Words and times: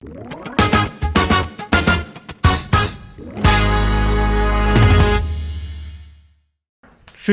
Sí, 0.00 0.06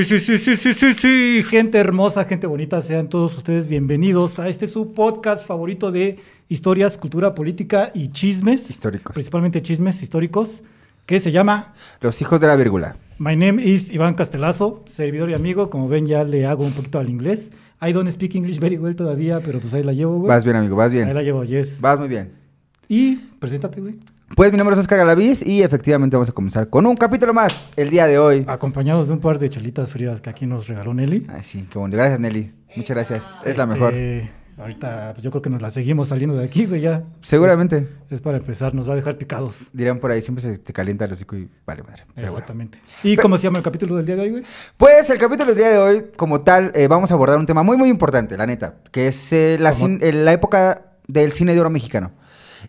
sí, 0.03 0.19
sí, 0.19 0.37
sí, 0.37 0.57
sí, 0.57 0.73
sí, 0.73 0.93
sí, 0.93 1.43
gente 1.47 1.77
hermosa, 1.77 2.25
gente 2.25 2.45
bonita, 2.45 2.81
sean 2.81 3.07
todos 3.07 3.37
ustedes 3.37 3.67
bienvenidos 3.67 4.39
a 4.39 4.49
este 4.49 4.67
su 4.67 4.91
podcast 4.91 5.47
favorito 5.47 5.93
de 5.93 6.19
historias, 6.49 6.97
cultura, 6.97 7.33
política 7.33 7.91
y 7.93 8.09
chismes. 8.09 8.69
Históricos. 8.69 9.13
Principalmente 9.13 9.61
chismes 9.61 10.03
históricos, 10.03 10.61
que 11.05 11.21
se 11.21 11.31
llama 11.31 11.73
Los 12.01 12.21
hijos 12.21 12.41
de 12.41 12.47
la 12.47 12.57
vírgula. 12.57 12.97
My 13.17 13.37
name 13.37 13.63
is 13.63 13.93
Iván 13.93 14.15
Castelazo, 14.15 14.83
servidor 14.87 15.29
y 15.29 15.35
amigo. 15.35 15.69
Como 15.69 15.87
ven, 15.87 16.05
ya 16.05 16.25
le 16.25 16.45
hago 16.45 16.65
un 16.65 16.73
poquito 16.73 16.99
al 16.99 17.09
inglés. 17.09 17.53
I 17.81 17.93
don't 17.93 18.11
speak 18.11 18.35
English 18.35 18.59
very 18.59 18.77
well 18.77 18.93
todavía, 18.93 19.39
pero 19.39 19.61
pues 19.61 19.73
ahí 19.73 19.83
la 19.83 19.93
llevo, 19.93 20.17
güey. 20.17 20.27
Vas 20.27 20.43
bien, 20.43 20.57
amigo, 20.57 20.75
vas 20.75 20.91
Ahí 20.91 20.97
bien. 20.97 21.13
la 21.13 21.23
llevo, 21.23 21.45
yes. 21.45 21.79
Vas 21.79 21.97
muy 21.97 22.09
bien. 22.09 22.36
Y 22.87 23.15
preséntate, 23.39 23.81
güey. 23.81 23.95
Pues 24.35 24.51
mi 24.51 24.57
nombre 24.57 24.73
es 24.73 24.79
Oscar 24.79 24.97
Galaviz 24.99 25.41
y 25.45 25.61
efectivamente 25.63 26.15
vamos 26.17 26.29
a 26.29 26.33
comenzar 26.33 26.69
con 26.69 26.85
un 26.85 26.95
capítulo 26.95 27.33
más 27.33 27.67
el 27.77 27.89
día 27.89 28.07
de 28.07 28.19
hoy. 28.19 28.45
Acompañados 28.47 29.07
de 29.07 29.13
un 29.13 29.19
par 29.19 29.39
de 29.39 29.49
chelitas 29.49 29.91
frías 29.93 30.21
que 30.21 30.29
aquí 30.29 30.45
nos 30.45 30.67
regaló 30.67 30.93
Nelly. 30.93 31.27
Ay, 31.29 31.43
sí, 31.43 31.65
qué 31.71 31.79
bonito. 31.79 31.97
Gracias, 31.97 32.19
Nelly. 32.19 32.51
Muchas 32.75 32.89
gracias. 32.95 33.23
Es 33.45 33.57
la 33.57 33.63
Este, 33.63 33.73
mejor. 33.73 33.93
Ahorita, 34.59 35.11
pues 35.13 35.23
yo 35.23 35.29
creo 35.29 35.41
que 35.43 35.49
nos 35.51 35.61
la 35.61 35.69
seguimos 35.69 36.07
saliendo 36.07 36.35
de 36.35 36.43
aquí, 36.43 36.65
güey, 36.65 36.81
ya. 36.81 37.03
Seguramente. 37.21 37.87
Es, 38.09 38.13
es 38.13 38.21
para 38.21 38.37
empezar, 38.37 38.73
nos 38.73 38.89
va 38.89 38.93
a 38.93 38.95
dejar 38.95 39.17
picados. 39.17 39.69
Dirán 39.71 39.99
por 39.99 40.09
ahí, 40.11 40.21
siempre 40.21 40.41
se 40.43 40.57
te 40.57 40.73
calienta 40.73 41.05
el 41.05 41.11
hocico 41.13 41.35
y 41.37 41.47
vale 41.65 41.83
madre. 41.83 42.03
Bueno. 42.15 42.29
Exactamente. 42.29 42.79
¿Y 43.03 43.15
cómo 43.17 43.37
se 43.37 43.43
llama 43.43 43.59
el 43.59 43.63
capítulo 43.63 43.95
del 43.95 44.05
día 44.07 44.15
de 44.15 44.21
hoy, 44.23 44.31
güey? 44.31 44.43
Pues 44.75 45.09
el 45.11 45.19
capítulo 45.19 45.49
del 45.53 45.57
día 45.57 45.69
de 45.69 45.77
hoy, 45.77 46.05
como 46.15 46.41
tal, 46.41 46.71
eh, 46.73 46.87
vamos 46.87 47.11
a 47.11 47.13
abordar 47.13 47.37
un 47.37 47.45
tema 47.45 47.61
muy, 47.63 47.77
muy 47.77 47.87
importante, 47.89 48.35
la 48.35 48.47
neta, 48.47 48.75
que 48.91 49.07
es 49.09 49.31
eh, 49.31 49.57
la, 49.59 49.73
cin- 49.73 49.99
eh, 50.01 50.11
la 50.11 50.33
época 50.33 50.81
del 51.07 51.33
cine 51.33 51.53
de 51.53 51.59
oro 51.61 51.69
mexicano. 51.69 52.11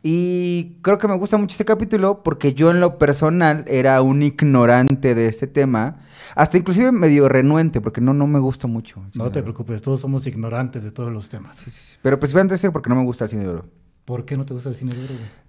Y 0.02 0.76
creo 0.82 0.98
que 0.98 1.08
me 1.08 1.16
gusta 1.16 1.36
mucho 1.36 1.52
este 1.54 1.64
capítulo 1.64 2.22
porque 2.22 2.54
yo 2.54 2.70
en 2.70 2.80
lo 2.80 2.98
personal 2.98 3.64
era 3.66 4.00
un 4.02 4.22
ignorante 4.22 5.14
de 5.14 5.26
este 5.26 5.46
tema, 5.46 5.98
hasta 6.34 6.58
inclusive 6.58 6.92
medio 6.92 7.28
renuente, 7.28 7.80
porque 7.80 8.00
no, 8.00 8.14
no 8.14 8.26
me 8.26 8.38
gusta 8.38 8.66
mucho. 8.66 9.02
No 9.14 9.30
te 9.30 9.42
preocupes, 9.42 9.82
todos 9.82 10.00
somos 10.00 10.26
ignorantes 10.26 10.82
de 10.82 10.90
todos 10.90 11.12
los 11.12 11.28
temas. 11.28 11.56
Sí, 11.56 11.70
sí, 11.70 11.80
sí. 11.80 11.96
Pero 12.02 12.18
principalmente 12.18 12.54
ese 12.54 12.70
porque 12.70 12.90
no 12.90 12.96
me 12.96 13.04
gusta 13.04 13.24
el 13.24 13.30
cine 13.30 13.42
de 13.42 13.48
oro. 13.48 13.64
¿Por 14.04 14.24
qué 14.24 14.36
no 14.36 14.46
te 14.46 14.54
gusta 14.54 14.70
el 14.70 14.76
cine 14.76 14.94
de 14.94 15.04
oro, 15.04 15.14
güey? 15.14 15.47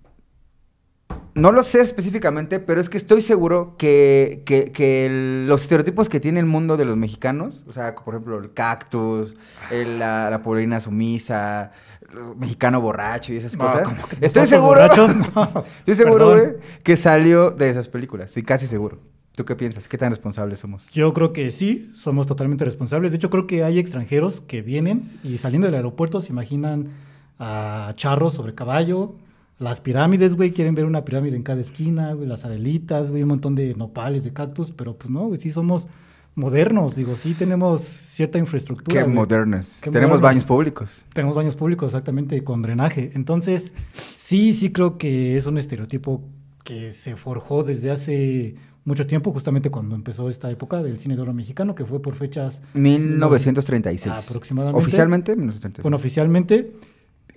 No 1.35 1.51
lo 1.51 1.63
sé 1.63 1.79
específicamente, 1.81 2.59
pero 2.59 2.81
es 2.81 2.89
que 2.89 2.97
estoy 2.97 3.21
seguro 3.21 3.75
que, 3.77 4.43
que- 4.45 4.71
que 4.71 5.05
el- 5.05 5.47
los 5.47 5.61
estereotipos 5.61 6.09
que 6.09 6.19
tiene 6.19 6.39
el 6.39 6.45
mundo 6.45 6.75
de 6.75 6.85
los 6.85 6.97
mexicanos, 6.97 7.63
o 7.67 7.71
sea, 7.73 7.95
por 7.95 8.15
ejemplo, 8.15 8.37
el 8.39 8.51
cactus, 8.53 9.35
el- 9.71 9.99
la, 9.99 10.29
la 10.29 10.79
sumisa, 10.81 11.71
el 12.11 12.35
mexicano 12.35 12.81
borracho 12.81 13.31
y 13.33 13.37
esas 13.37 13.55
No, 13.55 13.65
cosas. 13.65 13.81
¿cómo 13.83 14.01
que 14.07 14.25
Estoy 14.25 14.47
seguro? 14.47 14.81
No, 15.35 15.63
estoy 15.77 15.95
seguro, 15.95 16.29
güey, 16.31 16.49
que 16.83 16.97
salió 16.97 17.51
de 17.51 17.69
esas 17.69 17.87
películas. 17.87 18.27
Estoy 18.27 18.43
casi 18.43 18.65
seguro. 18.65 18.97
¿Tú 19.35 19.45
qué 19.45 19.55
piensas? 19.55 19.87
¿Qué 19.87 19.97
tan 19.97 20.09
responsables 20.09 20.59
somos? 20.59 20.89
Yo 20.91 21.13
creo 21.13 21.31
que 21.31 21.51
sí, 21.51 21.89
somos 21.93 22.27
totalmente 22.27 22.65
responsables. 22.65 23.11
De 23.11 23.17
hecho, 23.17 23.29
creo 23.29 23.47
que 23.47 23.63
hay 23.63 23.79
extranjeros 23.79 24.41
que 24.41 24.61
vienen 24.61 25.17
y 25.23 25.37
saliendo 25.37 25.67
del 25.67 25.75
aeropuerto 25.75 26.19
se 26.19 26.33
imaginan 26.33 26.89
a 27.37 27.93
charros 27.95 28.33
sobre 28.33 28.53
caballo, 28.55 29.15
las 29.59 29.81
pirámides, 29.81 30.35
güey, 30.35 30.51
quieren 30.51 30.73
ver 30.73 30.85
una 30.85 31.03
pirámide 31.03 31.35
en 31.35 31.43
cada 31.43 31.61
esquina, 31.61 32.13
güey, 32.13 32.27
las 32.27 32.45
adelitas, 32.45 33.11
güey, 33.11 33.23
un 33.23 33.29
montón 33.29 33.55
de 33.55 33.75
nopales, 33.75 34.23
de 34.23 34.31
cactus, 34.31 34.71
pero 34.71 34.97
pues 34.97 35.09
no, 35.11 35.27
güey, 35.27 35.39
sí 35.39 35.51
somos 35.51 35.87
modernos, 36.35 36.95
digo, 36.95 37.15
sí 37.15 37.33
tenemos 37.33 37.81
cierta 37.81 38.37
infraestructura. 38.37 39.03
Qué 39.03 39.07
modernos. 39.07 39.79
Qué 39.81 39.91
Tenemos 39.91 40.19
modernos. 40.19 40.21
baños 40.21 40.43
públicos. 40.45 41.05
Tenemos 41.13 41.35
baños 41.35 41.55
públicos 41.57 41.89
exactamente 41.89 42.41
con 42.43 42.61
drenaje. 42.61 43.11
Entonces, 43.15 43.73
sí, 44.15 44.53
sí 44.53 44.71
creo 44.71 44.97
que 44.97 45.35
es 45.35 45.45
un 45.45 45.57
estereotipo 45.57 46.23
que 46.63 46.93
se 46.93 47.17
forjó 47.17 47.63
desde 47.63 47.91
hace 47.91 48.55
mucho 48.85 49.05
tiempo, 49.05 49.31
justamente 49.31 49.69
cuando 49.69 49.95
empezó 49.95 50.29
esta 50.29 50.49
época 50.49 50.81
del 50.81 50.99
cine 50.99 51.15
de 51.15 51.21
oro 51.21 51.33
mexicano, 51.33 51.75
que 51.75 51.85
fue 51.85 52.01
por 52.01 52.15
fechas 52.15 52.61
1936. 52.73 54.15
Aproximadamente. 54.29 54.81
Oficialmente, 54.81 55.35
1936. 55.35 55.83
bueno, 55.83 55.97
oficialmente. 55.97 56.71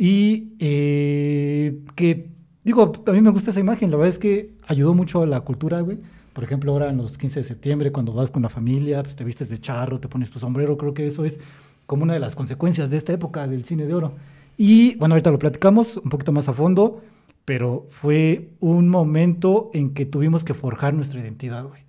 Y 0.02 0.54
eh, 0.58 1.78
que, 1.94 2.28
digo, 2.64 2.92
a 3.06 3.12
mí 3.12 3.20
me 3.20 3.30
gusta 3.30 3.52
esa 3.52 3.60
imagen, 3.60 3.88
la 3.92 3.96
verdad 3.96 4.12
es 4.12 4.18
que 4.18 4.50
ayudó 4.66 4.94
mucho 4.94 5.22
a 5.22 5.26
la 5.26 5.42
cultura, 5.42 5.80
güey. 5.80 5.96
Por 6.32 6.42
ejemplo, 6.42 6.72
ahora 6.72 6.90
en 6.90 6.96
los 6.96 7.16
15 7.16 7.38
de 7.38 7.44
septiembre, 7.44 7.92
cuando 7.92 8.12
vas 8.12 8.32
con 8.32 8.42
la 8.42 8.48
familia, 8.48 9.04
pues 9.04 9.14
te 9.14 9.22
vistes 9.22 9.48
de 9.48 9.60
charro, 9.60 10.00
te 10.00 10.08
pones 10.08 10.32
tu 10.32 10.40
sombrero, 10.40 10.76
creo 10.76 10.92
que 10.92 11.06
eso 11.06 11.24
es 11.24 11.38
como 11.86 12.02
una 12.02 12.14
de 12.14 12.18
las 12.18 12.34
consecuencias 12.34 12.90
de 12.90 12.96
esta 12.96 13.12
época 13.12 13.46
del 13.46 13.64
cine 13.64 13.86
de 13.86 13.94
oro. 13.94 14.14
Y 14.58 14.96
bueno, 14.96 15.14
ahorita 15.14 15.30
lo 15.30 15.38
platicamos 15.38 15.98
un 15.98 16.10
poquito 16.10 16.32
más 16.32 16.48
a 16.48 16.52
fondo, 16.52 17.00
pero 17.44 17.86
fue 17.90 18.48
un 18.58 18.88
momento 18.88 19.70
en 19.72 19.94
que 19.94 20.04
tuvimos 20.04 20.42
que 20.42 20.54
forjar 20.54 20.94
nuestra 20.94 21.20
identidad, 21.20 21.64
güey. 21.64 21.82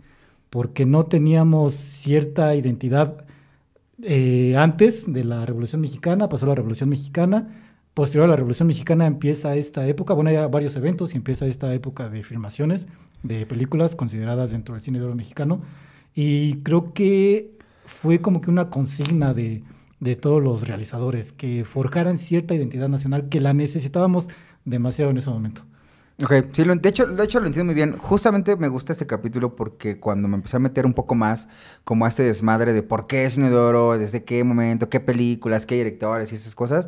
Porque 0.52 0.86
no 0.86 1.06
teníamos 1.06 1.74
cierta 1.74 2.56
identidad 2.56 3.26
eh, 4.04 4.56
antes 4.56 5.12
de 5.12 5.24
la 5.24 5.48
Revolución 5.48 5.82
Mexicana, 5.82 6.30
pasó 6.30 6.46
la 6.46 6.54
Revolución 6.54 6.90
Mexicana, 6.90 7.63
posterior 7.94 8.26
a 8.26 8.30
la 8.30 8.36
Revolución 8.36 8.68
Mexicana 8.68 9.06
empieza 9.06 9.56
esta 9.56 9.88
época, 9.88 10.14
bueno, 10.14 10.30
hay 10.30 10.38
varios 10.50 10.76
eventos 10.76 11.14
y 11.14 11.18
empieza 11.18 11.46
esta 11.46 11.74
época 11.74 12.10
de 12.10 12.24
filmaciones 12.24 12.88
de 13.22 13.46
películas 13.46 13.96
consideradas 13.96 14.52
dentro 14.52 14.74
del 14.76 14.82
cine 14.84 15.00
de 15.00 15.06
oro 15.06 15.16
mexicano, 15.16 15.62
y 16.16 16.58
creo 16.58 16.94
que 16.94 17.52
fue 17.86 18.20
como 18.22 18.42
que 18.42 18.50
una 18.50 18.70
consigna 18.70 19.34
de, 19.34 19.64
de 20.00 20.16
todos 20.16 20.44
los 20.44 20.68
realizadores, 20.68 21.32
que 21.32 21.66
forjaran 21.66 22.18
cierta 22.18 22.54
identidad 22.54 22.90
nacional 22.90 23.30
que 23.30 23.40
la 23.40 23.54
necesitábamos 23.54 24.30
demasiado 24.66 25.12
en 25.12 25.18
ese 25.18 25.30
momento. 25.30 25.64
Ok, 26.24 26.32
sí, 26.52 26.64
lo- 26.64 26.76
de, 26.76 26.90
hecho, 26.90 27.08
de 27.08 27.24
hecho 27.24 27.40
lo 27.40 27.48
entiendo 27.48 27.66
muy 27.66 27.74
bien. 27.76 27.98
Justamente 27.98 28.56
me 28.56 28.68
gusta 28.68 28.94
este 28.94 29.08
capítulo 29.08 29.56
porque 29.56 30.00
cuando 30.00 30.28
me 30.28 30.36
empecé 30.36 30.58
a 30.58 30.60
meter 30.60 30.86
un 30.86 30.94
poco 30.94 31.16
más 31.16 31.48
como 31.84 32.06
a 32.06 32.08
este 32.08 32.22
desmadre 32.24 32.72
de 32.72 32.84
por 32.84 33.08
qué 33.08 33.28
cine 33.30 33.50
de 33.50 33.56
oro, 33.56 33.98
desde 33.98 34.24
qué 34.24 34.44
momento, 34.44 34.90
qué 34.90 35.00
películas, 35.00 35.66
qué 35.66 35.76
directores 35.76 36.32
y 36.32 36.36
esas 36.36 36.54
cosas, 36.54 36.88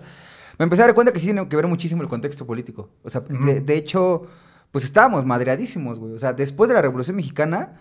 me 0.58 0.64
empecé 0.64 0.84
a 0.84 0.86
dar 0.86 0.96
cuenta 0.96 1.12
que 1.14 1.20
sí 1.20 1.28
tiene 1.28 1.48
que 1.48 1.56
ver 1.56 1.68
muchísimo 1.68 2.02
el 2.02 2.08
contexto 2.08 2.46
político. 2.46 2.90
O 3.04 3.10
sea, 3.10 3.22
de, 3.22 3.76
hecho, 3.76 4.24
pues 4.72 4.84
estábamos 4.86 5.26
madreadísimos, 5.26 6.00
güey. 6.00 6.14
O 6.14 6.20
sea, 6.20 6.34
después 6.34 6.68
de 6.68 6.74
la 6.76 6.82
Revolución 6.82 7.16
Mexicana, 7.16 7.80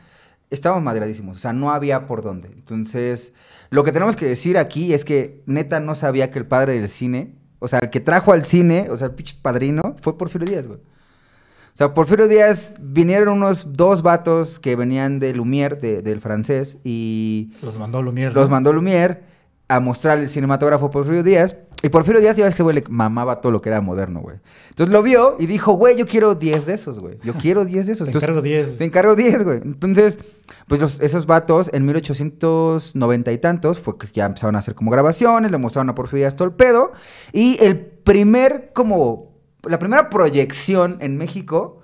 estábamos 0.50 0.82
madreadísimos. 0.84 1.36
O 1.36 1.40
sea, 1.40 1.52
no 1.52 1.72
había 1.72 2.06
por 2.06 2.22
dónde. 2.22 2.48
Entonces, 2.48 3.32
lo 3.70 3.84
que 3.84 3.92
tenemos 3.92 4.16
que 4.16 4.26
decir 4.26 4.58
aquí 4.58 4.92
es 4.94 5.04
que 5.04 5.42
neta 5.46 5.80
no 5.80 5.94
sabía 5.94 6.30
que 6.30 6.38
el 6.38 6.46
padre 6.46 6.74
del 6.74 6.88
cine, 6.88 7.34
o 7.58 7.68
sea, 7.68 7.78
el 7.80 7.90
que 7.90 8.00
trajo 8.00 8.32
al 8.32 8.44
cine, 8.44 8.88
o 8.90 8.96
sea, 8.96 9.08
el 9.08 9.14
pinche 9.14 9.36
padrino, 9.40 9.96
fue 10.02 10.18
Porfirio 10.18 10.46
Díaz, 10.48 10.66
güey. 10.66 10.78
O 10.78 11.76
sea, 11.76 11.92
Porfirio 11.92 12.28
Díaz, 12.28 12.76
vinieron 12.80 13.38
unos 13.38 13.72
dos 13.72 14.02
vatos 14.02 14.60
que 14.60 14.76
venían 14.76 15.18
de 15.18 15.34
Lumière, 15.34 15.80
de- 15.80 16.02
del 16.02 16.20
francés, 16.20 16.78
y 16.84 17.52
Los 17.62 17.78
mandó 17.78 18.00
Lumière. 18.00 18.32
los 18.32 18.44
¿no? 18.44 18.50
mandó 18.50 18.72
Lumière 18.72 19.22
a 19.66 19.80
mostrar 19.80 20.18
el 20.18 20.28
cinematógrafo 20.28 20.90
Porfirio 20.92 21.24
Díaz. 21.24 21.56
Y 21.84 21.90
Porfirio 21.90 22.20
Díaz, 22.20 22.36
ya 22.36 22.44
ves 22.44 22.54
que 22.54 22.56
ese 22.56 22.62
güey 22.62 22.76
le 22.76 22.84
mamaba 22.88 23.40
todo 23.40 23.52
lo 23.52 23.60
que 23.60 23.68
era 23.68 23.80
moderno, 23.80 24.20
güey. 24.20 24.36
Entonces 24.70 24.92
lo 24.92 25.02
vio 25.02 25.36
y 25.38 25.46
dijo, 25.46 25.74
güey, 25.74 25.96
yo 25.96 26.06
quiero 26.06 26.34
10 26.34 26.64
de 26.66 26.74
esos, 26.74 26.98
güey. 26.98 27.18
Yo 27.22 27.34
quiero 27.34 27.64
10 27.64 27.86
de 27.86 27.92
esos. 27.92 28.06
Te 28.06 28.10
Entonces, 28.10 28.28
encargo 28.30 28.42
10. 28.42 28.78
te 28.78 28.84
encargo 28.84 29.14
10, 29.16 29.44
güey. 29.44 29.60
Entonces, 29.62 30.18
pues 30.66 30.80
los- 30.80 31.00
esos 31.00 31.26
vatos 31.26 31.70
en 31.72 31.84
1890 31.84 33.32
y 33.32 33.38
tantos, 33.38 33.78
fue 33.78 33.98
que 33.98 34.06
ya 34.12 34.26
empezaron 34.26 34.56
a 34.56 34.60
hacer 34.60 34.74
como 34.74 34.90
grabaciones, 34.90 35.50
le 35.52 35.58
mostraron 35.58 35.90
a 35.90 35.94
Porfirio 35.94 36.24
Díaz 36.24 36.36
todo 36.36 36.48
el 36.48 36.54
pedo. 36.54 36.92
Y 37.32 37.58
el 37.62 37.78
primer, 37.78 38.70
como, 38.74 39.34
la 39.68 39.78
primera 39.78 40.08
proyección 40.10 40.96
en 41.00 41.16
México 41.18 41.80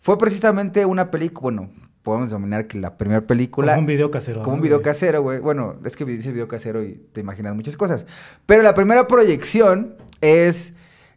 fue 0.00 0.18
precisamente 0.18 0.84
una 0.86 1.10
película, 1.10 1.42
bueno, 1.42 1.70
podemos 2.04 2.30
denominar 2.30 2.68
que 2.68 2.78
la 2.78 2.96
primera 2.96 3.22
película... 3.22 3.72
Como 3.72 3.80
un 3.80 3.86
video 3.86 4.12
casero. 4.12 4.42
Como 4.42 4.54
un 4.54 4.60
¿no, 4.60 4.62
video 4.62 4.78
güey? 4.78 4.84
casero, 4.84 5.22
güey. 5.22 5.40
Bueno, 5.40 5.74
es 5.84 5.96
que 5.96 6.04
dice 6.04 6.30
video 6.30 6.46
casero 6.46 6.84
y 6.84 7.02
te 7.12 7.20
imaginas 7.20 7.56
muchas 7.56 7.76
cosas. 7.76 8.06
Pero 8.46 8.62
la 8.62 8.74
primera 8.74 9.08
proyección 9.08 9.96
es. 10.20 10.74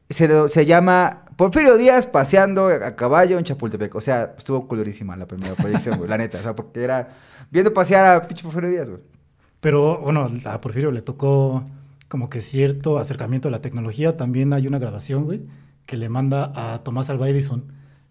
Se, 0.09 0.49
se 0.49 0.65
llama 0.65 1.25
Porfirio 1.35 1.77
Díaz 1.77 2.07
paseando 2.07 2.67
a 2.67 2.95
caballo 2.95 3.37
en 3.37 3.43
Chapultepec. 3.43 3.93
O 3.93 4.01
sea, 4.01 4.33
estuvo 4.37 4.67
colorísima 4.67 5.15
la 5.15 5.27
primera 5.27 5.53
proyección, 5.53 5.97
güey. 5.97 6.09
La 6.09 6.17
neta. 6.17 6.39
O 6.39 6.41
sea, 6.41 6.55
porque 6.55 6.83
era 6.83 7.09
viendo 7.51 7.73
pasear 7.73 8.05
a 8.05 8.27
pinche 8.27 8.43
Porfirio 8.43 8.69
Díaz, 8.69 8.89
güey. 8.89 9.01
Pero 9.59 9.99
bueno, 9.99 10.27
a 10.45 10.61
Porfirio 10.61 10.91
le 10.91 11.01
tocó 11.01 11.63
como 12.07 12.29
que 12.29 12.41
cierto 12.41 12.97
acercamiento 12.97 13.49
a 13.49 13.51
la 13.51 13.61
tecnología. 13.61 14.17
También 14.17 14.53
hay 14.53 14.67
una 14.67 14.79
grabación, 14.79 15.25
güey, 15.25 15.41
que 15.85 15.97
le 15.97 16.09
manda 16.09 16.51
a 16.55 16.83
Tomás 16.83 17.09
Alva 17.09 17.29
Edison, 17.29 17.65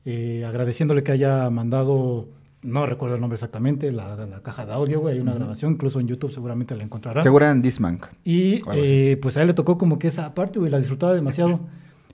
eh, 0.05 0.45
agradeciéndole 0.47 1.03
que 1.03 1.13
haya 1.13 1.49
mandado, 1.51 2.29
no 2.67 2.85
recuerdo 2.85 3.15
el 3.15 3.21
nombre 3.21 3.37
exactamente, 3.37 3.93
la, 3.93 4.17
la 4.17 4.41
caja 4.41 4.67
de 4.67 4.73
audio, 4.73 5.01
güey. 5.01 5.15
Hay 5.15 5.21
una 5.21 5.35
grabación, 5.35 5.73
incluso 5.73 6.01
en 6.01 6.09
YouTube 6.09 6.33
seguramente 6.33 6.75
la 6.75 6.85
encontrará. 6.85 7.23
Seguro 7.23 7.49
en 7.49 7.63
Dismank. 7.63 8.07
Y 8.25 8.63
eh, 8.75 9.19
pues 9.23 9.37
a 9.37 9.43
él 9.43 9.49
le 9.49 9.55
tocó 9.55 9.79
como 9.79 9.99
que 9.99 10.09
esa 10.09 10.35
parte, 10.35 10.59
güey, 10.59 10.71
la 10.71 10.79
disfrutaba 10.79 11.15
demasiado. 11.15 11.61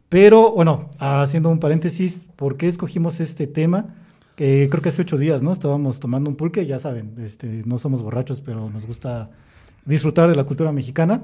Pero 0.08 0.52
bueno, 0.52 0.90
haciendo 0.98 1.48
un 1.48 1.58
paréntesis, 1.58 2.28
¿por 2.36 2.58
qué 2.58 2.68
escogimos 2.68 3.18
este 3.20 3.46
tema? 3.46 3.94
Eh, 4.36 4.68
creo 4.70 4.82
que 4.82 4.90
hace 4.90 5.02
ocho 5.02 5.16
días, 5.16 5.42
¿no? 5.42 5.52
Estábamos 5.52 6.00
tomando 6.00 6.28
un 6.28 6.36
pulque, 6.36 6.66
ya 6.66 6.78
saben, 6.78 7.14
este, 7.18 7.62
no 7.64 7.78
somos 7.78 8.02
borrachos, 8.02 8.40
pero 8.40 8.68
nos 8.68 8.86
gusta 8.86 9.30
disfrutar 9.84 10.28
de 10.28 10.34
la 10.34 10.44
cultura 10.44 10.72
mexicana. 10.72 11.22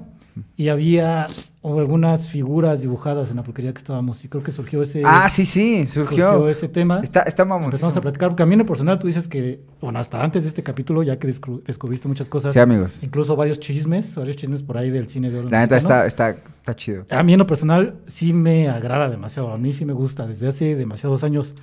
Y 0.57 0.69
había 0.69 1.27
algunas 1.63 2.29
figuras 2.29 2.81
dibujadas 2.81 3.31
en 3.31 3.37
la 3.37 3.43
pulquería 3.43 3.73
que 3.73 3.79
estábamos 3.79 4.25
y 4.25 4.29
creo 4.29 4.43
que 4.43 4.53
surgió 4.53 4.81
ese 4.83 5.03
Ah, 5.05 5.29
sí, 5.29 5.45
sí, 5.45 5.85
surgió. 5.87 6.49
ese 6.49 6.69
tema. 6.69 7.01
Está, 7.03 7.21
está 7.23 7.43
Empezamos 7.43 7.97
a 7.97 8.01
platicar, 8.01 8.31
porque 8.31 8.43
a 8.43 8.47
mí 8.47 8.55
en 8.55 8.61
lo 8.61 8.67
personal 8.67 8.99
tú 8.99 9.07
dices 9.07 9.29
que, 9.29 9.61
bueno, 9.81 9.99
hasta 9.99 10.23
antes 10.23 10.45
de 10.45 10.49
este 10.49 10.63
capítulo, 10.63 11.03
ya 11.03 11.19
que 11.19 11.27
descubriste 11.27 12.09
muchas 12.09 12.31
cosas, 12.31 12.53
Sí, 12.55 12.59
amigos. 12.59 13.01
incluso 13.03 13.37
varios 13.37 13.61
chismes, 13.61 14.15
varios 14.17 14.37
chismes 14.37 14.63
por 14.63 14.79
ahí 14.79 14.91
del 14.91 15.09
cine 15.09 15.31
de 15.31 15.41
oro 15.41 15.51
La 15.51 15.61
neta 15.61 15.77
está, 15.77 16.07
está, 16.07 16.31
está 16.31 16.75
chido. 16.75 17.05
A 17.11 17.23
mí 17.23 17.35
en 17.35 17.39
lo 17.41 17.47
personal 17.47 17.97
sí 18.07 18.33
me 18.33 18.69
agrada 18.69 19.11
demasiado, 19.11 19.53
a 19.53 19.59
mí 19.59 19.73
sí 19.73 19.85
me 19.85 19.93
gusta. 19.93 20.27
Desde 20.27 20.47
hace 20.49 20.75
demasiados 20.75 21.23
años, 21.25 21.55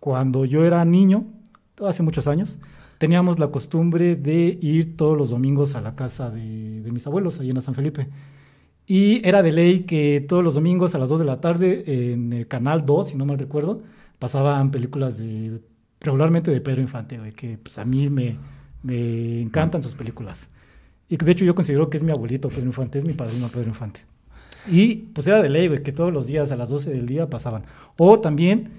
cuando 0.00 0.44
yo 0.44 0.64
era 0.64 0.84
niño, 0.84 1.24
hace 1.86 2.02
muchos 2.02 2.26
años, 2.28 2.58
teníamos 2.98 3.38
la 3.38 3.48
costumbre 3.48 4.16
de 4.16 4.58
ir 4.60 4.96
todos 4.96 5.16
los 5.16 5.30
domingos 5.30 5.74
a 5.74 5.80
la 5.80 5.94
casa 5.94 6.30
de, 6.30 6.80
de 6.80 6.92
mis 6.92 7.06
abuelos, 7.06 7.40
ahí 7.40 7.50
en 7.50 7.62
San 7.62 7.74
Felipe. 7.74 8.08
Y 8.86 9.26
era 9.26 9.42
de 9.42 9.52
ley 9.52 9.80
que 9.80 10.24
todos 10.26 10.44
los 10.44 10.54
domingos 10.54 10.94
a 10.94 10.98
las 10.98 11.08
2 11.08 11.18
de 11.18 11.24
la 11.24 11.40
tarde 11.40 12.12
en 12.12 12.32
el 12.32 12.46
canal 12.46 12.86
2, 12.86 13.08
si 13.08 13.16
no 13.16 13.26
mal 13.26 13.38
recuerdo, 13.38 13.82
pasaban 14.18 14.70
películas 14.70 15.18
de 15.18 15.60
regularmente 16.00 16.50
de 16.50 16.60
Pedro 16.60 16.82
Infante, 16.82 17.18
que 17.34 17.58
pues 17.58 17.78
a 17.78 17.84
mí 17.84 18.08
me, 18.08 18.36
me 18.82 19.42
encantan 19.42 19.82
sus 19.82 19.94
películas. 19.94 20.48
Y 21.08 21.16
de 21.16 21.32
hecho 21.32 21.44
yo 21.44 21.54
considero 21.54 21.90
que 21.90 21.96
es 21.96 22.04
mi 22.04 22.12
abuelito 22.12 22.48
Pedro 22.48 22.66
Infante, 22.66 22.98
es 22.98 23.04
mi 23.04 23.12
padrino 23.12 23.48
Pedro 23.48 23.68
Infante. 23.68 24.02
Y 24.68 24.96
pues 24.96 25.26
era 25.26 25.42
de 25.42 25.48
ley, 25.48 25.68
güey, 25.68 25.82
que 25.82 25.92
todos 25.92 26.12
los 26.12 26.26
días 26.26 26.52
a 26.52 26.56
las 26.56 26.68
12 26.68 26.90
del 26.90 27.06
día 27.06 27.28
pasaban. 27.28 27.64
O 27.96 28.20
también, 28.20 28.70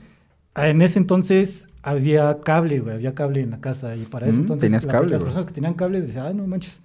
en 0.55 0.81
ese 0.81 0.99
entonces 0.99 1.69
había 1.89 2.39
cable, 2.41 2.79
güey, 2.79 2.95
había 2.95 3.13
cable 3.15 3.41
en 3.41 3.51
la 3.51 3.59
casa. 3.59 3.95
Y 3.95 4.03
para 4.05 4.27
ese 4.27 4.37
Mm, 4.37 4.41
entonces 4.41 4.61
tenías 4.67 4.85
la- 4.85 4.91
cable, 4.91 5.11
las 5.11 5.23
personas 5.23 5.45
que 5.45 5.53
tenían 5.53 5.73
cable 5.73 6.01
decían, 6.01 6.25
ay, 6.27 6.33
no 6.33 6.45
manches. 6.47 6.81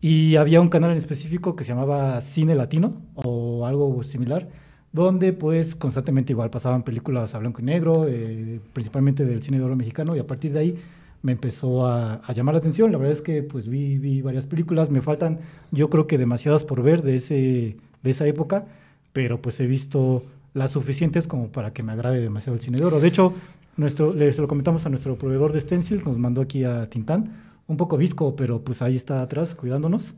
Y 0.00 0.36
había 0.36 0.60
un 0.60 0.68
canal 0.68 0.90
en 0.92 0.96
específico 0.96 1.54
que 1.56 1.62
se 1.64 1.72
llamaba 1.72 2.20
Cine 2.22 2.54
Latino 2.54 2.94
o 3.14 3.66
algo 3.66 4.02
similar, 4.02 4.48
donde 4.92 5.32
pues 5.34 5.74
constantemente 5.74 6.32
igual 6.32 6.48
pasaban 6.50 6.82
películas 6.84 7.34
a 7.34 7.38
blanco 7.38 7.60
y 7.60 7.64
negro, 7.64 8.06
eh, 8.08 8.60
principalmente 8.72 9.26
del 9.26 9.42
cine 9.42 9.58
de 9.58 9.64
oro 9.64 9.76
mexicano, 9.76 10.16
y 10.16 10.18
a 10.18 10.26
partir 10.26 10.52
de 10.52 10.58
ahí 10.60 10.78
me 11.22 11.32
empezó 11.32 11.86
a, 11.86 12.14
a 12.14 12.32
llamar 12.32 12.54
la 12.54 12.60
atención. 12.60 12.90
La 12.92 12.96
verdad 12.98 13.12
es 13.12 13.20
que 13.20 13.42
pues 13.42 13.68
vi, 13.68 13.98
vi 13.98 14.22
varias 14.22 14.46
películas, 14.46 14.88
me 14.88 15.02
faltan 15.02 15.38
yo 15.70 15.90
creo 15.90 16.06
que 16.06 16.16
demasiadas 16.16 16.64
por 16.64 16.82
ver 16.82 17.02
de, 17.02 17.16
ese, 17.16 17.76
de 18.02 18.10
esa 18.10 18.26
época, 18.26 18.64
pero 19.12 19.42
pues 19.42 19.60
he 19.60 19.66
visto 19.66 20.22
las 20.54 20.70
suficientes 20.70 21.28
como 21.28 21.48
para 21.48 21.72
que 21.74 21.82
me 21.82 21.92
agrade 21.92 22.20
demasiado 22.20 22.56
el 22.56 22.62
cine 22.62 22.78
de 22.78 22.84
oro. 22.86 23.00
De 23.00 23.06
hecho, 23.08 23.34
nuestro, 23.80 24.12
les 24.12 24.38
lo 24.38 24.46
comentamos 24.46 24.86
a 24.86 24.90
nuestro 24.90 25.16
proveedor 25.16 25.52
de 25.52 25.60
stencils, 25.60 26.04
nos 26.04 26.18
mandó 26.18 26.42
aquí 26.42 26.64
a 26.64 26.88
Tintán, 26.88 27.32
un 27.66 27.76
poco 27.76 27.96
visco, 27.96 28.36
pero 28.36 28.62
pues 28.62 28.82
ahí 28.82 28.94
está 28.94 29.22
atrás 29.22 29.54
cuidándonos. 29.54 30.14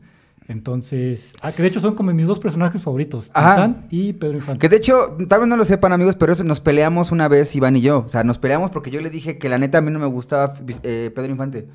Entonces, 0.49 1.33
ah, 1.41 1.53
que 1.53 1.61
de 1.61 1.69
hecho 1.69 1.79
son 1.79 1.95
como 1.95 2.11
mis 2.13 2.27
dos 2.27 2.39
personajes 2.39 2.81
favoritos. 2.81 3.25
Tintán 3.25 3.87
y 3.89 4.11
Pedro 4.11 4.37
Infante. 4.37 4.59
Que 4.59 4.67
de 4.67 4.75
hecho, 4.75 5.15
tal 5.29 5.39
vez 5.39 5.47
no 5.47 5.55
lo 5.55 5.63
sepan 5.63 5.93
amigos, 5.93 6.17
pero 6.17 6.33
eso 6.33 6.43
nos 6.43 6.59
peleamos 6.59 7.11
una 7.11 7.29
vez 7.29 7.55
Iván 7.55 7.77
y 7.77 7.81
yo. 7.81 8.03
O 8.05 8.09
sea, 8.09 8.25
nos 8.25 8.37
peleamos 8.37 8.69
porque 8.69 8.91
yo 8.91 8.99
le 8.99 9.09
dije 9.09 9.37
que 9.37 9.47
la 9.47 9.57
neta 9.57 9.77
a 9.77 9.81
mí 9.81 9.89
no 9.89 9.99
me 9.99 10.05
gustaba 10.05 10.53
eh, 10.83 11.11
Pedro 11.15 11.31
Infante. 11.31 11.69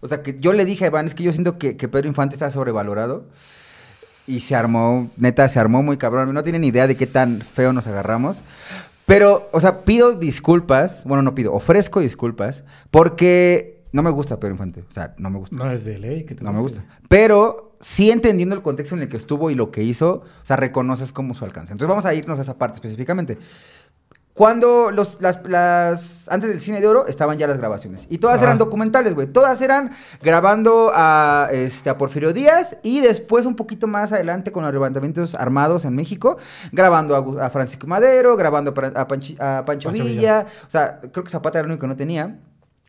O 0.00 0.06
sea, 0.06 0.22
que 0.22 0.38
yo 0.38 0.52
le 0.52 0.64
dije 0.64 0.84
a 0.84 0.88
Iván, 0.88 1.06
es 1.06 1.14
que 1.14 1.24
yo 1.24 1.32
siento 1.32 1.58
que, 1.58 1.76
que 1.76 1.88
Pedro 1.88 2.06
Infante 2.06 2.36
está 2.36 2.50
sobrevalorado. 2.52 3.26
Y 4.28 4.40
se 4.40 4.54
armó, 4.54 5.10
neta, 5.16 5.48
se 5.48 5.58
armó 5.58 5.82
muy 5.82 5.96
cabrón. 5.96 6.32
No 6.32 6.44
tienen 6.44 6.62
idea 6.62 6.86
de 6.86 6.96
qué 6.96 7.06
tan 7.06 7.40
feo 7.40 7.72
nos 7.72 7.88
agarramos. 7.88 8.40
Pero, 9.06 9.42
o 9.52 9.60
sea, 9.60 9.84
pido 9.84 10.14
disculpas. 10.14 11.04
Bueno, 11.04 11.22
no 11.22 11.34
pido, 11.34 11.52
ofrezco 11.52 12.00
disculpas. 12.00 12.64
Porque 12.90 13.84
no 13.92 14.02
me 14.02 14.10
gusta 14.10 14.40
Pedro 14.40 14.54
Infante. 14.54 14.84
O 14.88 14.92
sea, 14.92 15.14
no 15.18 15.30
me 15.30 15.38
gusta. 15.38 15.56
No 15.56 15.70
es 15.70 15.84
de 15.84 15.98
ley 15.98 16.24
que 16.24 16.34
te 16.34 16.42
No 16.42 16.52
me 16.52 16.60
gusta. 16.60 16.84
Pero 17.08 17.76
sí 17.80 18.10
entendiendo 18.10 18.54
el 18.54 18.62
contexto 18.62 18.96
en 18.96 19.02
el 19.02 19.08
que 19.08 19.16
estuvo 19.16 19.50
y 19.50 19.54
lo 19.54 19.70
que 19.70 19.82
hizo, 19.82 20.22
o 20.42 20.44
sea, 20.46 20.56
reconoces 20.56 21.12
como 21.12 21.34
su 21.34 21.44
alcance. 21.44 21.72
Entonces 21.72 21.88
vamos 21.88 22.06
a 22.06 22.14
irnos 22.14 22.38
a 22.38 22.42
esa 22.42 22.56
parte 22.56 22.76
específicamente. 22.76 23.38
Cuando 24.34 24.90
los, 24.90 25.20
las, 25.20 25.40
las, 25.48 26.28
antes 26.28 26.50
del 26.50 26.60
cine 26.60 26.80
de 26.80 26.88
oro 26.88 27.06
estaban 27.06 27.38
ya 27.38 27.46
las 27.46 27.56
grabaciones. 27.56 28.08
Y 28.10 28.18
todas 28.18 28.38
Ajá. 28.38 28.46
eran 28.46 28.58
documentales, 28.58 29.14
güey. 29.14 29.28
Todas 29.28 29.60
eran 29.62 29.92
grabando 30.20 30.90
a, 30.92 31.48
este, 31.52 31.88
a 31.88 31.96
Porfirio 31.96 32.32
Díaz 32.32 32.76
y 32.82 33.00
después 33.00 33.46
un 33.46 33.54
poquito 33.54 33.86
más 33.86 34.10
adelante 34.10 34.50
con 34.50 34.64
los 34.64 34.72
levantamientos 34.72 35.36
armados 35.36 35.84
en 35.84 35.94
México, 35.94 36.36
grabando 36.72 37.40
a, 37.40 37.48
Francisco 37.50 37.86
Madero, 37.86 38.36
grabando 38.36 38.74
a, 38.76 38.86
a 39.02 39.06
Panchi- 39.06 39.36
Pancho, 39.36 39.64
Pancho 39.64 39.90
Villa. 39.92 40.04
Villa. 40.04 40.46
O 40.66 40.70
sea, 40.70 41.00
creo 41.00 41.22
que 41.22 41.30
Zapata 41.30 41.60
era 41.60 41.66
el 41.66 41.70
único 41.70 41.82
que 41.82 41.86
no 41.88 41.96
tenía. 41.96 42.36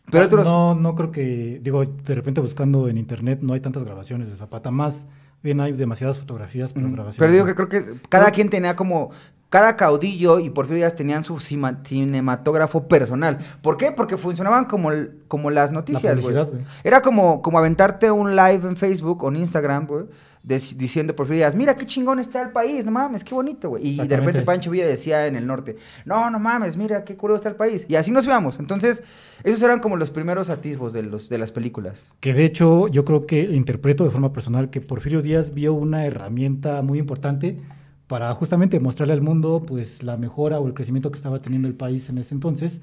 Pero 0.10 0.24
Ah, 0.24 0.26
otros... 0.28 0.46
No, 0.48 0.74
no 0.74 0.96
creo 0.96 1.12
que, 1.12 1.60
digo, 1.62 1.86
de 1.86 2.16
repente 2.16 2.42
buscando 2.42 2.88
en 2.90 2.98
internet 2.98 3.40
no 3.44 3.54
hay 3.54 3.60
tantas 3.60 3.84
grabaciones 3.84 4.32
de 4.32 4.36
Zapata, 4.38 4.72
más 4.72 5.06
bien 5.44 5.60
hay 5.62 5.74
demasiadas 5.74 6.18
fotografías, 6.18 6.74
pero 6.74 6.88
Ujú. 6.88 6.96
grabaciones. 6.96 7.20
Pero 7.20 7.32
digo 7.32 7.46
que 7.46 7.54
creo 7.54 7.70
que 7.70 8.00
cada 8.10 8.32
quien 8.32 8.50
tenía 8.50 8.76
como. 8.76 9.12
Cada 9.50 9.76
caudillo 9.76 10.40
y 10.40 10.50
Porfirio 10.50 10.78
Díaz 10.78 10.96
tenían 10.96 11.24
su 11.24 11.40
cinematógrafo 11.40 12.88
personal. 12.88 13.40
¿Por 13.62 13.78
qué? 13.78 13.92
Porque 13.92 14.18
funcionaban 14.18 14.66
como, 14.66 14.90
como 15.28 15.52
las 15.52 15.72
noticias, 15.72 16.20
güey. 16.20 16.36
Era 16.84 17.02
como, 17.02 17.42
como 17.42 17.60
aventarte 17.60 18.10
un 18.12 18.36
live 18.36 18.68
en 18.68 18.76
Facebook 18.76 19.24
o 19.24 19.30
en 19.30 19.38
Instagram, 19.38 19.86
güey, 19.86 20.06
diciendo 20.44 21.16
Porfirio 21.16 21.40
Díaz, 21.40 21.56
mira 21.56 21.76
qué 21.76 21.86
chingón 21.86 22.20
está 22.20 22.42
el 22.42 22.50
país, 22.50 22.86
no 22.86 22.92
mames, 22.92 23.24
qué 23.24 23.34
bonito, 23.34 23.70
güey. 23.70 23.88
Y 23.88 24.08
de 24.08 24.18
repente. 24.18 24.42
Pancho 24.42 24.70
Villa 24.70 24.86
decía 24.86 25.26
en 25.28 25.36
el 25.36 25.48
norte, 25.48 25.78
no, 26.06 26.30
no 26.30 26.40
mames, 26.40 26.76
mira 26.76 27.04
qué 27.04 27.16
curioso 27.16 27.38
está 27.38 27.50
el 27.50 27.56
país. 27.56 27.86
Y 27.88 27.96
así 27.96 28.12
nos 28.12 28.26
íbamos. 28.26 28.60
Entonces, 28.60 29.02
esos 29.44 29.62
eran 29.62 29.80
como 29.80 29.96
los 29.96 30.12
primeros 30.12 30.50
atisbos 30.50 30.92
de, 30.94 31.04
los, 31.04 31.30
de 31.30 31.38
las 31.38 31.52
películas. 31.52 32.12
Que 32.20 32.34
de 32.34 32.46
hecho 32.46 32.88
yo 32.88 33.06
creo 33.06 33.26
que 33.26 33.42
interpreto 33.42 34.04
de 34.04 34.12
forma 34.12 34.34
personal 34.34 34.70
que 34.70 34.82
Porfirio 34.82 35.22
Díaz 35.22 35.54
vio 35.54 35.74
una 35.74 36.06
herramienta 36.06 36.82
muy 36.82 37.00
importante 37.00 37.60
para 38.08 38.34
justamente 38.36 38.80
mostrarle 38.80 39.14
al 39.14 39.22
mundo 39.22 39.64
pues 39.66 40.04
la 40.04 40.18
mejora 40.18 40.60
o 40.60 40.68
el 40.68 40.74
crecimiento 40.74 41.12
que 41.12 41.18
estaba 41.18 41.42
teniendo 41.42 41.68
el 41.68 41.74
país 41.74 42.10
en 42.10 42.18
ese 42.18 42.36
entonces. 42.36 42.82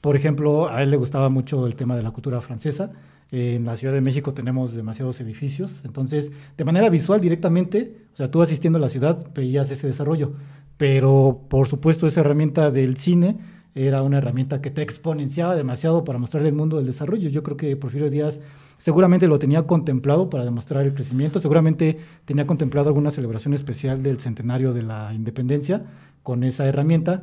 Por 0.00 0.16
ejemplo, 0.16 0.68
a 0.68 0.82
él 0.82 0.90
le 0.90 0.96
gustaba 0.96 1.28
mucho 1.28 1.66
el 1.66 1.76
tema 1.76 1.96
de 1.96 2.02
la 2.02 2.10
cultura 2.10 2.40
francesa. 2.40 2.92
En 3.30 3.64
la 3.64 3.76
Ciudad 3.76 3.94
de 3.94 4.00
México 4.00 4.32
tenemos 4.32 4.74
demasiados 4.74 5.20
edificios, 5.20 5.80
entonces 5.84 6.30
de 6.56 6.64
manera 6.64 6.88
visual 6.88 7.20
directamente, 7.20 7.96
o 8.12 8.16
sea, 8.16 8.30
tú 8.30 8.42
asistiendo 8.42 8.76
a 8.76 8.80
la 8.80 8.88
ciudad 8.88 9.26
veías 9.34 9.70
ese 9.70 9.86
desarrollo, 9.86 10.34
pero 10.76 11.40
por 11.48 11.66
supuesto 11.66 12.06
esa 12.06 12.20
herramienta 12.20 12.70
del 12.70 12.96
cine 12.96 13.38
era 13.74 14.02
una 14.02 14.18
herramienta 14.18 14.60
que 14.60 14.70
te 14.70 14.82
exponenciaba 14.82 15.56
demasiado 15.56 16.04
para 16.04 16.18
mostrarle 16.18 16.50
al 16.50 16.54
mundo 16.54 16.78
el 16.78 16.86
desarrollo. 16.86 17.28
Yo 17.28 17.42
creo 17.42 17.56
que 17.56 17.76
Porfirio 17.76 18.08
Díaz 18.08 18.40
seguramente 18.78 19.26
lo 19.26 19.38
tenía 19.38 19.66
contemplado 19.66 20.30
para 20.30 20.44
demostrar 20.44 20.84
el 20.84 20.94
crecimiento, 20.94 21.38
seguramente 21.38 21.98
tenía 22.24 22.46
contemplado 22.46 22.88
alguna 22.88 23.10
celebración 23.10 23.54
especial 23.54 24.02
del 24.02 24.20
centenario 24.20 24.72
de 24.72 24.82
la 24.82 25.12
independencia 25.14 25.82
con 26.22 26.44
esa 26.44 26.66
herramienta, 26.66 27.22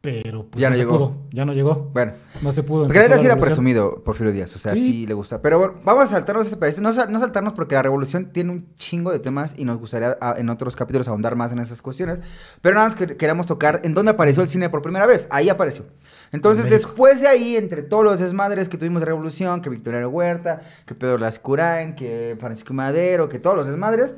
pero 0.00 0.46
pues 0.46 0.60
Ya 0.60 0.68
no 0.68 0.74
llegó. 0.74 0.98
pudo, 0.98 1.16
ya 1.30 1.44
no 1.44 1.52
llegó, 1.54 1.90
Bueno, 1.94 2.12
no 2.42 2.52
se 2.52 2.64
pudo. 2.64 2.86
Porque 2.86 2.98
la 2.98 3.04
empezó 3.04 3.22
neta 3.22 3.22
sí 3.22 3.26
era 3.26 3.40
presumido 3.40 4.02
Porfirio 4.04 4.32
Díaz, 4.32 4.54
o 4.56 4.58
sea, 4.58 4.74
sí. 4.74 4.84
Sí. 4.84 5.06
le 5.06 5.14
gusta. 5.14 5.40
Pero 5.40 5.58
bueno, 5.58 5.74
vamos 5.84 6.04
a 6.04 6.06
saltarnos 6.08 6.46
ese 6.48 6.56
pedacito. 6.56 6.82
No, 6.82 6.92
sal- 6.92 7.12
no 7.12 7.20
saltarnos 7.20 7.52
porque 7.52 7.76
la 7.76 7.82
revolución 7.82 8.30
tiene 8.32 8.50
un 8.50 8.74
chingo 8.74 9.12
de 9.12 9.20
temas 9.20 9.54
y 9.56 9.64
nos 9.64 9.78
gustaría 9.78 10.18
ah, 10.20 10.34
en 10.36 10.48
otros 10.50 10.74
capítulos 10.74 11.06
ahondar 11.06 11.36
más 11.36 11.52
en 11.52 11.60
esas 11.60 11.82
cuestiones. 11.82 12.18
Pero 12.62 12.74
nada 12.74 12.88
más 12.88 12.96
que 12.96 13.16
queremos 13.16 13.46
tocar 13.46 13.80
en 13.84 13.94
dónde 13.94 14.10
apareció 14.10 14.42
el 14.42 14.48
cine 14.48 14.68
por 14.70 14.82
primera 14.82 15.06
vez. 15.06 15.28
Ahí 15.30 15.48
apareció. 15.48 15.84
Entonces, 16.32 16.64
En 16.64 16.70
después 16.70 17.20
de 17.20 17.28
ahí, 17.28 17.56
entre 17.56 17.82
todos 17.82 18.04
los 18.04 18.18
desmadres 18.18 18.68
que 18.68 18.78
tuvimos 18.78 19.00
de 19.00 19.06
revolución, 19.06 19.60
que 19.60 19.68
Victoriano 19.68 20.08
Huerta, 20.08 20.62
que 20.86 20.94
Pedro 20.94 21.18
Lascurain, 21.18 21.94
que 21.94 22.36
Francisco 22.40 22.72
Madero, 22.72 23.28
que 23.28 23.38
todos 23.38 23.54
los 23.54 23.66
desmadres, 23.66 24.16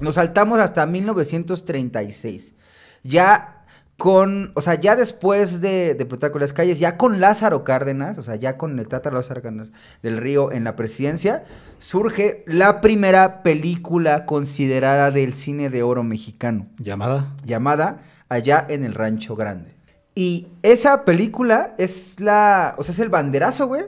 nos 0.00 0.14
saltamos 0.14 0.58
hasta 0.58 0.86
1936. 0.86 2.54
Ya 3.02 3.60
con, 3.98 4.52
o 4.54 4.62
sea, 4.62 4.76
ya 4.76 4.96
después 4.96 5.60
de, 5.60 5.94
de 5.94 6.06
Plutarco 6.06 6.38
las 6.38 6.54
calles, 6.54 6.78
ya 6.78 6.96
con 6.96 7.20
Lázaro 7.20 7.64
Cárdenas, 7.64 8.16
o 8.16 8.22
sea, 8.22 8.36
ya 8.36 8.56
con 8.56 8.78
el 8.78 8.88
Tata 8.88 9.10
Lázaro 9.10 9.42
Cárdenas 9.42 9.70
del 10.02 10.16
Río 10.16 10.52
en 10.52 10.64
la 10.64 10.74
presidencia, 10.74 11.44
surge 11.78 12.42
la 12.46 12.80
primera 12.80 13.42
película 13.42 14.24
considerada 14.24 15.10
del 15.10 15.34
cine 15.34 15.68
de 15.68 15.82
oro 15.82 16.02
mexicano, 16.02 16.66
Llamada. 16.78 17.36
llamada 17.44 18.00
Allá 18.30 18.64
en 18.70 18.84
el 18.84 18.94
Rancho 18.94 19.36
Grande. 19.36 19.79
Y 20.14 20.48
esa 20.62 21.04
película 21.04 21.74
es 21.78 22.18
la, 22.20 22.74
o 22.78 22.82
sea, 22.82 22.92
es 22.92 22.98
el 22.98 23.08
banderazo, 23.08 23.66
güey, 23.66 23.84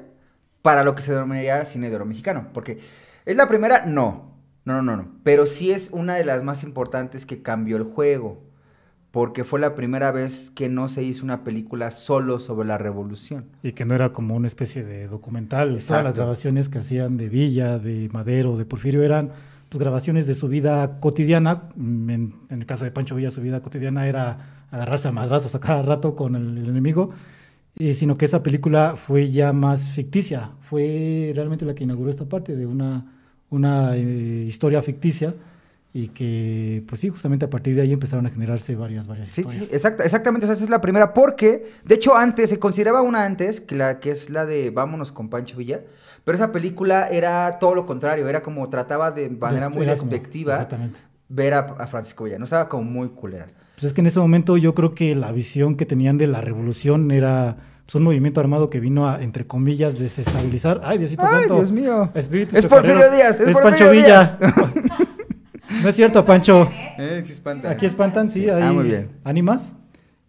para 0.63 0.85
lo 0.85 0.95
que 0.95 1.03
se 1.03 1.13
denominaría 1.13 1.65
cine 1.65 1.91
de 1.91 1.97
oro 1.97 2.07
mexicano, 2.07 2.47
porque 2.55 2.79
es 3.27 3.37
la 3.37 3.49
primera, 3.49 3.85
no, 3.87 4.31
no, 4.65 4.75
no, 4.75 4.83
no, 4.83 4.97
no, 4.97 5.09
pero 5.25 5.47
sí 5.47 5.73
es 5.73 5.91
una 5.91 6.15
de 6.15 6.25
las 6.25 6.43
más 6.43 6.63
importantes 6.63 7.27
que 7.27 7.43
cambió 7.43 7.77
el 7.77 7.85
juego 7.85 8.41
porque 9.13 9.45
fue 9.45 9.61
la 9.61 9.75
primera 9.75 10.11
vez 10.11 10.51
que 10.55 10.71
no 10.71 10.89
se 10.89 11.03
hizo 11.03 11.23
una 11.23 11.45
película 11.45 11.91
solo 11.91 12.41
sobre 12.41 12.67
la 12.67 12.79
revolución. 12.79 13.45
Y 13.63 13.73
que 13.73 13.85
no 13.85 13.95
era 13.95 14.15
como 14.15 14.35
una 14.35 14.49
especie 14.49 14.85
de 14.85 15.07
documental. 15.07 15.69
Todas 15.69 15.83
Exacto. 15.83 16.05
las 16.05 16.15
grabaciones 16.17 16.69
que 16.71 16.79
hacían 16.79 17.19
de 17.19 17.29
Villa, 17.29 17.79
de 17.79 18.09
Madero, 18.11 18.57
de 18.57 18.65
Porfirio 18.65 19.03
eran 19.03 19.31
pues, 19.69 19.79
grabaciones 19.79 20.27
de 20.27 20.35
su 20.35 20.49
vida 20.49 20.99
cotidiana. 20.99 21.65
Mm, 21.77 22.11
En, 22.11 22.35
en 22.49 22.59
el 22.61 22.65
caso 22.65 22.87
de 22.87 22.91
Pancho 22.91 23.15
Villa, 23.15 23.31
su 23.31 23.43
vida 23.43 23.61
cotidiana 23.61 24.07
era 24.07 24.62
agarrarse 24.73 25.07
a 25.07 25.13
madrazos 25.13 25.55
a 25.55 25.61
cada 25.61 25.83
rato 25.83 26.17
con 26.17 26.35
el, 26.35 26.59
el 26.59 26.69
enemigo. 26.69 27.11
Eh, 27.79 27.95
sino 27.95 28.17
que 28.19 28.27
esa 28.27 28.43
película 28.43 28.97
fue 28.97 29.31
ya 29.31 29.53
más 29.55 29.89
ficticia. 29.89 30.51
Fue 30.61 31.33
realmente 31.35 31.65
la 31.65 31.75
que 31.75 31.85
inauguró 31.85 32.11
esta 32.11 32.27
parte 32.27 32.55
de 32.55 32.67
una, 32.67 33.07
una 33.49 33.97
eh, 33.97 34.45
historia 34.47 34.83
ficticia 34.83 35.33
y 35.95 36.09
que, 36.09 36.83
pues 36.87 37.01
sí, 37.01 37.09
justamente 37.09 37.45
a 37.47 37.51
partir 37.51 37.75
de 37.75 37.81
ahí 37.83 37.93
empezaron 37.93 38.27
a 38.27 38.31
generarse 38.31 38.75
varias, 38.77 39.07
varias 39.07 39.29
Sí, 39.29 39.41
historias. 39.43 39.69
sí, 39.69 39.75
exacta- 39.75 40.05
exactamente, 40.05 40.45
o 40.45 40.49
sea, 40.49 40.55
esa 40.55 40.65
es 40.65 40.71
la 40.71 40.81
primera, 40.83 41.13
porque, 41.15 41.71
de 41.85 41.95
hecho, 41.95 42.15
antes, 42.17 42.51
se 42.51 42.59
consideraba 42.59 43.01
una 43.03 43.25
antes, 43.25 43.61
que, 43.61 43.75
la, 43.75 44.01
que 44.01 44.11
es 44.11 44.29
la 44.31 44.45
de 44.47 44.71
Vámonos 44.71 45.13
con 45.13 45.29
Pancho 45.31 45.57
Villa, 45.57 45.81
pero 46.25 46.37
esa 46.37 46.51
película 46.53 47.09
era 47.11 47.59
todo 47.59 47.75
lo 47.75 47.85
contrario, 47.87 48.27
era 48.29 48.43
como 48.43 48.67
trataba 48.71 49.11
de 49.13 49.29
manera 49.31 49.69
muy 49.71 49.87
como- 49.87 49.91
despectiva 49.91 50.55
Exactamente. 50.55 50.99
ver 51.29 51.55
a, 51.55 51.59
a 51.61 51.87
Francisco 51.87 52.25
Villa, 52.25 52.39
no 52.39 52.45
estaba 52.45 52.69
como 52.71 52.85
muy 52.85 53.09
culera. 53.11 53.47
Pues 53.83 53.91
es 53.91 53.95
que 53.95 54.01
en 54.01 54.07
ese 54.07 54.21
momento 54.21 54.57
yo 54.57 54.77
creo 54.77 54.95
que 54.95 55.17
la 55.17 55.33
visión 55.33 55.75
que 55.75 55.87
tenían 55.87 56.17
de 56.17 56.29
la 56.29 56.41
revolución 56.41 57.11
era 57.11 57.57
pues, 57.85 57.97
un 57.97 58.05
movimiento 58.05 58.39
armado 58.39 58.71
que 58.71 58.79
vino 58.79 59.09
a, 59.09 59.21
entre 59.21 59.45
comillas, 59.45 59.99
desestabilizar. 59.99 60.83
Ay, 60.85 60.99
Diosito 60.99 61.25
Ay, 61.27 61.41
Santo. 61.41 61.57
Dios 61.57 61.73
mío. 61.73 62.09
Espíritus 62.15 62.55
Es 62.55 62.67
Porfirio. 62.67 63.11
Díaz, 63.11 63.41
es 63.41 63.49
Es, 63.49 63.59
Porfirio 63.59 63.87
Pancho 63.89 63.91
Díaz. 63.91 64.39
Villa. 64.39 64.73
no 65.83 65.89
es 65.89 65.97
cierto, 65.97 66.25
Pancho. 66.25 66.71
Eh, 66.97 67.25
qué 67.27 67.33
espanta. 67.33 67.73
Aquí 67.73 67.87
espantan, 67.87 68.31
sí, 68.31 68.49
ahí. 68.49 68.63
Ah, 68.63 68.73
muy 68.73 68.85
bien. 68.85 69.09
¿Ánimas? 69.25 69.75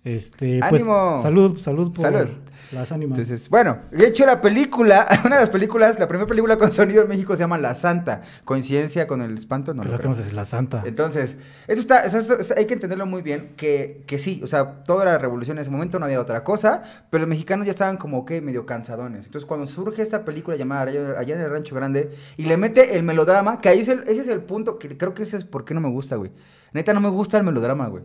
Este, 0.03 0.59
pues, 0.67 0.81
¡Ánimo! 0.81 1.21
salud, 1.21 1.59
salud 1.59 1.93
por 1.93 2.01
Salud. 2.01 2.29
Las 2.73 2.91
ánimas. 2.91 3.17
Entonces, 3.17 3.49
bueno, 3.49 3.77
de 3.91 4.07
hecho 4.07 4.25
la 4.25 4.41
película, 4.41 5.07
una 5.25 5.35
de 5.35 5.41
las 5.41 5.49
películas, 5.49 5.99
la 5.99 6.07
primera 6.07 6.27
película 6.27 6.57
con 6.57 6.71
sonido 6.71 7.03
en 7.03 7.09
México 7.09 7.35
se 7.35 7.41
llama 7.41 7.57
La 7.57 7.75
Santa. 7.75 8.21
¿Coincidencia 8.45 9.07
con 9.07 9.21
el 9.21 9.37
espanto? 9.37 9.73
No, 9.73 9.83
Que 9.83 9.89
lo 9.89 9.97
creo. 9.97 10.11
conoces, 10.11 10.33
la 10.33 10.45
santa. 10.45 10.83
Entonces, 10.85 11.37
eso 11.67 11.79
está, 11.81 11.99
eso- 12.05 12.17
eso- 12.19 12.39
eso 12.39 12.53
hay 12.57 12.65
que 12.65 12.73
entenderlo 12.73 13.05
muy 13.05 13.21
bien, 13.21 13.53
que, 13.57 14.03
que 14.07 14.17
sí, 14.17 14.41
o 14.43 14.47
sea, 14.47 14.83
toda 14.83 15.05
la 15.05 15.17
revolución 15.17 15.57
en 15.57 15.61
ese 15.61 15.71
momento 15.71 15.99
no 15.99 16.05
había 16.05 16.19
otra 16.19 16.43
cosa, 16.43 16.83
pero 17.09 17.21
los 17.21 17.29
mexicanos 17.29 17.65
ya 17.65 17.71
estaban 17.71 17.97
como 17.97 18.25
que 18.25 18.41
medio 18.41 18.65
cansadones. 18.65 19.25
Entonces, 19.25 19.45
cuando 19.45 19.65
surge 19.67 20.01
esta 20.01 20.25
película 20.25 20.57
llamada 20.57 20.81
Allá 20.83 21.35
en 21.35 21.41
el 21.41 21.49
Rancho 21.49 21.75
Grande 21.75 22.15
y 22.37 22.45
le 22.45 22.57
mete 22.57 22.97
el 22.97 23.03
melodrama, 23.03 23.59
que 23.59 23.69
ahí 23.69 23.79
es 23.79 23.87
el- 23.87 24.01
ese 24.03 24.21
es 24.21 24.27
el 24.27 24.41
punto 24.41 24.79
que 24.79 24.97
creo 24.97 25.13
que 25.13 25.23
ese 25.23 25.37
es 25.37 25.43
por 25.43 25.65
qué 25.65 25.73
no 25.73 25.81
me 25.81 25.89
gusta, 25.89 26.15
güey. 26.15 26.31
Neta, 26.73 26.93
no 26.93 27.01
me 27.01 27.09
gusta 27.09 27.37
el 27.37 27.43
melodrama, 27.43 27.87
güey. 27.87 28.03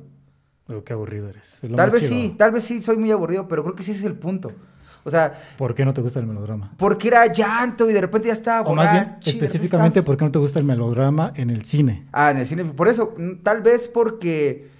Pero 0.68 0.84
qué 0.84 0.92
aburrido 0.92 1.28
eres. 1.30 1.60
Tal 1.74 1.90
vez 1.90 2.02
chido. 2.02 2.20
sí, 2.20 2.34
tal 2.36 2.52
vez 2.52 2.62
sí, 2.62 2.82
soy 2.82 2.98
muy 2.98 3.10
aburrido, 3.10 3.48
pero 3.48 3.64
creo 3.64 3.74
que 3.74 3.82
sí 3.82 3.90
ese 3.90 4.00
es 4.00 4.06
el 4.06 4.14
punto. 4.14 4.52
O 5.02 5.10
sea, 5.10 5.32
¿Por 5.56 5.74
qué 5.74 5.84
no 5.86 5.94
te 5.94 6.02
gusta 6.02 6.20
el 6.20 6.26
melodrama? 6.26 6.72
porque 6.76 7.08
era 7.08 7.26
llanto 7.32 7.88
y 7.88 7.94
de 7.94 8.00
repente 8.02 8.28
ya 8.28 8.34
estaba 8.34 8.68
O 8.68 8.74
más 8.74 8.92
bien, 8.92 9.16
específicamente, 9.24 10.02
¿por 10.02 10.18
qué 10.18 10.26
no 10.26 10.30
te 10.30 10.38
gusta 10.38 10.58
el 10.58 10.66
melodrama 10.66 11.32
en 11.34 11.48
el 11.48 11.64
cine? 11.64 12.04
Ah, 12.12 12.30
en 12.30 12.36
el 12.36 12.46
cine. 12.46 12.64
Por 12.66 12.88
eso, 12.88 13.14
tal 13.42 13.62
vez 13.62 13.88
porque. 13.88 14.76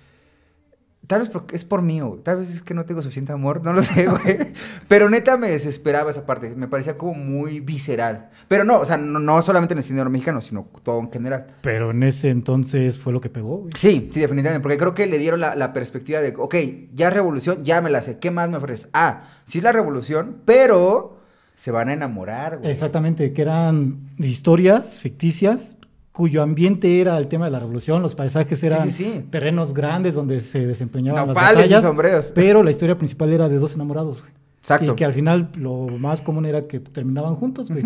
Tal 1.08 1.20
vez 1.20 1.30
porque 1.30 1.56
es 1.56 1.64
por 1.64 1.80
mí, 1.80 2.00
güey. 2.00 2.20
Tal 2.22 2.36
vez 2.36 2.50
es 2.50 2.62
que 2.62 2.74
no 2.74 2.84
tengo 2.84 3.00
suficiente 3.00 3.32
amor, 3.32 3.64
no 3.64 3.72
lo 3.72 3.82
sé, 3.82 4.06
güey. 4.08 4.52
Pero 4.88 5.08
neta 5.08 5.38
me 5.38 5.48
desesperaba 5.48 6.10
esa 6.10 6.26
parte. 6.26 6.54
Me 6.54 6.68
parecía 6.68 6.98
como 6.98 7.14
muy 7.14 7.60
visceral. 7.60 8.28
Pero 8.46 8.64
no, 8.64 8.78
o 8.78 8.84
sea, 8.84 8.98
no, 8.98 9.18
no 9.18 9.40
solamente 9.40 9.72
en 9.72 9.78
el 9.78 9.84
cine 9.84 10.04
mexicano, 10.04 10.42
sino 10.42 10.68
todo 10.82 11.00
en 11.00 11.10
general. 11.10 11.46
Pero 11.62 11.92
en 11.92 12.02
ese 12.02 12.28
entonces 12.28 12.98
fue 12.98 13.14
lo 13.14 13.22
que 13.22 13.30
pegó, 13.30 13.56
güey. 13.56 13.72
Sí, 13.74 14.10
sí, 14.12 14.20
definitivamente. 14.20 14.62
Porque 14.62 14.76
creo 14.76 14.92
que 14.92 15.06
le 15.06 15.16
dieron 15.16 15.40
la, 15.40 15.56
la 15.56 15.72
perspectiva 15.72 16.20
de, 16.20 16.34
ok, 16.36 16.54
ya 16.92 17.08
es 17.08 17.14
revolución, 17.14 17.64
ya 17.64 17.80
me 17.80 17.88
la 17.88 18.02
sé. 18.02 18.18
¿Qué 18.18 18.30
más 18.30 18.50
me 18.50 18.58
ofreces? 18.58 18.90
Ah, 18.92 19.30
sí 19.46 19.58
es 19.58 19.64
la 19.64 19.72
revolución, 19.72 20.42
pero 20.44 21.16
se 21.54 21.70
van 21.70 21.88
a 21.88 21.94
enamorar, 21.94 22.58
güey. 22.58 22.70
Exactamente, 22.70 23.32
que 23.32 23.40
eran 23.40 24.10
historias 24.18 25.00
ficticias 25.00 25.77
cuyo 26.18 26.42
ambiente 26.42 27.00
era 27.00 27.16
el 27.16 27.28
tema 27.28 27.44
de 27.44 27.52
la 27.52 27.60
revolución, 27.60 28.02
los 28.02 28.16
paisajes 28.16 28.60
eran 28.64 28.82
sí, 28.82 28.90
sí. 28.90 29.25
terrenos 29.30 29.72
grandes 29.72 30.16
donde 30.16 30.40
se 30.40 30.66
desempeñaban 30.66 31.28
las 31.28 31.37
y 31.37 31.38
batallas, 31.38 31.80
sombreros. 31.80 32.32
pero 32.34 32.64
la 32.64 32.72
historia 32.72 32.98
principal 32.98 33.32
era 33.32 33.48
de 33.48 33.56
dos 33.56 33.72
enamorados, 33.75 34.22
güey. 34.22 34.32
Exacto. 34.58 34.92
Y 34.92 34.96
que 34.96 35.04
al 35.04 35.12
final 35.14 35.50
lo 35.56 35.87
más 35.87 36.20
común 36.20 36.44
era 36.44 36.66
que 36.66 36.80
terminaban 36.80 37.37
juntos, 37.37 37.68
güey. 37.68 37.82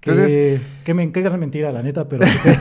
Que- 0.00 0.10
Entonces, 0.12 0.60
que 0.84 0.94
me 0.94 1.10
qué 1.10 1.22
gran 1.22 1.40
mentira, 1.40 1.72
la 1.72 1.82
neta, 1.82 2.08
pero 2.08 2.20
pues, 2.42 2.56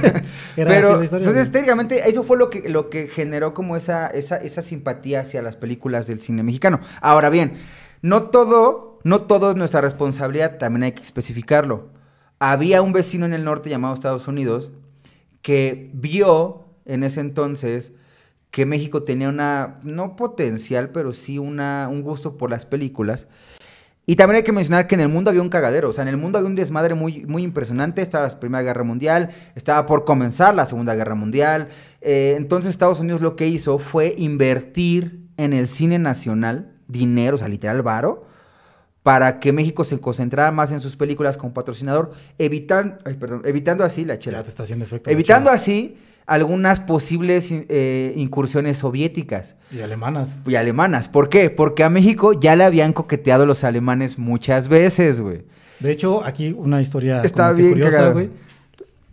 era 0.57 0.71
Pero, 0.71 0.87
así 0.89 0.97
la 0.97 1.05
historia. 1.05 1.27
entonces, 1.27 1.51
técnicamente, 1.51 2.09
eso 2.09 2.23
fue 2.23 2.37
lo 2.37 2.49
que, 2.49 2.67
lo 2.67 2.89
que 2.89 3.07
generó 3.09 3.53
como 3.53 3.75
esa, 3.77 4.07
esa, 4.07 4.37
esa 4.37 4.63
simpatía 4.63 5.19
hacia 5.21 5.43
las 5.43 5.55
películas 5.55 6.07
del 6.07 6.19
cine 6.19 6.41
mexicano. 6.41 6.79
Ahora 6.99 7.29
bien, 7.29 7.53
no 8.01 8.23
todo, 8.23 8.97
no 9.03 9.21
todo 9.21 9.51
es 9.51 9.55
nuestra 9.55 9.81
responsabilidad, 9.81 10.57
también 10.57 10.81
hay 10.81 10.91
que 10.93 11.03
especificarlo. 11.03 11.98
Había 12.39 12.81
un 12.81 12.93
vecino 12.93 13.25
en 13.25 13.33
el 13.33 13.43
norte 13.43 13.69
llamado 13.69 13.93
Estados 13.93 14.27
Unidos 14.27 14.71
que 15.41 15.91
vio 15.93 16.65
en 16.85 17.03
ese 17.03 17.19
entonces 17.19 17.91
que 18.51 18.65
México 18.65 19.03
tenía 19.03 19.29
una, 19.29 19.79
no 19.83 20.15
potencial, 20.15 20.89
pero 20.89 21.13
sí 21.13 21.37
una, 21.37 21.87
un 21.89 22.01
gusto 22.01 22.37
por 22.37 22.49
las 22.49 22.65
películas. 22.65 23.27
Y 24.05 24.15
también 24.15 24.37
hay 24.37 24.43
que 24.43 24.51
mencionar 24.51 24.87
que 24.87 24.95
en 24.95 25.01
el 25.01 25.07
mundo 25.07 25.29
había 25.29 25.43
un 25.43 25.49
cagadero, 25.49 25.89
o 25.89 25.93
sea, 25.93 26.01
en 26.01 26.07
el 26.07 26.17
mundo 26.17 26.39
había 26.39 26.49
un 26.49 26.55
desmadre 26.55 26.95
muy, 26.95 27.25
muy 27.27 27.43
impresionante, 27.43 28.01
estaba 28.01 28.27
la 28.27 28.39
Primera 28.39 28.63
Guerra 28.63 28.83
Mundial, 28.83 29.29
estaba 29.53 29.85
por 29.85 30.03
comenzar 30.03 30.55
la 30.55 30.65
Segunda 30.65 30.95
Guerra 30.95 31.13
Mundial, 31.13 31.67
eh, 32.01 32.33
entonces 32.35 32.71
Estados 32.71 32.99
Unidos 32.99 33.21
lo 33.21 33.35
que 33.35 33.47
hizo 33.47 33.77
fue 33.77 34.15
invertir 34.17 35.27
en 35.37 35.53
el 35.53 35.67
cine 35.67 35.99
nacional 35.99 36.73
dinero, 36.87 37.35
o 37.35 37.37
sea, 37.37 37.49
literal 37.49 37.83
varo, 37.83 38.25
para 39.03 39.39
que 39.39 39.53
México 39.53 39.83
se 39.83 39.99
concentrara 39.99 40.51
más 40.51 40.71
en 40.71 40.79
sus 40.81 40.95
películas 40.95 41.37
como 41.37 41.53
patrocinador, 41.53 42.11
evitan, 42.37 42.99
ay, 43.05 43.15
perdón, 43.15 43.41
evitando 43.45 43.83
así 43.83 44.05
la 44.05 44.19
chela, 44.19 44.39
ya 44.39 44.43
te 44.43 44.49
está 44.49 44.63
haciendo 44.63 44.85
efecto. 44.85 45.09
la 45.09 45.13
evitando 45.13 45.49
así 45.49 45.95
algunas 46.25 46.79
posibles 46.79 47.49
eh, 47.51 48.13
incursiones 48.15 48.77
soviéticas 48.77 49.55
Y 49.71 49.81
alemanas. 49.81 50.37
y 50.45 50.55
alemanas. 50.55 51.09
¿Por 51.09 51.27
qué? 51.29 51.49
Porque 51.49 51.83
a 51.83 51.89
México 51.89 52.39
ya 52.39 52.55
le 52.55 52.63
habían 52.65 52.93
coqueteado 52.93 53.45
los 53.47 53.63
alemanes 53.63 54.19
muchas 54.19 54.67
veces, 54.67 55.21
güey. 55.21 55.41
De 55.79 55.91
hecho, 55.91 56.23
aquí 56.23 56.53
una 56.55 56.81
historia 56.81 57.21
Está 57.23 57.51
bien 57.53 57.71
curiosa, 57.71 58.09
güey. 58.09 58.29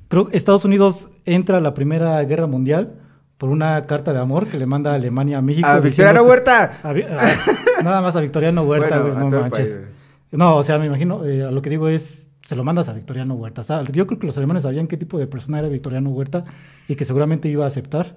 Creo 0.08 0.28
que 0.28 0.36
Estados 0.36 0.64
Unidos 0.64 1.10
entra 1.24 1.58
a 1.58 1.60
la 1.60 1.74
Primera 1.74 2.22
Guerra 2.24 2.46
Mundial 2.46 2.94
por 3.38 3.50
una 3.50 3.84
carta 3.86 4.12
de 4.12 4.18
amor 4.18 4.46
que 4.46 4.58
le 4.58 4.66
manda 4.66 4.94
Alemania 4.94 5.38
a 5.38 5.42
México. 5.42 5.68
A 5.68 5.80
Victoriano 5.80 6.22
que- 6.22 6.28
Huerta. 6.30 6.78
a 6.82 6.90
a- 6.90 7.82
nada 7.82 8.00
más 8.00 8.16
a 8.16 8.20
Victoriano 8.20 8.62
Huerta, 8.62 9.00
Bueno, 9.00 9.16
a 9.16 9.30
no 9.30 9.40
manches. 9.40 9.80
no, 10.32 10.56
o 10.56 10.64
sea, 10.64 10.78
me 10.78 10.86
imagino, 10.86 11.24
eh, 11.24 11.42
a 11.44 11.50
lo 11.50 11.60
que 11.62 11.70
digo 11.70 11.88
es, 11.88 12.28
se 12.44 12.56
lo 12.56 12.64
mandas 12.64 12.88
a 12.88 12.92
Victoriano 12.92 13.34
Huerta. 13.34 13.60
O 13.60 13.64
sea, 13.64 13.82
yo 13.84 14.06
creo 14.06 14.18
que 14.18 14.26
los 14.26 14.36
alemanes 14.38 14.62
sabían 14.62 14.86
qué 14.86 14.96
tipo 14.96 15.18
de 15.18 15.26
persona 15.26 15.58
era 15.58 15.68
Victoriano 15.68 16.10
Huerta 16.10 16.44
y 16.88 16.94
que 16.94 17.04
seguramente 17.04 17.48
iba 17.48 17.64
a 17.64 17.68
aceptar. 17.68 18.14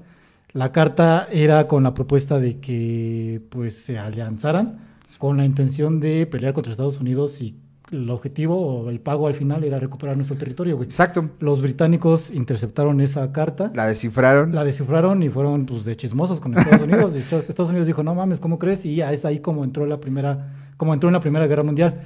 La 0.53 0.71
carta 0.71 1.27
era 1.31 1.67
con 1.67 1.83
la 1.83 1.93
propuesta 1.93 2.39
de 2.39 2.59
que 2.59 3.41
pues 3.49 3.83
se 3.83 3.99
alianzaran 3.99 4.79
con 5.17 5.37
la 5.37 5.45
intención 5.45 5.99
de 5.99 6.25
pelear 6.27 6.53
contra 6.53 6.71
Estados 6.71 6.99
Unidos 6.99 7.41
y 7.41 7.55
el 7.91 8.09
objetivo 8.09 8.55
o 8.59 8.89
el 8.89 8.99
pago 8.99 9.27
al 9.27 9.33
final 9.33 9.63
era 9.63 9.79
recuperar 9.79 10.15
nuestro 10.15 10.37
territorio, 10.37 10.75
güey. 10.75 10.87
Exacto. 10.87 11.29
Los 11.39 11.61
británicos 11.61 12.29
interceptaron 12.31 13.01
esa 13.01 13.31
carta, 13.31 13.71
La 13.73 13.87
descifraron. 13.87 14.53
la 14.53 14.63
descifraron 14.63 15.23
y 15.23 15.29
fueron 15.29 15.65
pues 15.65 15.85
de 15.85 15.95
chismosos 15.95 16.39
con 16.39 16.57
Estados 16.57 16.81
Unidos. 16.81 17.13
Y 17.15 17.19
Estados 17.19 17.49
Estados 17.49 17.69
Unidos 17.71 17.87
dijo, 17.87 18.03
no 18.03 18.13
mames, 18.15 18.39
¿cómo 18.39 18.59
crees? 18.59 18.85
Y 18.85 18.95
ya 18.95 19.11
es 19.11 19.25
ahí 19.25 19.39
como 19.39 19.63
entró 19.63 19.85
la 19.85 19.99
primera, 19.99 20.53
como 20.77 20.93
entró 20.93 21.09
en 21.09 21.13
la 21.13 21.19
Primera 21.19 21.47
Guerra 21.47 21.63
Mundial. 21.63 22.01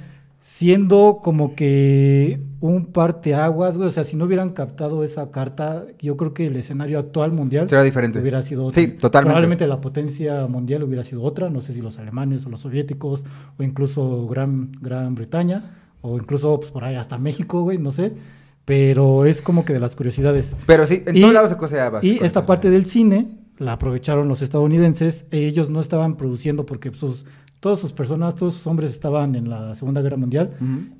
Siendo 0.46 1.20
como 1.22 1.54
que 1.54 2.38
un 2.60 2.84
parteaguas, 2.92 3.78
güey. 3.78 3.88
O 3.88 3.90
sea, 3.90 4.04
si 4.04 4.14
no 4.14 4.26
hubieran 4.26 4.50
captado 4.50 5.02
esa 5.02 5.30
carta, 5.30 5.86
yo 5.98 6.18
creo 6.18 6.34
que 6.34 6.46
el 6.48 6.56
escenario 6.56 6.98
actual 6.98 7.32
mundial 7.32 7.66
Será 7.66 7.82
diferente. 7.82 8.18
hubiera 8.20 8.42
sido 8.42 8.66
otro. 8.66 8.78
Sí, 8.78 8.88
totalmente. 8.88 9.30
Probablemente 9.30 9.66
la 9.66 9.80
potencia 9.80 10.46
mundial 10.46 10.82
hubiera 10.82 11.02
sido 11.02 11.22
otra, 11.22 11.48
no 11.48 11.62
sé 11.62 11.72
si 11.72 11.80
los 11.80 11.98
alemanes 11.98 12.44
o 12.44 12.50
los 12.50 12.60
soviéticos, 12.60 13.24
o 13.58 13.62
incluso 13.62 14.26
Gran, 14.26 14.70
Gran 14.82 15.14
Bretaña, 15.14 15.76
o 16.02 16.18
incluso 16.18 16.60
pues, 16.60 16.70
por 16.70 16.84
ahí 16.84 16.94
hasta 16.96 17.16
México, 17.16 17.62
güey, 17.62 17.78
no 17.78 17.90
sé. 17.90 18.12
Pero 18.66 19.24
es 19.24 19.40
como 19.40 19.64
que 19.64 19.72
de 19.72 19.80
las 19.80 19.96
curiosidades. 19.96 20.54
Pero 20.66 20.84
sí, 20.84 21.02
en 21.06 21.16
Y- 21.16 21.20
todos 21.22 21.32
lados 21.32 21.50
se 21.50 21.56
coseaba. 21.56 22.00
Y 22.02 22.22
esta 22.22 22.44
parte 22.44 22.68
del 22.68 22.84
cine 22.84 23.28
la 23.56 23.72
aprovecharon 23.72 24.28
los 24.28 24.42
estadounidenses. 24.42 25.24
Ellos 25.30 25.70
no 25.70 25.80
estaban 25.80 26.16
produciendo 26.18 26.66
porque 26.66 26.92
sus, 26.92 27.24
todas 27.64 27.78
sus 27.78 27.92
personas, 27.92 28.36
todos 28.36 28.52
sus 28.52 28.66
hombres 28.66 28.90
estaban 28.90 29.34
en 29.34 29.48
la 29.48 29.74
Segunda 29.74 30.02
Guerra 30.02 30.18
Mundial. 30.18 30.50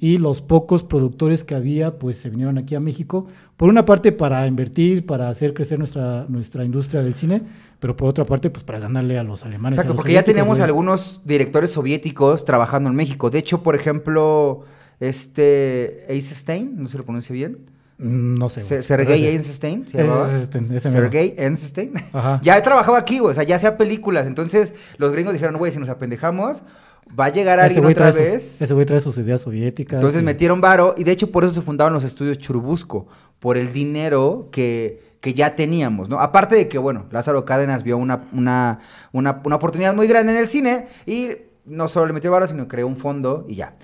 Y 0.00 0.16
los 0.16 0.40
pocos 0.40 0.83
productores 0.83 1.44
que 1.44 1.54
había, 1.54 1.99
pues 1.99 2.16
se 2.16 2.30
vinieron 2.30 2.56
aquí 2.56 2.75
a 2.75 2.80
México. 2.80 3.26
Por 3.59 3.68
una 3.68 3.85
parte, 3.85 4.12
para 4.12 4.47
invertir, 4.47 5.04
para 5.04 5.28
hacer 5.28 5.52
crecer 5.52 5.78
nuestra, 5.78 6.25
nuestra 6.26 6.64
industria 6.64 7.02
del 7.02 7.16
cine. 7.16 7.42
Pero 7.80 7.94
por 7.94 8.09
otra 8.09 8.25
parte, 8.25 8.49
pues 8.49 8.64
para 8.64 8.78
ganarle 8.78 9.18
a 9.18 9.23
los 9.23 9.44
alemanes. 9.44 9.76
Exacto, 9.76 9.92
los 9.92 9.99
porque 9.99 10.14
ya 10.14 10.23
teníamos 10.23 10.56
güey. 10.56 10.66
algunos 10.66 11.21
directores 11.26 11.71
soviéticos 11.71 12.47
trabajando 12.47 12.88
en 12.88 12.97
México. 12.97 13.28
De 13.28 13.40
hecho, 13.40 13.62
por 13.62 13.75
ejemplo, 13.75 14.64
este 15.00 16.11
Eisenstein, 16.11 16.80
no 16.80 16.88
se 16.88 16.97
lo 16.97 17.04
pronuncia 17.04 17.35
bien. 17.35 17.59
No 17.98 18.48
sé. 18.48 18.62
Se-. 18.62 18.82
Sergei 18.82 19.22
mero. 19.22 20.26
Sergei 20.80 21.34
Eisenstein. 21.38 21.92
Ajá. 22.12 22.40
Ya 22.44 22.60
trabajaba 22.62 22.98
aquí, 22.98 23.18
güey, 23.18 23.30
o 23.30 23.34
sea, 23.34 23.44
ya 23.44 23.56
hacía 23.56 23.76
películas. 23.76 24.26
Entonces, 24.26 24.74
los 24.98 25.12
gringos 25.12 25.32
dijeron, 25.32 25.56
güey, 25.56 25.70
si 25.72 25.78
nos 25.78 25.88
apendejamos, 25.88 26.62
va 27.18 27.26
a 27.26 27.28
llegar 27.28 27.58
Ese 27.60 27.66
alguien 27.66 27.84
otra 27.84 28.10
trae 28.10 28.24
sus- 28.24 28.32
vez. 28.32 28.62
ese 28.62 28.74
güey 28.74 28.86
trae 28.86 29.00
sus 29.00 29.16
ideas 29.18 29.40
soviéticas. 29.42 29.94
Entonces 29.96 30.22
y- 30.22 30.24
metieron 30.24 30.60
varo 30.60 30.94
y 30.96 31.04
de 31.04 31.12
hecho 31.12 31.30
por 31.30 31.44
eso 31.44 31.52
se 31.54 31.62
fundaron 31.62 31.92
los 31.92 32.02
estudios 32.04 32.38
Churubusco, 32.38 33.06
por 33.38 33.56
el 33.58 33.72
dinero 33.72 34.48
que, 34.50 35.16
que 35.20 35.34
ya 35.34 35.54
teníamos, 35.54 36.08
¿no? 36.08 36.18
Aparte 36.18 36.56
de 36.56 36.68
que, 36.68 36.78
bueno, 36.78 37.04
Lázaro 37.10 37.44
Cárdenas 37.44 37.82
vio 37.82 37.98
una, 37.98 38.24
una, 38.32 38.80
una, 39.12 39.40
una 39.44 39.56
oportunidad 39.56 39.94
muy 39.94 40.06
grande 40.08 40.32
en 40.32 40.38
el 40.38 40.48
cine 40.48 40.86
y 41.06 41.28
no 41.66 41.88
solo 41.88 42.06
le 42.06 42.12
metió 42.14 42.30
varo, 42.32 42.46
sino 42.46 42.66
creó 42.68 42.86
un 42.86 42.96
fondo 42.96 43.44
y 43.48 43.56
ya. 43.56 43.76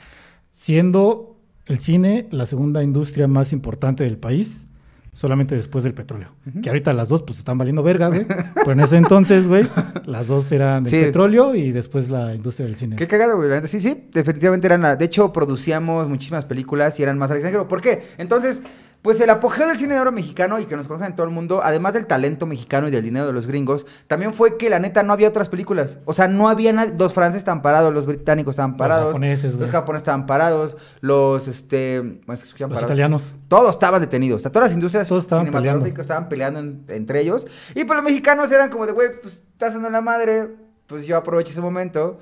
siendo 0.51 1.37
el 1.71 1.79
cine 1.79 2.29
la 2.31 2.47
segunda 2.47 2.83
industria 2.83 3.27
más 3.29 3.53
importante 3.53 4.05
del 4.05 4.19
país, 4.19 4.67
solamente 5.13 5.55
después 5.57 5.83
del 5.85 5.93
petróleo. 5.95 6.29
Que 6.63 6.69
ahorita 6.69 6.93
las 6.93 7.09
dos 7.09 7.23
pues 7.23 7.39
están 7.39 7.59
valiendo 7.59 7.83
verga, 7.83 8.09
güey. 8.09 8.27
Pero 8.55 8.73
en 8.73 8.81
ese 8.81 8.97
entonces, 8.97 9.49
güey, 9.49 9.67
las 10.07 10.29
dos 10.29 10.51
eran 10.53 10.85
del 10.85 10.91
Sí. 10.93 11.05
petróleo 11.07 11.55
y 11.55 11.73
después 11.73 12.11
la 12.11 12.35
industria 12.35 12.67
del 12.67 12.77
cine. 12.77 12.97
Qué 12.97 13.07
cagado, 13.07 13.37
güey. 13.37 13.67
Sí, 13.67 13.81
sí, 13.81 14.05
definitivamente 14.13 14.67
eran 14.67 14.83
la... 14.83 14.97
De 14.97 15.05
hecho, 15.05 15.33
producíamos 15.33 16.09
muchísimas 16.09 16.45
películas 16.45 16.99
y 17.01 17.03
eran 17.03 17.19
más 17.19 17.31
al 17.31 17.39
extranjero. 17.39 17.67
¿Por 17.67 17.81
qué? 17.81 18.03
Entonces, 18.19 18.63
pues 19.03 19.19
el 19.21 19.31
apogeo 19.31 19.67
del 19.67 19.79
cine 19.79 19.95
de 19.95 20.01
oro 20.01 20.13
mexicano 20.13 20.59
y 20.59 20.67
que 20.67 20.77
nos 20.77 20.87
conocen 20.87 21.09
en 21.13 21.17
todo 21.17 21.27
el 21.27 21.33
mundo, 21.33 21.61
además 21.65 21.95
del 21.95 22.07
talento 22.07 22.45
mexicano 22.45 22.87
y 22.87 22.91
del 22.91 23.03
dinero 23.03 23.27
de 23.27 23.33
los 23.33 23.47
gringos, 23.47 23.87
también 24.07 24.35
fue 24.35 24.59
que 24.59 24.69
la 24.69 24.79
neta 24.79 25.03
no 25.03 25.13
había 25.15 25.29
otras 25.29 25.49
películas. 25.49 25.97
O 26.05 26.13
sea, 26.13 26.29
no 26.29 26.49
había. 26.51 26.73
Los 26.73 27.15
franceses 27.15 27.39
estaban 27.41 27.63
parados, 27.63 27.95
los 27.95 28.05
británicos 28.05 28.53
estaban 28.53 28.77
parados. 28.77 29.07
japoneses, 29.09 29.53
güey. 29.53 29.61
Los 29.63 29.71
japoneses 29.71 30.03
estaban 30.03 30.27
parados, 30.27 30.77
los, 31.01 31.49
este... 31.49 32.01
Bueno, 32.01 32.35
es 32.35 32.43
que 32.43 32.47
escuchan 32.49 32.69
Los 32.69 32.77
parados. 32.77 32.91
italianos. 32.91 33.35
Todos 33.49 33.71
estaban 33.71 34.01
detenidos. 34.03 34.41
O 34.41 34.43
sea, 34.43 34.53
todas 34.53 34.69
las 34.69 34.75
industrias 34.75 35.09
Todos 35.09 35.25
estaban 35.25 35.47
cinematográficas 35.47 36.03
estaban 36.05 36.29
peleando 36.29 36.61
en- 36.61 36.85
entre 36.89 37.21
ellos. 37.21 37.47
Y 37.75 37.85
pues 37.85 37.97
los 37.97 38.05
mexicanos 38.05 38.53
eran 38.53 38.69
como 38.69 38.85
de, 38.87 38.93
güey, 38.93 39.21
pues 39.23 39.43
estás 39.53 39.73
dando 39.75 39.89
la 39.91 40.03
madre, 40.03 40.49
pues 40.87 41.07
yo 41.07 41.17
aprovecho 41.17 41.51
ese 41.53 41.61
momento. 41.63 42.19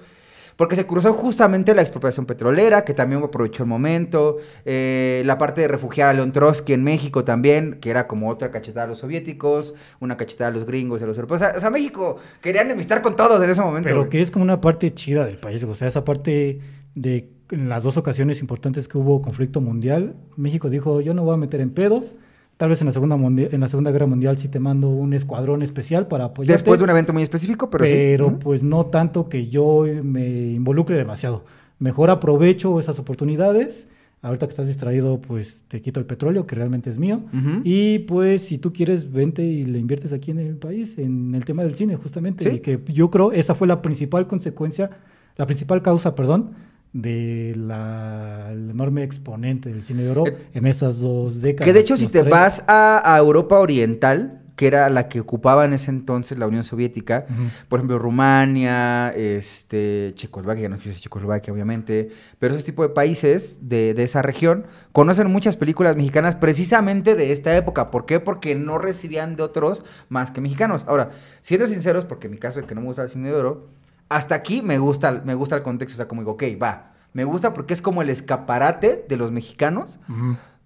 Porque 0.59 0.75
se 0.75 0.87
cruzó 0.87 1.12
justamente 1.12 1.73
la 1.73 1.83
expropiación 1.83 2.27
petrolera, 2.27 2.85
que 2.85 2.93
también 2.93 3.23
aprovechó 3.23 3.62
el 3.62 3.69
momento. 3.69 4.38
eh, 4.65 5.23
la 5.25 5.38
parte 5.38 5.61
de 5.61 5.69
refugiar 5.69 6.09
a 6.09 6.12
León 6.12 6.33
Trotsky 6.33 6.73
en 6.73 6.83
México 6.83 7.23
también, 7.23 7.79
que 7.81 7.91
era 7.91 8.09
como 8.09 8.29
otra 8.29 8.50
cachetada 8.50 8.87
a 8.87 8.88
los 8.88 8.99
soviéticos, 8.99 9.75
una 10.00 10.17
cachetada 10.17 10.50
a 10.50 10.53
los 10.53 10.67
gringos 10.67 11.00
y 11.00 11.05
a 11.05 11.07
los 11.07 11.17
europeos. 11.17 11.43
O 11.43 11.45
sea, 11.45 11.55
o 11.57 11.61
sea, 11.61 11.71
México 11.71 12.17
quería 12.41 12.62
enemistar 12.62 13.03
con 13.03 13.15
todos 13.15 13.41
en 13.41 13.50
ese 13.50 13.61
momento. 13.61 13.87
Pero 13.87 14.00
güey. 14.00 14.11
que 14.11 14.21
es 14.21 14.33
como 14.33 14.43
una 14.43 14.61
parte 14.61 14.93
chida 14.93 15.25
del 15.25 15.37
país, 15.37 15.62
o 15.62 15.75
sea, 15.77 15.87
esa 15.87 16.05
parte 16.05 16.59
de 16.97 17.31
en 17.50 17.69
las 17.69 17.85
dos 17.85 17.97
ocasiones 17.97 18.41
importantes 18.41 18.88
que 18.88 18.99
hubo 18.99 19.23
conflicto 19.23 19.61
mundial, 19.61 20.17
México 20.37 20.69
dijo, 20.69 21.00
yo 21.00 21.15
no 21.15 21.23
voy 21.23 21.35
a 21.35 21.37
meter 21.37 21.61
en 21.61 21.71
pedos, 21.71 22.17
tal 22.59 22.69
vez 22.69 22.81
en 22.83 22.87
la 22.87 22.93
segunda, 22.93 23.15
en 23.17 23.61
la 23.61 23.69
segunda 23.69 23.91
guerra 23.93 24.07
mundial 24.07 24.37
sí 24.37 24.49
te 24.49 24.59
mando 24.61 24.88
un 24.88 25.15
escuadrón 25.15 25.62
especial 25.62 26.09
para 26.09 26.25
apoyarte. 26.25 26.53
Después 26.53 26.81
de 26.81 26.85
un 26.85 26.91
evento 26.91 27.12
muy 27.15 27.23
específico, 27.23 27.71
pero, 27.71 27.85
pero 27.85 28.27
sí. 28.27 28.35
Ujú. 28.35 28.38
pues 28.41 28.62
no 28.62 28.87
tanto 28.87 29.29
que 29.29 29.47
yo 29.47 29.87
me 30.03 30.53
involucre 30.53 30.97
demasiado. 30.97 31.45
Mejor 31.79 32.11
aprovecho 32.11 32.79
esas 32.81 32.99
oportunidades. 32.99 33.88
Ahorita 34.21 34.47
que 34.49 34.50
estás 34.50 34.67
distraído, 34.67 35.21
pues 35.21 35.62
te 35.69 35.81
quito 35.81 36.00
el 36.00 36.07
petróleo, 36.07 36.45
que 36.45 36.57
realmente 36.57 36.91
es 36.91 36.99
mío. 36.99 37.21
Ujú. 37.33 37.61
Y 37.62 38.00
pues 38.00 38.43
si 38.43 38.59
tú 38.59 38.73
quieres, 38.73 39.12
vente 39.12 39.45
y 39.45 39.65
le 39.65 39.79
inviertes 39.79 40.12
aquí 40.12 40.33
en 40.33 40.41
el 40.41 40.57
país, 40.57 40.99
en 40.99 41.37
el 41.37 41.45
tema 41.45 41.62
del 41.62 41.77
cine, 41.77 41.95
justamente. 41.95 42.43
Sí. 42.43 42.57
Y 42.57 42.59
que 42.59 42.81
yo 42.88 43.11
creo 43.11 43.31
esa 43.31 43.55
fue 43.55 43.69
la 43.69 43.81
principal 43.81 44.27
consecuencia, 44.27 44.91
la 45.37 45.47
principal 45.47 45.83
causa, 45.83 46.17
perdón, 46.17 46.50
de 46.92 47.54
la 47.57 48.49
el 48.50 48.71
enorme 48.71 49.02
exponente 49.02 49.68
del 49.68 49.83
cine 49.83 50.02
de 50.04 50.11
oro 50.11 50.25
Eh, 50.26 50.49
en 50.54 50.66
esas 50.66 51.00
dos 51.00 51.40
décadas. 51.40 51.66
Que 51.66 51.73
de 51.73 51.80
hecho, 51.80 51.97
si 51.97 52.09
te 52.09 52.23
vas 52.23 52.64
a, 52.66 53.02
a 53.04 53.18
Europa 53.18 53.59
Oriental, 53.59 54.42
que 54.57 54.66
era 54.66 54.90
la 54.90 55.07
que 55.09 55.21
ocupaba 55.21 55.64
en 55.66 55.73
ese 55.73 55.88
entonces 55.88 56.37
la 56.37 56.49
Unión 56.49 56.64
Soviética, 56.64 57.26
por 57.68 57.78
ejemplo, 57.78 57.97
Rumania, 57.97 59.11
este, 59.11 60.14
Checoslovaquia, 60.16 60.68
no 60.68 60.75
existe 60.75 61.00
Checoslovaquia, 61.00 61.52
obviamente, 61.52 62.11
pero 62.40 62.54
esos 62.54 62.64
tipos 62.64 62.88
de 62.88 62.92
países 62.92 63.59
de, 63.61 63.95
de 63.95 64.02
esa 64.02 64.21
región 64.21 64.66
conocen 64.90 65.30
muchas 65.30 65.54
películas 65.57 65.95
mexicanas 65.95 66.35
precisamente 66.35 67.14
de 67.14 67.30
esta 67.30 67.57
época. 67.57 67.92
¿Por 67.92 68.04
qué? 68.04 68.18
Porque 68.18 68.57
no 68.57 68.78
recibían 68.78 69.37
de 69.37 69.45
otros 69.45 69.85
más 70.09 70.33
que 70.33 70.40
mexicanos. 70.40 70.85
Ahora, 70.88 71.11
siendo 71.40 71.68
sinceros, 71.68 72.04
porque 72.04 72.26
en 72.26 72.33
mi 72.33 72.38
caso, 72.38 72.59
el 72.59 72.66
que 72.66 72.75
no 72.75 72.80
me 72.80 72.88
gusta 72.88 73.04
el 73.04 73.11
cine 73.11 73.28
de 73.28 73.35
oro, 73.35 73.68
hasta 74.09 74.35
aquí 74.35 74.62
me 74.62 74.79
gusta, 74.79 75.23
me 75.25 75.35
gusta 75.35 75.57
el 75.57 75.62
contexto, 75.62 75.97
o 75.97 75.99
sea, 75.99 76.09
como 76.09 76.23
digo, 76.23 76.33
ok, 76.33 76.45
va. 76.62 76.93
Me 77.12 77.25
gusta 77.25 77.53
porque 77.53 77.75
es 77.75 77.83
como 77.83 78.03
el 78.03 78.11
escaparate 78.11 79.05
de 79.09 79.17
los 79.17 79.33
mexicanos 79.33 79.99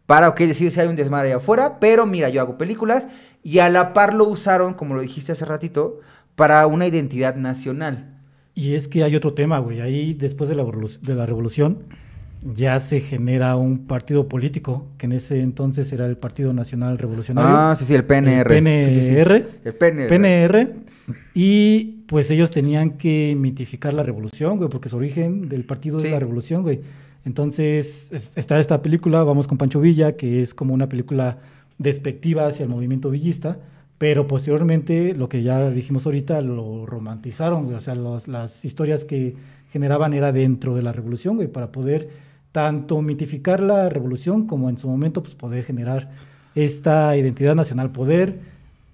para, 0.06 0.28
ok, 0.28 0.40
decir 0.40 0.70
si 0.70 0.80
hay 0.80 0.88
un 0.88 0.96
desmadre 0.96 1.28
allá 1.28 1.36
afuera, 1.36 1.78
pero 1.80 2.04
mira, 2.04 2.28
yo 2.28 2.40
hago 2.40 2.58
películas 2.58 3.08
y 3.42 3.60
a 3.60 3.68
la 3.68 3.92
par 3.92 4.14
lo 4.14 4.28
usaron, 4.28 4.74
como 4.74 4.94
lo 4.94 5.02
dijiste 5.02 5.32
hace 5.32 5.44
ratito, 5.44 6.00
para 6.34 6.66
una 6.66 6.86
identidad 6.86 7.36
nacional. 7.36 8.18
Y 8.54 8.74
es 8.74 8.88
que 8.88 9.02
hay 9.02 9.16
otro 9.16 9.32
tema, 9.32 9.58
güey. 9.60 9.80
Ahí, 9.80 10.12
después 10.14 10.50
de 10.50 10.56
la, 10.56 10.64
de 10.64 11.14
la 11.14 11.24
revolución, 11.24 11.84
ya 12.42 12.78
se 12.80 13.00
genera 13.00 13.56
un 13.56 13.86
partido 13.86 14.28
político, 14.28 14.88
que 14.98 15.06
en 15.06 15.12
ese 15.12 15.40
entonces 15.40 15.92
era 15.92 16.06
el 16.06 16.16
Partido 16.16 16.52
Nacional 16.52 16.98
Revolucionario. 16.98 17.50
Ah, 17.50 17.74
sí, 17.78 17.84
sí, 17.84 17.94
el 17.94 18.04
PNR. 18.04 18.52
El 18.52 18.84
Sí, 18.84 18.90
sí, 18.90 19.02
sí. 19.02 19.14
PNR. 19.14 19.48
El 19.64 19.74
PNR. 19.74 20.08
PNR. 20.08 20.74
Y 21.34 22.02
pues 22.06 22.30
ellos 22.30 22.50
tenían 22.50 22.92
que 22.98 23.34
mitificar 23.38 23.94
la 23.94 24.02
revolución, 24.02 24.58
güey, 24.58 24.68
porque 24.68 24.88
su 24.88 24.96
origen 24.96 25.48
del 25.48 25.64
partido 25.64 26.00
Sí. 26.00 26.06
es 26.06 26.12
la 26.12 26.18
revolución, 26.20 26.62
güey. 26.62 26.80
Entonces, 27.24 28.10
es- 28.12 28.32
está 28.36 28.58
esta 28.58 28.82
película, 28.82 29.22
Vamos 29.22 29.46
con 29.46 29.56
Pancho 29.58 29.80
Villa, 29.80 30.16
que 30.16 30.42
es 30.42 30.54
como 30.54 30.74
una 30.74 30.88
película 30.88 31.38
despectiva 31.78 32.46
hacia 32.46 32.64
el 32.64 32.68
movimiento 32.68 33.10
villista, 33.10 33.58
pero 33.98 34.26
posteriormente, 34.26 35.14
lo 35.14 35.28
que 35.28 35.42
ya 35.42 35.70
dijimos 35.70 36.04
ahorita, 36.06 36.40
lo 36.40 36.84
romantizaron, 36.86 37.64
güey. 37.64 37.76
O 37.76 37.80
sea, 37.80 37.94
los- 37.94 38.26
las 38.28 38.64
historias 38.64 39.04
que 39.04 39.36
generaban 39.72 40.12
era 40.12 40.32
dentro 40.32 40.74
de 40.74 40.82
la 40.82 40.92
revolución, 40.92 41.36
güey, 41.36 41.48
para 41.48 41.70
poder 41.72 42.08
tanto 42.50 43.00
mitificar 43.00 43.60
la 43.62 43.88
revolución 43.88 44.46
como 44.46 44.68
en 44.68 44.76
su 44.76 44.86
momento, 44.88 45.22
pues 45.22 45.34
poder 45.34 45.64
generar 45.64 46.10
esta 46.54 47.16
identidad 47.16 47.54
nacional, 47.54 47.92
poder 47.92 48.40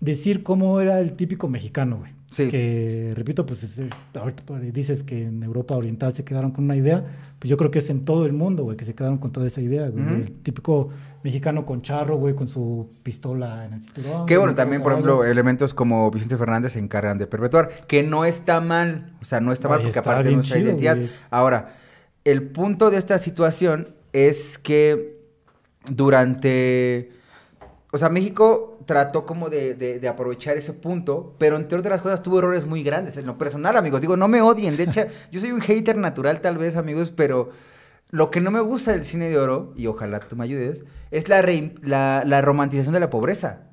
decir 0.01 0.43
cómo 0.43 0.81
era 0.81 1.01
el 1.01 1.15
típico 1.15 1.49
mexicano, 1.49 1.99
güey. 1.99 2.13
Sí. 2.31 2.49
Que, 2.49 3.13
repito, 3.15 3.47
pues 3.47 3.63
es, 3.63 3.81
ahorita 4.15 4.43
pues, 4.45 4.73
dices 4.75 5.03
que 5.03 5.25
en 5.25 5.43
Europa 5.43 5.75
Oriental 5.75 6.15
se 6.15 6.25
quedaron 6.25 6.51
con 6.51 6.65
una 6.65 6.77
idea, 6.77 7.03
pues 7.39 7.49
yo 7.49 7.57
creo 7.57 7.71
que 7.71 7.79
es 7.79 7.89
en 7.89 8.05
todo 8.05 8.27
el 8.27 8.35
mundo, 8.35 8.65
güey, 8.65 8.77
que 8.77 8.85
se 8.85 8.95
quedaron 8.95 9.17
con 9.17 9.33
toda 9.33 9.47
esa 9.47 9.63
idea, 9.63 9.89
güey. 9.89 10.05
El 10.05 10.33
típico 10.43 10.91
mexicano 11.23 11.65
con 11.65 11.81
charro, 11.81 12.17
güey, 12.19 12.35
con 12.35 12.47
su 12.47 12.91
pistola 13.03 13.65
en 13.65 13.75
el 13.75 13.83
cinturón. 13.83 14.27
Que 14.27 14.37
bueno, 14.37 14.55
también, 14.55 14.83
por 14.83 14.93
ejemplo, 14.93 15.25
elementos 15.25 15.73
como 15.73 16.11
Vicente 16.11 16.37
Fernández 16.37 16.73
se 16.73 16.79
encargan 16.79 17.17
de 17.17 17.27
perpetuar, 17.27 17.71
que 17.87 18.03
no 18.03 18.27
está 18.27 18.61
mal, 18.61 19.15
o 19.23 19.25
sea, 19.25 19.41
no 19.41 19.53
está 19.53 19.69
mal 19.69 19.79
porque 19.79 19.89
está 19.89 20.01
aparte 20.01 20.29
de 20.29 20.35
nuestra 20.35 20.59
chido, 20.59 20.69
identidad. 20.69 20.97
güey. 20.97 21.09
Ahora, 21.31 21.77
el 22.25 22.43
punto 22.43 22.91
de 22.91 22.99
esta 22.99 23.17
situación 23.17 23.89
es 24.13 24.59
que 24.59 25.19
durante, 25.89 27.13
o 27.91 27.97
sea, 27.97 28.11
México 28.11 28.78
trató 28.89 29.27
como 29.27 29.51
de, 29.51 29.75
de- 29.75 29.99
de 30.01 30.09
aprovechar 30.09 30.57
ese 30.57 30.73
punto, 30.73 31.35
pero 31.39 31.57
entre 31.57 31.77
otras 31.79 32.01
cosas 32.01 32.23
tuvo 32.23 32.39
errores 32.39 32.65
muy 32.65 32.83
grandes 32.83 33.19
en 33.19 33.27
lo 33.27 33.37
personal, 33.37 33.77
amigos. 33.77 34.01
Digo, 34.01 34.17
no 34.17 34.29
me 34.29 34.41
odien, 34.41 34.79
de 34.79 34.85
hecho, 34.85 35.03
yo 35.31 35.41
soy 35.41 35.53
un 35.53 35.61
hater 35.61 35.99
natural 35.99 36.41
tal 36.41 36.57
vez, 36.57 36.75
amigos, 36.75 37.13
pero 37.15 37.51
lo 38.11 38.31
que 38.31 38.41
no 38.41 38.51
me 38.51 38.61
gusta 38.61 38.93
del 38.93 39.05
cine 39.05 39.29
de 39.29 39.37
oro, 39.37 39.75
y 39.77 39.89
ojalá 39.89 40.21
tú 40.21 40.37
me 40.37 40.45
ayudes, 40.45 40.85
es 41.11 41.29
la, 41.29 41.43
rein- 41.43 41.79
la, 41.83 42.23
la 42.25 42.41
romantización 42.41 42.95
de 42.95 43.01
la 43.01 43.11
pobreza. 43.11 43.68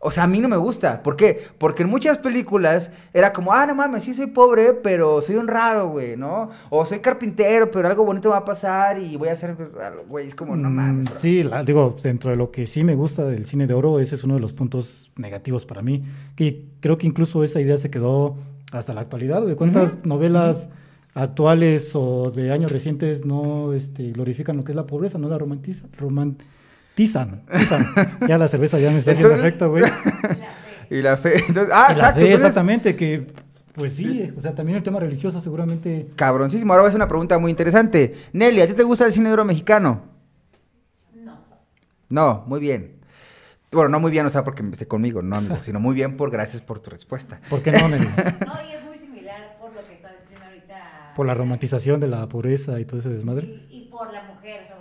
O 0.00 0.12
sea, 0.12 0.22
a 0.22 0.26
mí 0.28 0.38
no 0.38 0.48
me 0.48 0.56
gusta. 0.56 1.02
¿Por 1.02 1.16
qué? 1.16 1.40
Porque 1.58 1.82
en 1.82 1.88
muchas 1.88 2.18
películas 2.18 2.90
era 3.12 3.32
como, 3.32 3.52
ah, 3.52 3.66
no 3.66 3.74
mames, 3.74 4.04
sí 4.04 4.14
soy 4.14 4.26
pobre, 4.28 4.72
pero 4.74 5.20
soy 5.20 5.34
honrado, 5.36 5.88
güey, 5.88 6.16
¿no? 6.16 6.50
O 6.70 6.84
soy 6.84 7.00
carpintero, 7.00 7.68
pero 7.70 7.88
algo 7.88 8.04
bonito 8.04 8.30
va 8.30 8.36
a 8.38 8.44
pasar 8.44 9.00
y 9.00 9.16
voy 9.16 9.28
a 9.28 9.32
hacer, 9.32 9.50
algo, 9.82 10.04
güey, 10.08 10.28
es 10.28 10.36
como, 10.36 10.54
no 10.56 10.70
Mm, 10.70 10.74
mames. 10.74 11.04
bro". 11.10 11.18
Sí, 11.18 11.42
la- 11.42 11.64
digo, 11.64 11.96
dentro 12.00 12.30
de 12.30 12.36
lo 12.36 12.52
que 12.52 12.66
sí 12.68 12.84
me 12.84 12.94
gusta 12.94 13.24
del 13.26 13.44
cine 13.46 13.66
de 13.66 13.74
oro, 13.74 13.98
ese 13.98 14.14
es 14.14 14.22
uno 14.22 14.34
de 14.34 14.40
los 14.40 14.52
puntos 14.52 15.10
negativos 15.16 15.66
para 15.66 15.82
mí. 15.82 16.04
Que 16.36 16.64
creo 16.78 16.96
que 16.96 17.08
incluso 17.08 17.42
esa 17.42 17.60
idea 17.60 17.76
se 17.76 17.90
quedó 17.90 18.36
hasta 18.70 18.94
la 18.94 19.00
actualidad, 19.00 19.42
güey. 19.42 19.56
¿Cuántas 19.56 20.04
novelas 20.04 20.68
actuales 21.14 21.90
o 21.96 22.30
de 22.30 22.52
años 22.52 22.70
recientes 22.70 23.24
no 23.26 23.72
este, 23.72 24.12
glorifican 24.12 24.56
lo 24.56 24.62
que 24.62 24.70
es 24.72 24.76
la 24.76 24.86
pobreza, 24.86 25.18
no 25.18 25.28
la 25.28 25.38
romantizan? 25.38 25.90
Romantizan. 25.98 26.56
Tizan. 26.98 27.42
ya 28.26 28.36
la 28.38 28.48
cerveza 28.48 28.76
ya 28.80 28.90
me 28.90 28.98
está 28.98 29.12
haciendo 29.12 29.34
Entonces- 29.34 29.46
efecto, 29.46 29.70
güey. 29.70 29.84
Y 30.90 31.00
la 31.02 31.16
fe. 31.16 31.44
Entonces, 31.46 31.72
ah, 31.72 31.86
Y 31.90 31.92
la 31.92 31.92
exacto. 31.92 32.20
fe, 32.20 32.26
entonces, 32.26 32.34
exactamente, 32.34 32.96
que 32.96 33.32
pues 33.74 33.92
sí, 33.94 34.32
o 34.36 34.40
sea, 34.40 34.54
también 34.56 34.76
el 34.78 34.82
tema 34.82 34.98
religioso 34.98 35.40
seguramente... 35.40 36.08
cabroncísimo. 36.16 36.72
Ahora 36.72 36.82
voy 36.82 36.86
a 36.86 36.88
hacer 36.88 36.98
una 36.98 37.06
pregunta 37.08 37.38
muy 37.38 37.50
interesante. 37.50 38.16
Nelly, 38.32 38.62
¿a 38.62 38.66
ti 38.66 38.72
te 38.72 38.82
gusta 38.82 39.04
el 39.06 39.12
cine 39.12 39.28
de 39.28 39.34
oro 39.34 39.44
mexicano? 39.44 40.00
No. 41.14 41.38
No, 42.08 42.44
muy 42.46 42.58
bien. 42.58 42.96
Bueno, 43.70 43.90
no 43.90 44.00
muy 44.00 44.10
bien, 44.10 44.24
o 44.26 44.30
sea, 44.30 44.42
porque 44.42 44.62
esté 44.64 44.88
conmigo, 44.88 45.20
no, 45.22 45.36
amigo, 45.36 45.58
sino 45.62 45.78
muy 45.78 45.94
bien 45.94 46.16
por 46.16 46.30
gracias 46.30 46.62
por 46.62 46.80
tu 46.80 46.90
respuesta. 46.90 47.38
¿Por 47.50 47.62
qué 47.62 47.70
no, 47.70 47.86
Nelly? 47.88 48.06
No, 48.46 48.54
y 48.68 48.72
es 48.74 48.82
muy 48.84 48.96
similar 48.98 49.56
por 49.60 49.72
lo 49.74 49.82
que 49.82 49.92
estás 49.92 50.12
diciendo 50.22 50.46
ahorita. 50.46 51.12
Por 51.14 51.26
la 51.26 51.34
romantización 51.34 52.00
de 52.00 52.08
la 52.08 52.26
pobreza 52.28 52.80
y 52.80 52.84
todo 52.86 52.98
ese 52.98 53.10
desmadre. 53.10 53.46
Sí, 53.46 53.66
y 53.70 53.90
por 53.90 54.10
la 54.12 54.22
mujer, 54.24 54.66
sobre. 54.66 54.77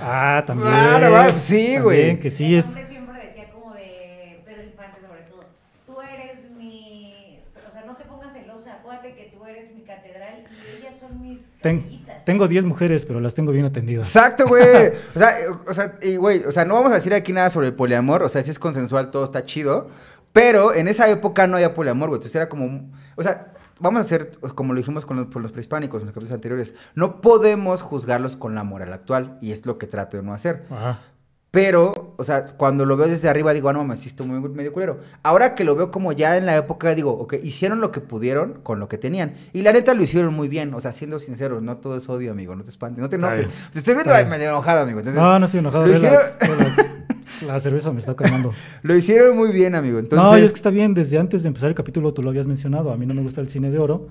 Ah, 0.00 0.42
también. 0.46 0.70
Claro, 0.70 1.10
va, 1.12 1.38
sí, 1.38 1.78
güey. 1.78 2.18
Que 2.18 2.30
sí 2.30 2.52
el 2.54 2.58
es. 2.60 2.66
hombre 2.66 2.86
siempre 2.88 3.26
decía 3.26 3.50
como 3.52 3.74
de 3.74 4.42
Pedro 4.44 4.62
Infante, 4.64 5.00
sobre 5.06 5.20
todo. 5.22 5.40
Tú 5.86 6.00
eres 6.00 6.50
mi. 6.56 7.40
O 7.68 7.72
sea, 7.72 7.82
no 7.86 7.96
te 7.96 8.04
pongas 8.04 8.32
celosa. 8.32 8.74
Acuérdate 8.74 9.14
que 9.14 9.32
tú 9.36 9.44
eres 9.46 9.74
mi 9.74 9.82
catedral 9.82 10.44
y 10.74 10.80
ellas 10.82 10.96
son 10.98 11.20
mis 11.22 11.52
Ten- 11.60 12.04
tengo 12.24 12.48
10 12.48 12.64
mujeres, 12.64 13.04
pero 13.04 13.20
las 13.20 13.34
tengo 13.34 13.52
bien 13.52 13.64
atendidas. 13.64 14.06
Exacto, 14.06 14.46
güey. 14.48 14.92
O 15.14 15.18
sea, 15.18 15.36
o 15.68 15.74
sea, 15.74 15.94
y 16.02 16.16
güey, 16.16 16.44
o 16.44 16.52
sea, 16.52 16.64
no 16.64 16.74
vamos 16.74 16.92
a 16.92 16.96
decir 16.96 17.14
aquí 17.14 17.32
nada 17.32 17.50
sobre 17.50 17.68
el 17.68 17.74
poliamor, 17.74 18.22
o 18.22 18.28
sea, 18.28 18.42
si 18.42 18.50
es 18.50 18.58
consensual, 18.58 19.10
todo 19.10 19.24
está 19.24 19.44
chido, 19.44 19.88
pero 20.32 20.74
en 20.74 20.88
esa 20.88 21.08
época 21.08 21.46
no 21.46 21.56
había 21.56 21.72
poliamor, 21.74 22.08
güey. 22.08 22.18
Entonces 22.18 22.34
era 22.36 22.48
como, 22.48 22.90
o 23.16 23.22
sea, 23.22 23.52
vamos 23.80 23.98
a 23.98 24.04
hacer 24.04 24.32
como 24.54 24.72
lo 24.72 24.78
dijimos 24.78 25.04
con 25.06 25.16
los, 25.16 25.26
por 25.26 25.42
los 25.42 25.52
prehispánicos 25.52 26.00
en 26.00 26.06
los 26.06 26.14
capítulos 26.14 26.34
anteriores, 26.34 26.74
no 26.94 27.20
podemos 27.20 27.82
juzgarlos 27.82 28.36
con 28.36 28.54
la 28.54 28.64
moral 28.64 28.92
actual 28.92 29.38
y 29.40 29.52
es 29.52 29.64
lo 29.66 29.78
que 29.78 29.86
trato 29.86 30.16
de 30.16 30.22
no 30.22 30.32
hacer. 30.34 30.64
Ajá. 30.70 30.98
Pero, 31.52 32.12
o 32.18 32.24
sea, 32.24 32.44
cuando 32.44 32.84
lo 32.84 32.98
veo 32.98 33.08
desde 33.08 33.30
arriba 33.30 33.54
digo, 33.54 33.70
ah, 33.70 33.72
no 33.72 33.78
mames, 33.78 34.00
sí 34.00 34.08
estoy 34.08 34.26
muy 34.26 34.46
medio 34.50 34.74
culero. 34.74 35.00
Ahora 35.22 35.54
que 35.54 35.64
lo 35.64 35.74
veo 35.74 35.90
como 35.90 36.12
ya 36.12 36.36
en 36.36 36.44
la 36.44 36.54
época, 36.54 36.94
digo, 36.94 37.12
ok, 37.12 37.34
hicieron 37.42 37.80
lo 37.80 37.92
que 37.92 38.00
pudieron 38.02 38.60
con 38.62 38.78
lo 38.78 38.88
que 38.90 38.98
tenían. 38.98 39.32
Y 39.54 39.62
la 39.62 39.72
neta 39.72 39.94
lo 39.94 40.02
hicieron 40.02 40.34
muy 40.34 40.48
bien. 40.48 40.74
O 40.74 40.80
sea, 40.80 40.92
siendo 40.92 41.18
sinceros, 41.18 41.62
no 41.62 41.78
todo 41.78 41.96
es 41.96 42.06
odio, 42.10 42.32
amigo, 42.32 42.54
no 42.56 42.62
te 42.62 42.68
espantes. 42.68 43.00
No 43.00 43.08
te 43.08 43.16
enojes. 43.16 43.46
Te 43.72 43.78
estoy 43.78 43.94
viendo 43.94 44.12
ay, 44.12 44.26
medio 44.26 44.48
enojado, 44.50 44.80
amigo. 44.82 44.98
Entonces, 44.98 45.22
No, 45.22 45.38
no 45.38 45.46
estoy 45.46 45.60
enojado. 45.60 45.86
Relax, 45.86 46.02
hicieron- 46.02 46.58
relax. 46.58 46.90
La 47.44 47.58
cerveza 47.60 47.92
me 47.92 48.00
está 48.00 48.14
calmando. 48.14 48.52
Lo 48.82 48.96
hicieron 48.96 49.36
muy 49.36 49.50
bien, 49.52 49.74
amigo. 49.74 49.98
Entonces, 49.98 50.30
No, 50.30 50.36
es 50.36 50.50
que 50.52 50.56
está 50.56 50.70
bien. 50.70 50.94
Desde 50.94 51.18
antes 51.18 51.42
de 51.42 51.48
empezar 51.48 51.68
el 51.68 51.74
capítulo 51.74 52.14
tú 52.14 52.22
lo 52.22 52.30
habías 52.30 52.46
mencionado. 52.46 52.90
A 52.92 52.96
mí 52.96 53.04
no 53.06 53.14
me 53.14 53.22
gusta 53.22 53.40
el 53.40 53.48
cine 53.48 53.70
de 53.70 53.78
oro. 53.78 54.08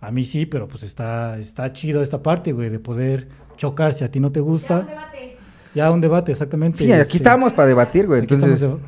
A 0.00 0.10
mí 0.10 0.24
sí, 0.24 0.44
pero 0.46 0.68
pues 0.68 0.82
está, 0.82 1.38
está 1.38 1.72
chido 1.72 2.02
esta 2.02 2.22
parte, 2.22 2.52
güey, 2.52 2.70
de 2.70 2.78
poder 2.78 3.28
chocar. 3.56 3.94
Si 3.94 4.04
a 4.04 4.10
ti 4.10 4.20
no 4.20 4.30
te 4.32 4.40
Ya 4.40 4.42
un 4.44 4.48
gusta, 4.50 4.80
debate. 4.82 5.36
ya 5.74 5.90
un 5.90 6.00
debate, 6.00 6.32
exactamente. 6.32 6.78
sí, 6.78 6.92
aquí 6.92 7.00
Este, 7.02 7.16
estábamos 7.18 7.52
para 7.52 7.68
debatir, 7.68 8.06
güey. 8.06 8.22
aquí 8.22 8.34
Entonces, 8.34 8.62
estamos 8.62 8.80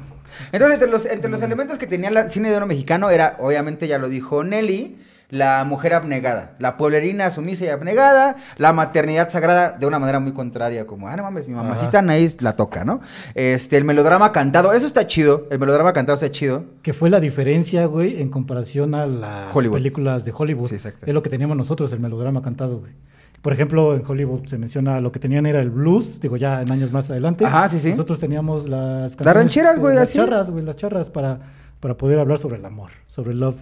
entonces 0.53 0.75
entre 0.75 0.91
los, 0.91 1.07
entre 1.07 1.31
los 1.31 1.41
elementos 1.41 1.79
que 1.79 1.87
tenía 1.87 2.11
el 2.11 2.31
cine 2.31 2.51
de 2.51 2.57
oro 2.57 2.67
mexicano 2.67 3.09
era, 3.11 3.37
obviamente, 3.41 3.89
ya 3.89 3.97
lo 3.99 4.09
dijo 4.11 4.45
Nelly, 4.45 4.99
la 5.29 5.65
mujer 5.65 5.95
abnegada, 5.95 6.53
la 6.59 6.77
pueblerina 6.77 7.31
sumisa 7.31 7.65
y 7.65 7.69
abnegada, 7.69 8.37
la 8.59 8.73
maternidad 8.73 9.31
sagrada 9.31 9.73
de 9.73 9.87
una 9.87 9.99
manera 9.99 10.21
muy 10.21 10.33
contraria, 10.33 10.87
como, 10.87 11.09
ah, 11.09 11.17
no 11.17 11.25
mames, 11.25 11.49
mi 11.49 11.55
mamacita 11.55 12.01
nadie 12.03 12.31
la 12.41 12.55
toca, 12.55 12.85
¿no? 12.85 13.01
Este, 13.35 13.77
el 13.77 13.85
melodrama 13.85 14.31
cantado, 14.33 14.73
eso 14.73 14.87
está 14.87 15.07
chido, 15.07 15.47
el 15.51 15.59
melodrama 15.59 15.93
cantado 15.93 16.15
está 16.15 16.31
chido. 16.31 16.65
Que 16.83 16.93
fue 16.93 17.11
la 17.11 17.21
diferencia, 17.21 17.87
güey, 17.87 18.21
en 18.21 18.29
comparación 18.29 18.95
a 18.95 19.07
las 19.07 19.55
Hollywood. 19.55 19.77
películas 19.77 20.25
de 20.25 20.33
Hollywood. 20.37 20.69
Sí, 20.69 20.77
exacto. 20.77 21.07
Es 21.07 21.13
lo 21.15 21.23
que 21.23 21.31
teníamos 21.31 21.57
nosotros, 21.57 21.93
el 21.93 22.01
melodrama 22.01 22.43
cantado, 22.43 22.79
güey. 22.79 22.93
Por 23.43 23.53
ejemplo, 23.53 23.95
en 23.95 24.03
Hollywood 24.05 24.47
se 24.47 24.59
menciona 24.59 25.01
lo 25.01 25.13
que 25.13 25.21
tenían 25.21 25.47
era 25.47 25.61
el 25.61 25.71
blues, 25.71 26.21
digo 26.21 26.37
ya 26.37 26.63
en 26.63 26.71
años 26.73 26.93
más 26.93 27.09
adelante. 27.11 27.45
Ajá, 27.45 27.69
sí, 27.69 27.79
sí. 27.79 27.91
Nosotros 27.91 28.19
teníamos 28.19 28.69
las 28.69 29.17
rancheras, 29.17 29.77
eh, 29.77 29.81
güey, 29.81 29.95
las 29.95 30.05
así. 30.05 30.19
charras, 30.19 30.51
güey, 30.51 30.65
las 30.65 30.77
charras 30.77 31.11
para, 31.11 31.39
para 31.79 31.97
poder 31.97 32.19
hablar 32.19 32.39
sobre 32.39 32.57
el 32.57 32.65
amor, 32.65 32.91
sobre 33.07 33.33
el 33.33 33.41
love. 33.41 33.57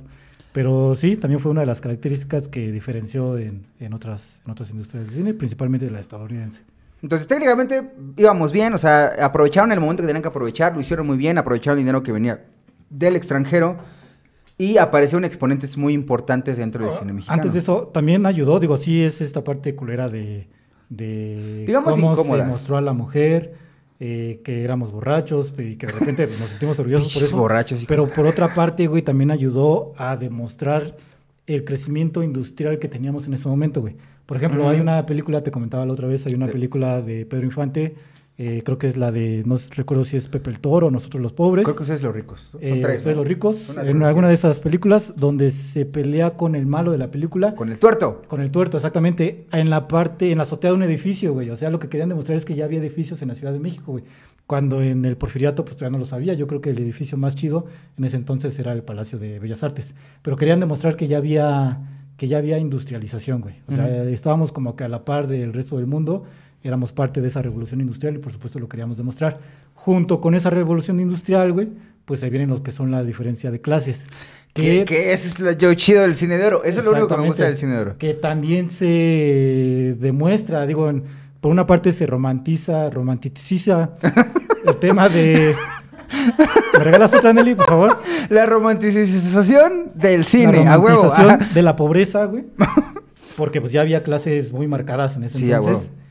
Pero 0.54 0.94
sí, 0.94 1.16
también 1.16 1.40
fue 1.40 1.50
una 1.50 1.62
de 1.62 1.66
las 1.66 1.80
características 1.80 2.46
que 2.46 2.70
diferenció 2.70 3.36
en, 3.36 3.66
en 3.80 3.92
otras, 3.92 4.40
en 4.44 4.52
otras 4.52 4.70
industrias 4.70 5.04
del 5.04 5.12
cine, 5.12 5.34
principalmente 5.34 5.90
la 5.90 5.98
estadounidense. 5.98 6.62
Entonces, 7.02 7.26
técnicamente 7.26 7.90
íbamos 8.16 8.52
bien, 8.52 8.72
o 8.72 8.78
sea, 8.78 9.16
aprovecharon 9.20 9.72
el 9.72 9.80
momento 9.80 10.04
que 10.04 10.06
tenían 10.06 10.22
que 10.22 10.28
aprovechar, 10.28 10.72
lo 10.72 10.80
hicieron 10.80 11.08
muy 11.08 11.16
bien, 11.16 11.38
aprovecharon 11.38 11.76
el 11.76 11.84
dinero 11.84 12.04
que 12.04 12.12
venía 12.12 12.44
del 12.88 13.16
extranjero 13.16 13.78
y 14.56 14.78
aparecieron 14.78 15.24
exponentes 15.24 15.76
muy 15.76 15.92
importantes 15.92 16.56
dentro 16.56 16.84
del 16.84 16.94
cine 16.94 17.12
mexicano. 17.12 17.34
Antes 17.34 17.52
de 17.54 17.58
eso, 17.58 17.90
también 17.92 18.24
ayudó, 18.24 18.60
digo, 18.60 18.76
sí 18.76 19.02
es 19.02 19.20
esta 19.20 19.42
parte 19.42 19.74
culera 19.74 20.08
de, 20.08 20.46
de 20.88 21.64
Digamos 21.66 21.96
cómo 21.96 22.12
incómoda. 22.12 22.44
se 22.44 22.48
mostró 22.48 22.76
a 22.76 22.80
la 22.80 22.92
mujer, 22.92 23.54
eh, 24.06 24.42
que 24.44 24.62
éramos 24.62 24.92
borrachos 24.92 25.54
y 25.56 25.76
que 25.76 25.86
de 25.86 25.92
repente 25.92 26.26
pues, 26.26 26.38
nos 26.38 26.50
sentimos 26.50 26.78
orgullosos 26.78 27.14
por 27.14 27.22
eso. 27.22 27.36
borrachos, 27.38 27.86
pero 27.88 28.06
por 28.06 28.26
otra 28.26 28.52
parte, 28.52 28.86
güey, 28.86 29.00
también 29.00 29.30
ayudó 29.30 29.94
a 29.96 30.18
demostrar 30.18 30.94
el 31.46 31.64
crecimiento 31.64 32.22
industrial 32.22 32.78
que 32.78 32.86
teníamos 32.86 33.26
en 33.26 33.32
ese 33.32 33.48
momento, 33.48 33.80
güey. 33.80 33.96
Por 34.26 34.36
ejemplo, 34.36 34.68
hay 34.68 34.78
una 34.78 35.06
película, 35.06 35.42
te 35.42 35.50
comentaba 35.50 35.86
la 35.86 35.94
otra 35.94 36.06
vez, 36.06 36.26
hay 36.26 36.34
una 36.34 36.48
película 36.48 37.00
de 37.00 37.24
Pedro 37.24 37.46
Infante, 37.46 37.94
eh, 38.36 38.62
creo 38.64 38.78
que 38.78 38.88
es 38.88 38.96
la 38.96 39.12
de, 39.12 39.42
no 39.46 39.56
recuerdo 39.76 40.04
si 40.04 40.16
es 40.16 40.26
Pepe 40.26 40.50
el 40.50 40.58
Toro 40.58 40.88
o 40.88 40.90
Nosotros 40.90 41.22
los 41.22 41.32
Pobres. 41.32 41.64
Creo 41.64 41.76
que 41.76 41.82
ustedes 41.82 42.02
los 42.02 42.14
ricos. 42.14 42.48
Son 42.52 42.60
Eh, 42.62 42.80
tres. 42.82 42.98
Ustedes 42.98 43.16
¿no? 43.16 43.22
los 43.22 43.28
ricos, 43.28 43.76
en 43.76 44.02
alguna 44.02 44.28
de 44.28 44.34
esas 44.34 44.58
películas 44.60 45.12
donde 45.16 45.50
se 45.52 45.86
pelea 45.86 46.36
con 46.36 46.54
el 46.56 46.66
malo 46.66 46.90
de 46.90 46.98
la 46.98 47.10
película, 47.12 47.54
Con 47.54 47.70
el 47.70 47.78
tuerto. 47.78 48.22
con 48.26 48.40
el 48.40 48.50
tuerto, 48.50 48.76
exactamente, 48.76 49.46
en 49.52 49.70
la 49.70 49.86
parte, 49.86 50.32
en 50.32 50.38
la 50.38 50.42
azotea 50.44 50.70
de 50.70 50.76
un 50.76 50.82
edificio, 50.82 51.32
güey. 51.32 51.50
O 51.50 51.56
sea, 51.56 51.70
lo 51.70 51.78
que 51.78 51.88
querían 51.88 52.08
demostrar 52.08 52.36
es 52.36 52.44
que 52.44 52.54
ya 52.56 52.64
había 52.64 52.80
edificios 52.80 53.22
en 53.22 53.28
la 53.28 53.34
Ciudad 53.36 53.52
de 53.52 53.60
México, 53.60 53.92
güey. 53.92 54.04
Cuando 54.46 54.82
en 54.82 55.04
el 55.04 55.16
Porfiriato, 55.16 55.64
pues 55.64 55.76
todavía 55.76 55.96
no 55.96 56.00
lo 56.00 56.04
sabía. 56.04 56.34
Yo 56.34 56.46
creo 56.46 56.60
que 56.60 56.70
el 56.70 56.78
edificio 56.78 57.16
más 57.16 57.34
chido 57.36 57.64
en 57.96 58.04
ese 58.04 58.16
entonces 58.16 58.58
era 58.58 58.72
el 58.72 58.82
Palacio 58.82 59.18
de 59.18 59.38
Bellas 59.38 59.62
Artes. 59.62 59.94
Pero 60.22 60.36
querían 60.36 60.60
demostrar 60.60 60.96
que 60.96 61.06
ya 61.06 61.16
había, 61.16 61.78
que 62.18 62.28
ya 62.28 62.38
había 62.38 62.58
industrialización, 62.58 63.40
güey. 63.40 63.54
O 63.68 63.72
sea, 63.72 63.84
Ujú. 63.86 64.08
estábamos 64.08 64.52
como 64.52 64.76
que 64.76 64.84
a 64.84 64.88
la 64.88 65.04
par 65.06 65.28
del 65.28 65.52
resto 65.54 65.76
del 65.78 65.86
mundo. 65.86 66.24
Éramos 66.64 66.90
parte 66.92 67.20
de 67.20 67.28
esa 67.28 67.42
revolución 67.42 67.80
industrial 67.80 68.16
y 68.16 68.18
por 68.18 68.32
supuesto 68.32 68.58
lo 68.58 68.68
queríamos 68.68 68.96
demostrar. 68.96 69.38
Junto 69.74 70.20
con 70.20 70.34
esa 70.34 70.50
revolución 70.50 70.98
industrial, 70.98 71.52
güey, 71.52 71.68
pues 72.06 72.22
ahí 72.22 72.30
vienen 72.30 72.48
los 72.48 72.62
que 72.62 72.72
son 72.72 72.90
la 72.90 73.04
diferencia 73.04 73.50
de 73.50 73.60
clases. 73.60 74.06
Que, 74.54 74.84
que 74.84 75.12
ese 75.12 75.28
es 75.28 75.38
lo 75.40 75.52
yo 75.52 75.72
chido 75.74 76.02
del 76.02 76.14
cine 76.16 76.38
de 76.38 76.46
oro. 76.46 76.64
Eso 76.64 76.80
es 76.80 76.84
lo 76.86 76.92
único 76.92 77.08
que 77.08 77.16
me 77.18 77.26
gusta 77.26 77.44
del 77.44 77.56
cine 77.56 77.72
de 77.74 77.78
oro. 77.80 77.98
Que 77.98 78.14
también 78.14 78.70
se 78.70 79.94
demuestra, 80.00 80.66
digo, 80.66 80.88
en- 80.88 81.04
por 81.40 81.50
una 81.52 81.66
parte 81.66 81.92
se 81.92 82.06
romantiza, 82.06 82.88
romanticiza 82.88 83.90
el 84.66 84.76
tema 84.76 85.08
de... 85.10 85.54
¿Me 86.72 86.84
regalas 86.84 87.12
otra, 87.12 87.32
Nelly, 87.34 87.54
por 87.56 87.66
favor? 87.66 87.98
La 88.30 88.46
romanticización 88.46 89.90
del 89.94 90.24
cine, 90.24 90.64
la 90.64 90.74
a 90.74 90.78
huevo. 90.78 91.02
romantización 91.02 91.54
de 91.54 91.62
la 91.62 91.76
pobreza, 91.76 92.24
güey. 92.26 92.44
Porque 93.36 93.60
pues 93.60 93.72
ya 93.72 93.80
había 93.82 94.02
clases 94.02 94.52
muy 94.52 94.66
marcadas 94.68 95.16
en 95.16 95.24
ese 95.24 95.38
Sí, 95.38 95.52
a 95.52 95.56
entonces. 95.56 95.88
huevo. 95.88 96.03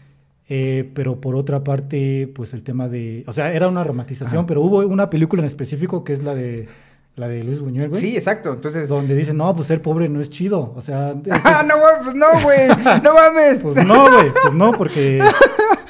Eh, 0.50 0.92
pero 0.94 1.22
por 1.22 1.36
otra 1.36 1.64
parte, 1.64 2.32
pues 2.36 2.54
el 2.54 2.64
tema 2.64 2.88
de... 2.90 3.24
O 3.28 3.34
sea, 3.34 3.54
era 3.54 3.68
una 3.68 3.84
romantización, 3.84 4.40
Ajá. 4.40 4.48
pero 4.48 4.62
hubo 4.62 4.80
una 4.80 5.10
película 5.10 5.42
en 5.42 5.48
específico 5.48 6.04
que 6.04 6.14
es 6.14 6.22
la 6.22 6.36
de, 6.36 6.68
la 7.16 7.28
de 7.28 7.44
Luis 7.44 7.60
Buñuel, 7.62 7.90
güey. 7.90 8.02
Sí, 8.02 8.16
exacto. 8.18 8.52
Entonces. 8.54 8.88
Donde 8.90 9.16
dicen, 9.16 9.38
no, 9.38 9.56
pues 9.56 9.68
ser 9.68 9.82
pobre 9.82 10.10
no 10.10 10.20
es 10.20 10.30
chido. 10.30 10.74
O 10.76 10.82
sea, 10.82 11.16
Ah, 11.32 11.64
no, 11.68 11.76
pues 12.04 12.16
no, 12.16 12.26
güey. 12.44 12.68
No 13.04 13.14
mames. 13.14 13.62
Pues 13.64 13.86
no, 13.86 14.12
güey, 14.12 14.32
pues 14.42 14.54
no, 14.54 14.74
porque 14.74 15.22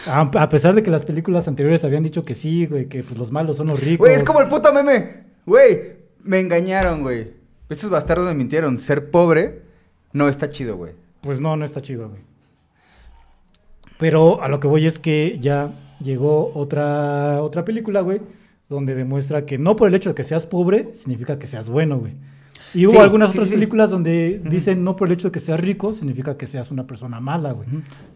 a, 0.05 0.21
a 0.21 0.49
pesar 0.49 0.75
de 0.75 0.83
que 0.83 0.91
las 0.91 1.03
películas 1.05 1.47
anteriores 1.47 1.83
habían 1.83 2.03
dicho 2.03 2.23
que 2.23 2.35
sí, 2.35 2.67
güey, 2.67 2.87
que 2.87 3.01
pues 3.03 3.17
los 3.17 3.31
malos 3.31 3.57
son 3.57 3.67
los 3.67 3.79
ricos. 3.79 4.05
Güey, 4.05 4.15
es 4.15 4.23
como 4.23 4.39
el 4.41 4.47
puto 4.49 4.71
meme. 4.73 5.23
Güey, 5.45 5.93
me 6.23 6.39
engañaron, 6.39 7.01
güey. 7.01 7.31
Estos 7.69 7.89
bastardos 7.89 8.27
me 8.27 8.35
mintieron. 8.35 8.77
Ser 8.77 9.09
pobre 9.09 9.63
no 10.11 10.29
está 10.29 10.51
chido, 10.51 10.77
güey. 10.77 10.93
Pues 11.21 11.41
no, 11.41 11.55
no 11.57 11.65
está 11.65 11.81
chido, 11.81 12.09
güey. 12.09 12.21
Pero 13.99 14.41
a 14.41 14.47
lo 14.49 14.59
que 14.59 14.67
voy 14.67 14.85
es 14.85 14.99
que 14.99 15.37
ya 15.41 15.71
llegó 16.01 16.51
otra, 16.55 17.41
otra 17.41 17.63
película, 17.65 18.01
güey, 18.01 18.21
donde 18.69 18.95
demuestra 18.95 19.45
que 19.45 19.57
no 19.57 19.75
por 19.75 19.87
el 19.87 19.95
hecho 19.95 20.09
de 20.09 20.15
que 20.15 20.23
seas 20.23 20.45
pobre 20.45 20.95
significa 20.95 21.39
que 21.39 21.47
seas 21.47 21.69
bueno, 21.69 21.99
güey. 21.99 22.13
Y 22.75 22.87
hubo 22.87 22.93
Sí, 22.95 22.99
algunas 23.01 23.29
sí, 23.31 23.37
otras 23.37 23.49
sí. 23.49 23.53
películas 23.55 23.91
donde 23.91 24.41
dicen 24.49 24.83
no 24.83 24.95
por 24.95 25.07
el 25.07 25.13
hecho 25.13 25.27
de 25.27 25.31
que 25.31 25.39
seas 25.39 25.59
rico 25.59 25.93
significa 25.93 26.37
que 26.37 26.47
seas 26.47 26.71
una 26.71 26.87
persona 26.87 27.19
mala, 27.19 27.51
güey. 27.51 27.67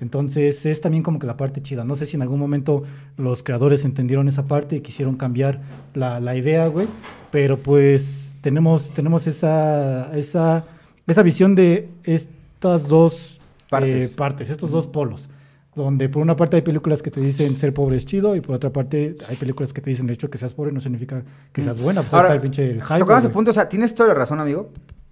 Entonces 0.02 0.66
es 0.66 0.82
también 0.82 1.04
como 1.04 1.20
que 1.20 1.28
la 1.28 1.38
parte 1.38 1.62
chida. 1.62 1.84
No 1.84 1.96
sé 1.96 2.08
si 2.08 2.16
en 2.16 2.24
algún 2.24 2.40
momento 2.40 2.84
los 3.18 3.44
creadores 3.44 3.86
entendieron 3.86 4.28
esa 4.28 4.48
parte 4.48 4.78
y 4.78 4.82
quisieron 4.82 5.16
cambiar 5.16 5.62
la, 5.94 6.20
la 6.20 6.36
idea, 6.36 6.66
güey. 6.68 6.88
Pero 7.30 7.58
pues 7.58 8.34
tenemos, 8.42 8.92
tenemos 8.94 9.28
esa, 9.28 10.12
esa, 10.18 10.66
esa 11.06 11.22
visión 11.24 11.54
de 11.54 11.90
estas 12.04 12.88
dos 12.88 13.40
Partes. 13.70 14.12
eh, 14.12 14.16
partes, 14.16 14.50
estos 14.50 14.72
dos 14.72 14.88
polos. 14.88 15.30
Donde 15.78 16.10
por 16.10 16.24
una 16.24 16.36
parte 16.36 16.56
hay 16.56 16.64
películas 16.64 17.04
que 17.04 17.12
te 17.12 17.22
dicen 17.22 17.56
ser 17.56 17.72
pobre 17.72 17.98
es 17.98 18.06
chido 18.06 18.36
y 18.36 18.42
por 18.42 18.56
otra 18.56 18.72
parte 18.72 19.16
hay 19.30 19.36
películas 19.36 19.72
que 19.74 19.80
te 19.80 19.92
dicen 19.92 20.08
el 20.08 20.14
hecho 20.16 20.26
de 20.26 20.32
que 20.32 20.40
seas 20.40 20.54
pobre 20.54 20.72
no 20.72 20.80
significa 20.80 21.24
que 21.54 21.62
seas 21.62 21.80
buena. 21.80 22.02
Pues 22.02 22.14
Ahora, 22.14 22.30
está 22.30 22.34
el 22.34 22.42
pinche 22.42 22.64
el 22.72 22.82
hype, 22.82 22.96
ese 22.96 23.04
güey. 23.04 23.28
punto, 23.32 23.52
o 23.52 23.54
sea, 23.54 23.70
tienes 23.70 23.94
toda 23.94 24.10
la 24.10 24.16
razón, 24.16 24.40
amigo. 24.40 24.72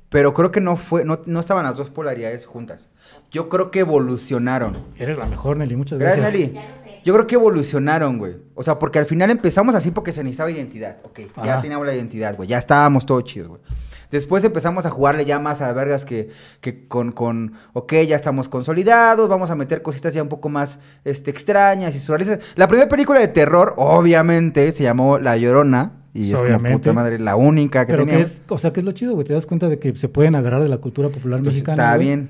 Pero 0.09 0.33
creo 0.33 0.51
que 0.51 0.61
no 0.61 0.75
fue, 0.75 1.05
no, 1.05 1.19
no 1.25 1.39
estaban 1.39 1.65
las 1.65 1.77
dos 1.77 1.91
polaridades 1.91 2.45
juntas. 2.47 2.87
Yo 3.31 3.47
creo 3.47 3.69
que 3.69 3.79
evolucionaron. 3.79 4.75
Eres 4.97 5.17
la 5.17 5.25
mejor, 5.25 5.57
Nelly. 5.57 5.75
Muchas 5.75 5.99
Gracias, 5.99 6.31
gracias. 6.31 6.41
Nelly. 6.41 6.55
Ya 6.55 6.69
lo 6.69 6.75
sé. 6.83 7.01
Yo 7.05 7.13
creo 7.13 7.27
que 7.27 7.35
evolucionaron, 7.35 8.17
güey. 8.17 8.37
O 8.55 8.63
sea, 8.63 8.79
porque 8.79 8.97
al 8.97 9.05
final 9.05 9.29
empezamos 9.29 9.75
así 9.75 9.91
porque 9.91 10.11
se 10.11 10.23
necesitaba 10.23 10.49
identidad. 10.49 10.97
Ok, 11.03 11.19
ya 11.43 11.61
teníamos 11.61 11.85
la 11.85 11.93
identidad, 11.93 12.35
güey. 12.35 12.49
Ya 12.49 12.57
estábamos 12.57 13.05
todos 13.05 13.23
chidos, 13.25 13.49
güey. 13.49 13.61
Después 14.11 14.43
empezamos 14.43 14.85
a 14.85 14.89
jugarle 14.89 15.25
ya 15.25 15.39
más 15.39 15.61
a 15.61 15.71
vergas 15.73 16.05
que, 16.05 16.29
que 16.61 16.87
con, 16.87 17.11
con, 17.11 17.53
ok, 17.73 17.93
ya 18.07 18.15
estamos 18.15 18.49
consolidados, 18.49 19.27
vamos 19.29 19.49
a 19.49 19.55
meter 19.55 19.81
cositas 19.81 20.13
ya 20.13 20.21
un 20.23 20.29
poco 20.29 20.49
más 20.49 20.79
este, 21.03 21.31
extrañas 21.31 21.95
y 21.95 21.99
surrealistas. 21.99 22.39
La 22.55 22.67
primera 22.67 22.87
película 22.89 23.19
de 23.19 23.27
terror, 23.27 23.73
obviamente, 23.77 24.71
se 24.71 24.83
llamó 24.83 25.17
La 25.19 25.37
Llorona. 25.37 25.93
Y 26.13 26.31
es 26.31 26.41
como 26.41 26.59
puta 26.71 26.93
madre, 26.93 27.19
la 27.19 27.35
única 27.35 27.85
que 27.85 27.91
Pero 27.91 28.05
que 28.05 28.11
teníamos. 28.11 28.31
es, 28.35 28.41
o 28.47 28.57
sea, 28.57 28.71
que 28.71 28.79
es 28.79 28.85
lo 28.85 28.93
chido, 28.93 29.13
güey. 29.15 29.25
Te 29.27 29.33
das 29.33 29.45
cuenta 29.45 29.67
de 29.67 29.79
que 29.79 29.93
se 29.95 30.07
pueden 30.07 30.35
agarrar 30.35 30.61
de 30.63 30.69
la 30.69 30.77
cultura 30.77 31.09
popular 31.09 31.39
Entonces, 31.39 31.61
mexicana. 31.61 31.83
está 31.83 31.95
güey. 31.97 32.07
bien. 32.07 32.29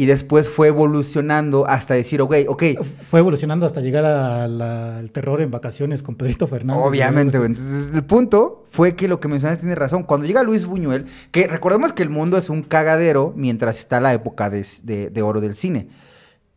Y 0.00 0.06
después 0.06 0.48
fue 0.48 0.68
evolucionando 0.68 1.66
hasta 1.68 1.92
decir, 1.92 2.22
ok, 2.22 2.34
ok, 2.48 2.62
Fue 3.10 3.20
evolucionando 3.20 3.66
hasta 3.66 3.82
llegar 3.82 4.04
al 4.06 5.10
terror 5.12 5.42
en 5.42 5.50
vacaciones 5.50 6.02
con 6.02 6.14
Pedrito 6.14 6.46
Fernández. 6.46 6.82
Obviamente, 6.82 7.36
güey. 7.36 7.52
güey. 7.52 7.60
Entonces, 7.62 7.94
el 7.94 8.04
punto 8.04 8.64
fue 8.70 8.94
que 8.94 9.08
lo 9.08 9.20
que 9.20 9.28
mencionaste 9.28 9.60
tiene 9.60 9.74
razón. 9.74 10.04
Cuando 10.04 10.26
llega 10.26 10.42
Luis 10.42 10.64
Buñuel, 10.64 11.04
que 11.32 11.46
recordemos 11.48 11.92
que 11.92 12.02
el 12.02 12.08
mundo 12.08 12.38
es 12.38 12.48
un 12.48 12.62
cagadero 12.62 13.34
mientras 13.36 13.78
está 13.78 14.00
la 14.00 14.14
época 14.14 14.48
de, 14.48 14.64
de- 14.84 15.10
de 15.10 15.22
oro 15.22 15.40
del 15.42 15.54
cine. 15.54 15.88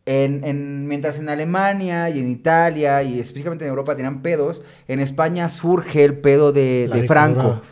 En, 0.06 0.44
en- 0.44 0.86
mientras 0.86 1.18
en 1.18 1.30
Alemania 1.30 2.10
y 2.10 2.18
en 2.20 2.30
Italia 2.30 3.02
y 3.02 3.18
específicamente 3.18 3.64
en 3.64 3.70
Europa 3.70 3.96
tenían 3.96 4.20
pedos, 4.20 4.60
en 4.86 5.00
España 5.00 5.48
surge 5.48 6.04
el 6.04 6.18
pedo 6.18 6.52
de, 6.52 7.04
Franco. 7.08 7.62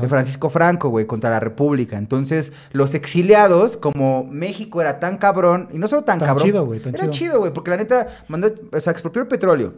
De 0.00 0.08
Francisco 0.08 0.48
Franco, 0.48 0.88
güey, 0.88 1.04
contra 1.06 1.28
la 1.28 1.40
República. 1.40 1.98
Entonces, 1.98 2.52
los 2.72 2.94
exiliados, 2.94 3.76
como 3.76 4.24
México 4.24 4.80
era 4.80 4.98
tan 4.98 5.18
cabrón, 5.18 5.68
y 5.72 5.78
no 5.78 5.86
solo 5.86 6.04
tan, 6.04 6.18
Tan 6.20 6.28
cabrón, 6.28 6.46
chido, 6.46 6.64
güey, 6.64 6.80
tan 6.80 6.94
era 6.94 7.02
chido. 7.04 7.12
chido, 7.12 7.38
güey, 7.40 7.52
porque 7.52 7.70
la 7.70 7.76
neta 7.76 8.06
mandó, 8.28 8.50
o 8.72 8.80
sea, 8.80 8.90
expropió 8.90 9.20
el 9.20 9.28
petróleo. 9.28 9.74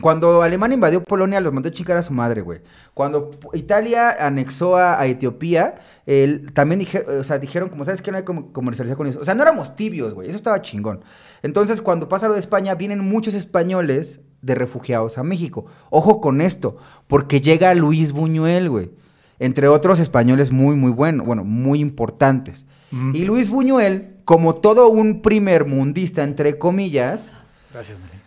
Cuando 0.00 0.42
Alemania 0.42 0.74
invadió 0.74 1.02
Polonia, 1.02 1.40
los 1.40 1.52
mandó 1.54 1.68
a 1.70 1.72
chingar 1.72 1.96
a 1.96 2.02
su 2.02 2.12
madre, 2.12 2.42
güey. 2.42 2.60
Cuando 2.92 3.30
Italia 3.54 4.14
anexó 4.20 4.76
a, 4.76 5.00
a 5.00 5.06
Etiopía, 5.06 5.76
el- 6.04 6.52
también 6.52 6.80
dije- 6.80 7.00
o 7.08 7.24
sea, 7.24 7.38
dijeron, 7.38 7.70
como 7.70 7.84
sabes 7.84 8.02
que 8.02 8.10
no 8.10 8.18
hay 8.18 8.24
como 8.24 8.52
comercialización 8.52 8.96
con 8.98 9.06
eso. 9.06 9.20
O 9.20 9.24
sea, 9.24 9.34
no 9.34 9.42
éramos 9.42 9.74
tibios, 9.74 10.12
güey. 10.12 10.28
Eso 10.28 10.36
estaba 10.36 10.60
chingón. 10.60 11.00
Entonces, 11.42 11.80
cuando 11.80 12.08
pasa 12.10 12.28
lo 12.28 12.34
de 12.34 12.40
España, 12.40 12.74
vienen 12.74 13.00
muchos 13.00 13.32
españoles 13.34 14.20
de 14.42 14.54
refugiados 14.54 15.16
a 15.18 15.22
México. 15.22 15.64
Ojo 15.90 16.20
con 16.20 16.40
esto, 16.42 16.76
porque 17.06 17.40
llega 17.40 17.74
Luis 17.74 18.12
Buñuel, 18.12 18.68
güey. 18.68 18.90
Entre 19.38 19.66
otros 19.68 19.98
españoles 19.98 20.50
muy, 20.52 20.76
muy 20.76 20.90
buenos, 20.90 21.26
bueno, 21.26 21.42
muy 21.44 21.80
importantes. 21.80 22.64
Mm. 22.90 23.14
Y 23.14 23.24
Luis 23.24 23.48
Buñuel, 23.50 24.16
como 24.24 24.54
todo 24.54 24.88
un 24.88 25.20
primer 25.22 25.64
mundista, 25.66 26.22
entre 26.22 26.58
comillas, 26.58 27.32
Gracias, 27.72 27.98
Nelly. 27.98 28.22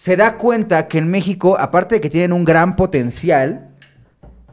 Se 0.00 0.16
da 0.16 0.38
cuenta 0.38 0.88
que 0.88 0.96
en 0.96 1.10
México, 1.10 1.58
aparte 1.60 1.96
de 1.96 2.00
que 2.00 2.08
tienen 2.08 2.32
un 2.32 2.46
gran 2.46 2.74
potencial, 2.74 3.68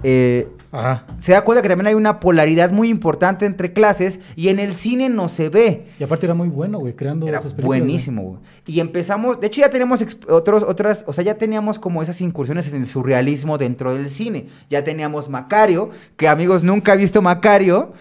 eh, 0.04 0.50
Ajá. 0.74 1.06
se 1.20 1.32
da 1.32 1.46
cuenta 1.46 1.62
que 1.62 1.70
también 1.70 1.88
hay 1.88 1.94
una 1.94 2.20
polaridad 2.20 2.72
muy 2.72 2.90
importante 2.90 3.46
entre 3.46 3.72
clases 3.72 4.20
y 4.36 4.50
en 4.50 4.60
el 4.60 4.74
cine 4.76 5.08
no 5.08 5.30
se 5.30 5.48
ve. 5.48 5.86
Y 5.98 6.04
aparte 6.04 6.26
era 6.26 6.34
muy 6.34 6.50
bueno, 6.50 6.80
güey, 6.80 6.98
creando 6.98 7.26
Era 7.30 7.40
sus 7.42 7.54
películas. 7.54 7.66
güey. 7.66 7.80
buenísimo, 7.80 8.22
güey. 8.24 8.40
Y 8.66 8.82
empezamos, 8.82 9.40
de 9.40 9.48
hecho 9.48 9.62
ya 9.62 9.70
tenemos 9.70 10.04
otros, 10.28 10.64
otras, 10.64 11.06
o 11.08 11.14
sea, 11.14 11.24
ya 11.24 11.36
teníamos 11.36 11.80
como 11.80 12.04
esas 12.04 12.20
incursiones 12.20 12.68
en 12.68 12.82
el 12.82 12.86
surrealismo 12.86 13.58
dentro 13.58 13.96
del 13.96 14.10
cine. 14.10 14.48
Ya 14.70 14.84
teníamos 14.84 15.30
Macario, 15.30 15.92
que 16.18 16.28
amigos 16.28 16.66
nunca 16.66 16.94
he 16.94 16.98
visto 16.98 17.22
Macario, 17.22 17.94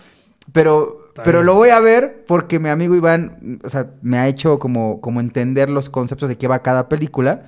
pero, 0.52 1.05
Pero 1.24 1.42
lo 1.42 1.54
voy 1.54 1.70
a 1.70 1.80
ver 1.80 2.24
porque 2.26 2.58
mi 2.58 2.68
amigo 2.68 2.94
Iván, 2.94 3.60
o 3.64 3.68
sea, 3.68 3.90
me 4.02 4.18
ha 4.18 4.28
hecho 4.28 4.58
como, 4.58 5.00
como 5.00 5.20
entender 5.20 5.70
los 5.70 5.88
conceptos 5.90 6.28
de 6.28 6.36
qué 6.36 6.48
va 6.48 6.62
cada 6.62 6.88
película. 6.88 7.44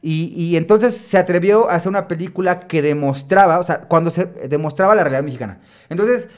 Y, 0.00 0.32
y 0.34 0.56
entonces 0.56 0.96
se 0.96 1.16
atrevió 1.16 1.70
a 1.70 1.74
hacer 1.74 1.88
una 1.88 2.08
película 2.08 2.60
que 2.60 2.82
demostraba, 2.82 3.58
o 3.58 3.62
sea, 3.62 3.82
cuando 3.82 4.10
se 4.10 4.26
demostraba 4.26 4.94
la 4.94 5.02
realidad 5.02 5.22
mexicana. 5.22 5.60
Entonces, 5.88 6.28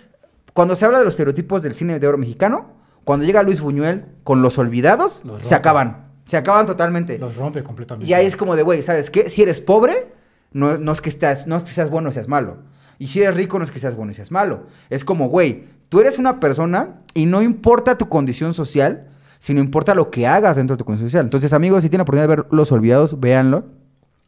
cuando 0.52 0.76
se 0.76 0.84
habla 0.84 0.98
de 0.98 1.04
los 1.04 1.14
estereotipos 1.14 1.62
del 1.62 1.74
cine 1.74 1.98
de 1.98 2.06
oro 2.06 2.18
mexicano, 2.18 2.72
cuando 3.04 3.24
llega 3.24 3.42
Luis 3.42 3.60
Buñuel 3.60 4.06
con 4.22 4.42
Los 4.42 4.58
Olvidados, 4.58 5.22
Los 5.24 5.42
se 5.42 5.54
acaban. 5.54 6.08
Se 6.26 6.36
acaban 6.36 6.66
totalmente. 6.66 7.18
Los 7.18 7.36
rompe 7.36 7.62
completamente. 7.62 8.08
Y 8.08 8.14
ahí 8.14 8.26
es 8.26 8.36
como 8.36 8.56
de, 8.56 8.62
güey, 8.62 8.82
¿sabes 8.82 9.10
qué? 9.10 9.28
Si 9.30 9.42
eres 9.42 9.60
pobre, 9.60 10.08
no, 10.52 10.78
no 10.78 10.92
es 10.92 11.00
que 11.00 11.08
estás, 11.08 11.46
no 11.46 11.56
es 11.56 11.64
que 11.64 11.70
seas 11.70 11.90
bueno 11.90 12.08
o 12.08 12.12
seas 12.12 12.28
malo. 12.28 12.58
Y 13.04 13.08
si 13.08 13.20
eres 13.20 13.36
rico, 13.36 13.58
no 13.58 13.64
es 13.64 13.70
que 13.70 13.78
seas 13.78 13.94
bueno 13.94 14.12
y 14.12 14.14
seas 14.14 14.30
malo. 14.30 14.62
Es 14.88 15.04
como, 15.04 15.28
güey, 15.28 15.64
tú 15.90 16.00
eres 16.00 16.16
una 16.18 16.40
persona 16.40 17.02
y 17.12 17.26
no 17.26 17.42
importa 17.42 17.98
tu 17.98 18.08
condición 18.08 18.54
social, 18.54 19.08
sino 19.38 19.60
importa 19.60 19.94
lo 19.94 20.10
que 20.10 20.26
hagas 20.26 20.56
dentro 20.56 20.74
de 20.74 20.78
tu 20.78 20.86
condición 20.86 21.10
social. 21.10 21.26
Entonces, 21.26 21.52
amigos, 21.52 21.82
si 21.82 21.90
tienen 21.90 21.98
la 21.98 22.04
oportunidad 22.04 22.28
de 22.28 22.36
ver 22.36 22.46
Los 22.50 22.72
Olvidados, 22.72 23.20
véanlo. 23.20 23.66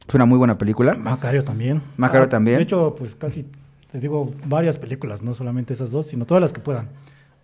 Es 0.07 0.15
una 0.15 0.27
muy 0.27 0.37
buena 0.37 0.59
película. 0.59 0.93
Macario 0.93 1.43
también. 1.43 1.81
Macario 1.97 2.29
también. 2.29 2.59
De 2.59 2.65
hecho, 2.65 2.95
pues 2.99 3.15
casi, 3.15 3.47
les 3.95 4.03
digo, 4.03 4.35
varias 4.45 4.77
películas, 4.77 5.23
no 5.23 5.33
solamente 5.33 5.73
esas 5.73 5.91
dos, 5.91 6.09
sino 6.09 6.27
todas 6.27 6.43
las 6.43 6.53
que 6.53 6.61
puedan. 6.61 6.91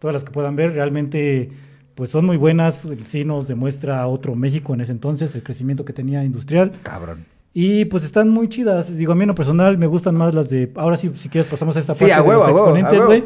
Todas 0.01 0.13
las 0.13 0.25
que 0.25 0.33
puedan 0.33 0.55
ver, 0.55 0.75
realmente, 0.75 1.51
pues 1.95 2.11
son 2.11 2.27
muy 2.27 2.37
buenas. 2.37 2.87
Sí 3.05 3.25
nos 3.25 3.49
demuestra 3.49 4.07
otro 4.07 4.35
México 4.35 4.75
en 4.75 4.83
ese 4.83 4.93
entonces, 4.93 5.35
el 5.35 5.43
crecimiento 5.43 5.87
que 5.87 5.95
tenía 5.95 6.25
industrial. 6.25 6.73
Cabrón. 6.83 7.25
Y 7.55 7.85
pues 7.87 8.03
están 8.05 8.31
muy 8.31 8.49
chidas. 8.49 8.97
Digo, 8.97 9.13
a 9.13 9.15
mí 9.15 9.23
en 9.23 9.29
lo 9.29 9.35
personal 9.35 9.77
me 9.79 9.87
gustan 9.87 10.15
más 10.17 10.35
las 10.35 10.49
de. 10.49 10.73
Ahora 10.77 10.97
sí, 10.97 11.11
si 11.15 11.29
quieres, 11.29 11.51
pasamos 11.51 11.77
a 11.77 11.81
esta 11.81 11.95
Sí, 11.95 12.01
parte 12.01 12.15
a 12.15 12.23
de 12.23 12.23
huevo, 12.23 12.41
los 12.41 12.49
a 12.49 12.53
huevo, 12.53 12.67
a 12.75 12.79
exponentes, 12.79 13.07
güey. 13.07 13.25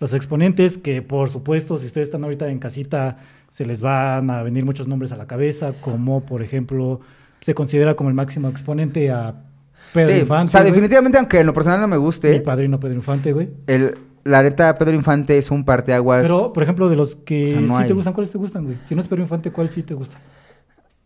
Los 0.00 0.12
exponentes 0.12 0.78
que, 0.78 1.02
por 1.02 1.28
supuesto, 1.30 1.78
si 1.78 1.86
ustedes 1.86 2.08
están 2.08 2.22
ahorita 2.24 2.48
en 2.48 2.58
casita, 2.58 3.18
se 3.50 3.64
les 3.66 3.80
van 3.82 4.30
a 4.30 4.42
venir 4.42 4.64
muchos 4.64 4.86
nombres 4.88 5.12
a 5.12 5.16
la 5.16 5.26
cabeza, 5.26 5.72
como 5.80 6.24
por 6.24 6.42
ejemplo, 6.42 7.00
se 7.40 7.54
considera 7.54 7.94
como 7.94 8.10
el 8.10 8.14
máximo 8.14 8.48
exponente 8.48 9.10
a 9.10 9.34
Pedro 9.92 10.12
sí, 10.12 10.20
Infante. 10.20 10.48
o 10.48 10.52
sea, 10.52 10.62
definitivamente, 10.62 11.18
aunque 11.18 11.40
en 11.40 11.46
lo 11.46 11.54
personal 11.54 11.80
no 11.80 11.88
me 11.88 11.96
Mi 11.96 12.02
guste, 12.02 12.40
padrino 12.40 12.78
Pedro 12.80 12.94
Infante, 12.96 13.32
güey. 13.32 13.50
el, 13.66 13.94
la 14.24 14.42
neta, 14.42 14.74
Pedro 14.74 14.94
Infante 14.94 15.38
es 15.38 15.50
un 15.50 15.64
parteaguas. 15.64 16.22
Pero, 16.22 16.52
por 16.52 16.62
ejemplo, 16.62 16.88
de 16.88 16.96
los 16.96 17.14
que 17.16 17.44
O 17.44 17.46
sea, 17.48 17.60
no 17.60 17.76
sí 17.76 17.82
hay. 17.82 17.88
te 17.88 17.92
gustan, 17.94 18.12
¿cuáles 18.14 18.32
te 18.32 18.38
gustan, 18.38 18.64
güey? 18.64 18.76
Si 18.84 18.94
no 18.94 19.00
es 19.00 19.08
Pedro 19.08 19.22
Infante, 19.22 19.50
¿cuál 19.52 19.68
sí 19.68 19.82
te 19.82 19.94
gusta? 19.94 20.18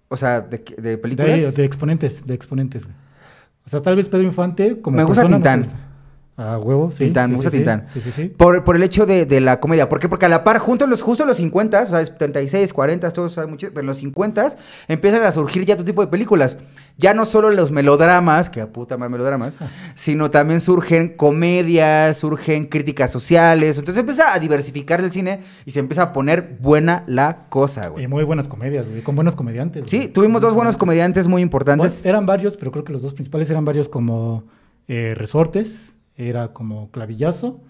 O 0.09 0.17
sea, 0.17 0.41
de, 0.41 0.59
de 0.59 0.83
De, 0.83 0.99
películas. 0.99 1.55
de 1.55 1.65
exponentes, 1.65 2.27
de 2.27 2.35
exponentes. 2.35 2.89
O 3.65 3.69
sea, 3.69 3.83
tal 3.83 3.97
vez 3.97 4.09
Pedro 4.09 4.25
Infante, 4.25 4.81
como 4.81 4.97
Me 4.97 5.05
gusta 5.05 5.23
persona, 5.23 5.39
no 5.39 5.43
Tintán. 5.43 5.61
gusta. 5.63 5.88
Ah, 6.41 6.57
huevo, 6.57 6.93
sí. 6.93 7.05
Tintán, 7.07 7.27
sí, 7.27 7.31
me 7.33 7.37
gusta 7.37 7.51
sí, 7.51 7.57
sí. 7.57 7.59
Tintán. 7.65 7.85
Sí, 7.93 8.01
sí, 8.01 8.13
sí. 8.13 8.25
Por, 8.29 8.63
por 8.63 8.77
el 8.77 8.83
hecho 8.85 9.07
de, 9.07 9.27
de 9.27 9.41
la 9.41 9.59
comedia. 9.59 9.89
¿Por 9.89 9.99
qué? 9.99 10.09
Porque 10.09 10.27
a 10.27 10.29
la 10.29 10.45
par, 10.45 10.59
junto 10.59 10.85
a 10.85 10.89
los, 10.89 11.03
justo 11.03 11.25
en 11.25 11.29
los 11.29 11.37
50, 11.39 11.83
o 11.83 11.87
sea, 11.87 12.05
36, 12.05 12.73
40, 12.73 13.11
todos 13.11 13.33
saben 13.33 13.51
mucho, 13.51 13.67
pero 13.71 13.81
en 13.81 13.87
los 13.89 13.97
50 13.97 14.57
empiezan 14.87 15.25
a 15.25 15.33
surgir 15.33 15.65
ya 15.65 15.75
otro 15.75 15.85
tipo 15.85 16.01
de 16.01 16.07
películas. 16.07 16.57
Ya 16.97 17.13
no 17.13 17.25
solo 17.25 17.51
los 17.51 17.73
melodramas, 17.73 18.51
que 18.51 18.61
a 18.61 18.69
puta 18.73 18.97
más 18.97 19.11
melodramas, 19.11 19.57
sino 19.97 20.31
también 20.31 20.61
surgen 20.61 21.17
comedias, 21.17 22.19
surgen 22.19 22.67
críticas 22.67 23.11
sociales. 23.11 23.77
Entonces 23.79 24.01
empieza 24.01 24.33
a 24.33 24.39
diversificar 24.39 25.01
el 25.01 25.11
cine 25.11 25.41
y 25.65 25.73
se 25.73 25.81
empieza 25.81 26.03
a 26.03 26.13
poner 26.13 26.57
buena 26.61 27.03
la 27.09 27.47
cosa, 27.49 27.87
Y 27.87 27.89
güey. 27.91 28.07
muy 28.07 28.23
buenas 28.25 28.47
comedias, 28.47 28.89
güey, 28.89 29.03
con 29.03 29.17
buenos 29.17 29.35
comediantes. 29.35 29.85
Sí, 29.89 29.97
güey. 29.99 30.09
tuvimos 30.13 30.41
dos 30.41 30.55
buenos 30.55 30.77
comediantes 30.77 31.27
muy 31.27 31.43
importantes. 31.43 32.03
Bueno, 32.03 32.09
eran 32.11 32.27
varios, 32.27 32.57
pero 32.57 32.71
creo 32.71 32.85
que 32.85 32.93
los 32.93 33.03
dos 33.03 33.15
principales 33.15 33.51
eran 33.51 33.65
varios 33.65 33.89
como 33.89 34.45
eh, 34.89 35.15
Resortes, 35.17 35.93
era 36.19 36.53
como 36.53 36.91
Clavillazo, 36.91 37.61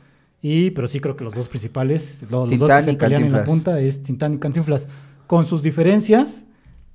y, 0.43 0.71
pero 0.71 0.89
sí 0.89 0.99
creo 1.01 1.17
que 1.17 1.23
los 1.25 1.35
dos 1.35 1.49
principales, 1.49 2.23
lo- 2.31 2.47
los, 2.47 2.59
dos 2.59 2.71
que 2.73 2.83
se 2.83 2.95
pelean 2.95 3.25
en 3.25 3.33
la 3.33 3.45
punta 3.45 3.79
es 3.81 4.03
Tintán 4.03 4.35
y 4.35 4.39
Cantinflas, 4.39 4.89
con 5.27 5.47
sus 5.47 5.63
diferencias, 5.63 6.45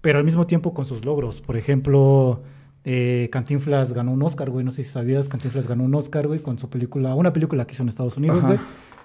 pero 0.02 0.18
al 0.20 0.26
mismo 0.26 0.46
tiempo 0.48 0.74
con 0.74 0.86
sus 0.86 1.06
logros. 1.06 1.42
Por 1.42 1.56
ejemplo, 1.56 2.42
eh, 2.84 3.30
Cantinflas 3.32 3.94
ganó 3.94 4.12
un 4.12 4.22
Oscar, 4.24 4.50
güey, 4.50 4.66
no 4.66 4.72
sé 4.72 4.84
si 4.84 4.90
sabías, 4.90 5.30
Cantinflas 5.30 5.68
ganó 5.68 5.84
un 5.84 5.96
Oscar, 5.96 6.28
güey, 6.28 6.40
con 6.40 6.58
su 6.60 6.70
película, 6.70 7.16
una 7.16 7.32
película 7.32 7.66
que 7.66 7.74
hizo 7.74 7.84
en 7.84 7.90
Estados 7.90 8.18
Unidos, 8.18 8.40
Ajá. 8.40 8.48
güey. 8.48 8.60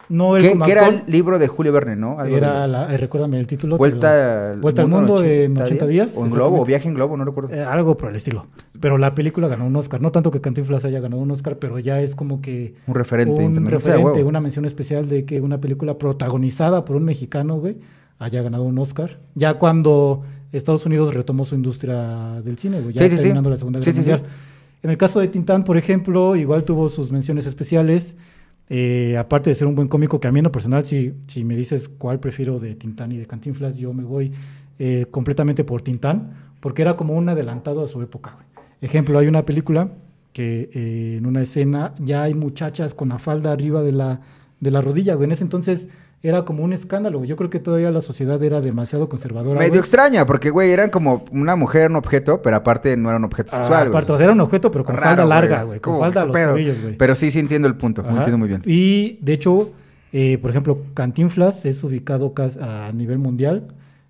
No 0.09 0.35
que 0.35 0.73
era 0.73 0.89
el 0.89 1.03
libro 1.07 1.39
de 1.39 1.49
Julio 1.49 1.73
Verne, 1.73 1.97
¿no? 1.97 2.19
Algo 2.19 2.37
era 2.37 2.63
de- 2.63 2.69
la, 2.69 2.95
eh, 2.95 2.97
recuérdame 2.97 3.39
el 3.39 3.47
título. 3.47 3.77
Vuelta, 3.77 4.55
lo- 4.55 4.61
Vuelta 4.61 4.83
al 4.83 4.89
mundo 4.89 5.23
en 5.23 5.57
80 5.61 5.87
días. 5.87 6.13
O 6.17 6.25
en 6.25 6.31
globo, 6.31 6.61
o 6.61 6.65
viaje 6.65 6.89
en 6.89 6.95
globo, 6.95 7.17
no 7.17 7.25
recuerdo. 7.25 7.55
Eh, 7.55 7.63
algo 7.63 7.97
por 7.97 8.09
el 8.11 8.17
estilo. 8.17 8.47
Pero 8.81 8.97
la 8.97 9.15
película 9.15 9.49
ganó 9.49 9.67
un 9.67 9.77
Oscar. 9.77 10.01
No 10.01 10.11
tanto 10.11 10.31
que 10.31 10.41
Cantinflas 10.41 10.85
haya 10.85 11.01
ganado 11.01 11.21
un 11.21 11.31
Oscar, 11.31 11.57
pero 11.59 11.79
ya 11.79 12.01
es 12.01 12.15
como 12.15 12.41
que 12.41 12.75
un 12.87 12.95
referente. 12.95 13.45
un 13.45 13.67
referente, 13.67 14.25
una 14.25 14.41
mención 14.41 14.65
especial 14.65 15.09
de 15.09 15.25
que 15.25 15.41
una 15.41 15.61
película 15.61 15.99
protagonizada 15.99 16.85
por 16.85 16.97
un 16.97 17.05
mexicano, 17.05 17.59
güey, 17.59 17.77
haya 18.19 18.43
ganado 18.43 18.65
un 18.65 18.79
Oscar. 18.79 19.19
Ya 19.35 19.55
cuando 19.55 20.23
Estados 20.53 20.87
Unidos 20.87 21.13
retomó 21.15 21.45
su 21.45 21.55
industria 21.55 22.41
del 22.43 22.57
cine, 22.59 22.81
güey, 22.81 22.95
ya 22.95 23.03
Sí, 23.05 23.11
sí, 23.11 23.17
sí. 23.17 23.23
terminando 23.25 23.51
la 23.51 23.57
Segunda 23.59 23.79
Guerra 23.81 23.93
sí, 23.93 24.03
sí. 24.03 24.11
Mundial. 24.11 24.23
En 24.83 24.91
el 24.91 24.97
caso 24.97 25.21
de 25.21 25.29
Tintán, 25.29 25.65
por 25.65 25.77
ejemplo, 25.77 26.37
igual 26.37 26.65
tuvo 26.65 26.89
sus 26.89 27.11
menciones 27.11 27.47
especiales. 27.47 28.17
Eh, 28.71 29.17
aparte 29.17 29.51
de 29.51 29.55
ser 29.55 29.67
un 29.67 29.75
buen 29.75 29.89
cómico, 29.89 30.21
que 30.21 30.29
a 30.29 30.33
mí 30.33 30.41
en 30.41 30.45
lo 30.45 30.53
personal, 30.53 30.85
si, 30.85 31.15
si 31.27 31.45
me 31.45 31.57
dices 31.57 31.89
cuál 31.89 32.21
prefiero 32.21 32.59
de 32.59 32.75
Tintán 32.75 33.13
y 33.13 33.17
de 33.17 33.27
Cantinflas, 33.27 33.77
yo 33.77 33.93
me 33.93 34.05
voy 34.05 34.33
eh, 34.79 35.07
completamente 35.11 35.65
por 35.65 35.83
Tintán, 35.83 36.33
porque 36.61 36.83
era 36.83 36.97
como 36.97 37.15
un 37.15 37.29
adelantado 37.29 37.83
a 37.83 37.87
su 37.87 38.03
época. 38.03 38.37
Ejemplo, 38.81 39.19
hay 39.19 39.27
una 39.27 39.45
película 39.45 39.91
que 40.33 40.71
eh, 40.73 41.17
en 41.19 41.27
una 41.27 41.43
escena 41.43 41.95
ya 41.99 42.25
hay 42.25 42.35
muchachas 42.35 42.95
con 42.95 43.09
la 43.09 43.19
falda 43.19 43.53
arriba 43.53 43.83
de 43.83 43.93
la, 43.93 44.21
de 44.61 44.71
la 44.71 44.83
rodilla, 44.83 45.15
güey. 45.15 45.25
En 45.25 45.33
ese 45.33 45.45
entonces 45.45 45.89
era 46.23 46.45
como 46.45 46.65
un 46.65 46.73
escándalo. 46.73 47.19
güey. 47.19 47.29
Yo 47.31 47.37
creo 47.37 47.49
que 47.51 47.61
todavía 47.61 47.91
la 47.91 48.01
sociedad 48.01 48.43
era 48.43 48.61
demasiado 48.61 49.09
conservadora. 49.09 49.59
Medio 49.59 49.71
güey. 49.73 49.81
extraña, 49.81 50.27
porque, 50.27 50.51
güey, 50.51 50.71
eran 50.73 50.91
como 50.91 51.25
una 51.31 51.55
mujer, 51.57 51.91
un 51.91 51.97
objeto, 51.97 52.43
pero 52.43 52.57
aparte 52.57 52.97
no 52.97 53.09
era 53.09 53.19
un 53.19 53.25
objeto 53.25 53.51
Ah, 53.53 53.57
sexual, 53.59 53.79
güey. 53.85 53.89
aparte, 53.91 54.13
sea, 54.17 54.25
era 54.25 54.33
un 54.33 54.41
objeto, 54.41 54.71
pero 54.71 54.85
con 54.85 54.97
Raro, 54.97 55.07
falda 55.09 55.25
güey. 55.25 55.29
larga, 55.49 55.63
güey. 55.65 55.81
Con 55.81 56.01
falda 56.01 56.23
a 56.23 56.25
¿Qué 56.25 56.39
los 56.41 56.49
tobillos, 56.51 56.83
güey. 56.83 56.97
Pero 56.97 57.15
sí, 57.15 57.31
sí 57.31 57.39
entiendo 57.39 57.69
el 57.69 57.77
punto, 57.77 58.03
lo 58.03 58.11
entiendo 58.11 58.39
muy 58.39 58.49
bien. 58.49 58.63
Y 58.67 59.19
de 59.23 59.33
hecho, 59.33 59.71
eh, 60.13 60.39
por 60.39 60.51
ejemplo, 60.51 60.83
Cantinflas 60.95 61.65
es 61.67 61.85
ubicado 61.85 62.33
a 62.61 62.91
nivel 62.93 63.19
mundial. 63.19 63.69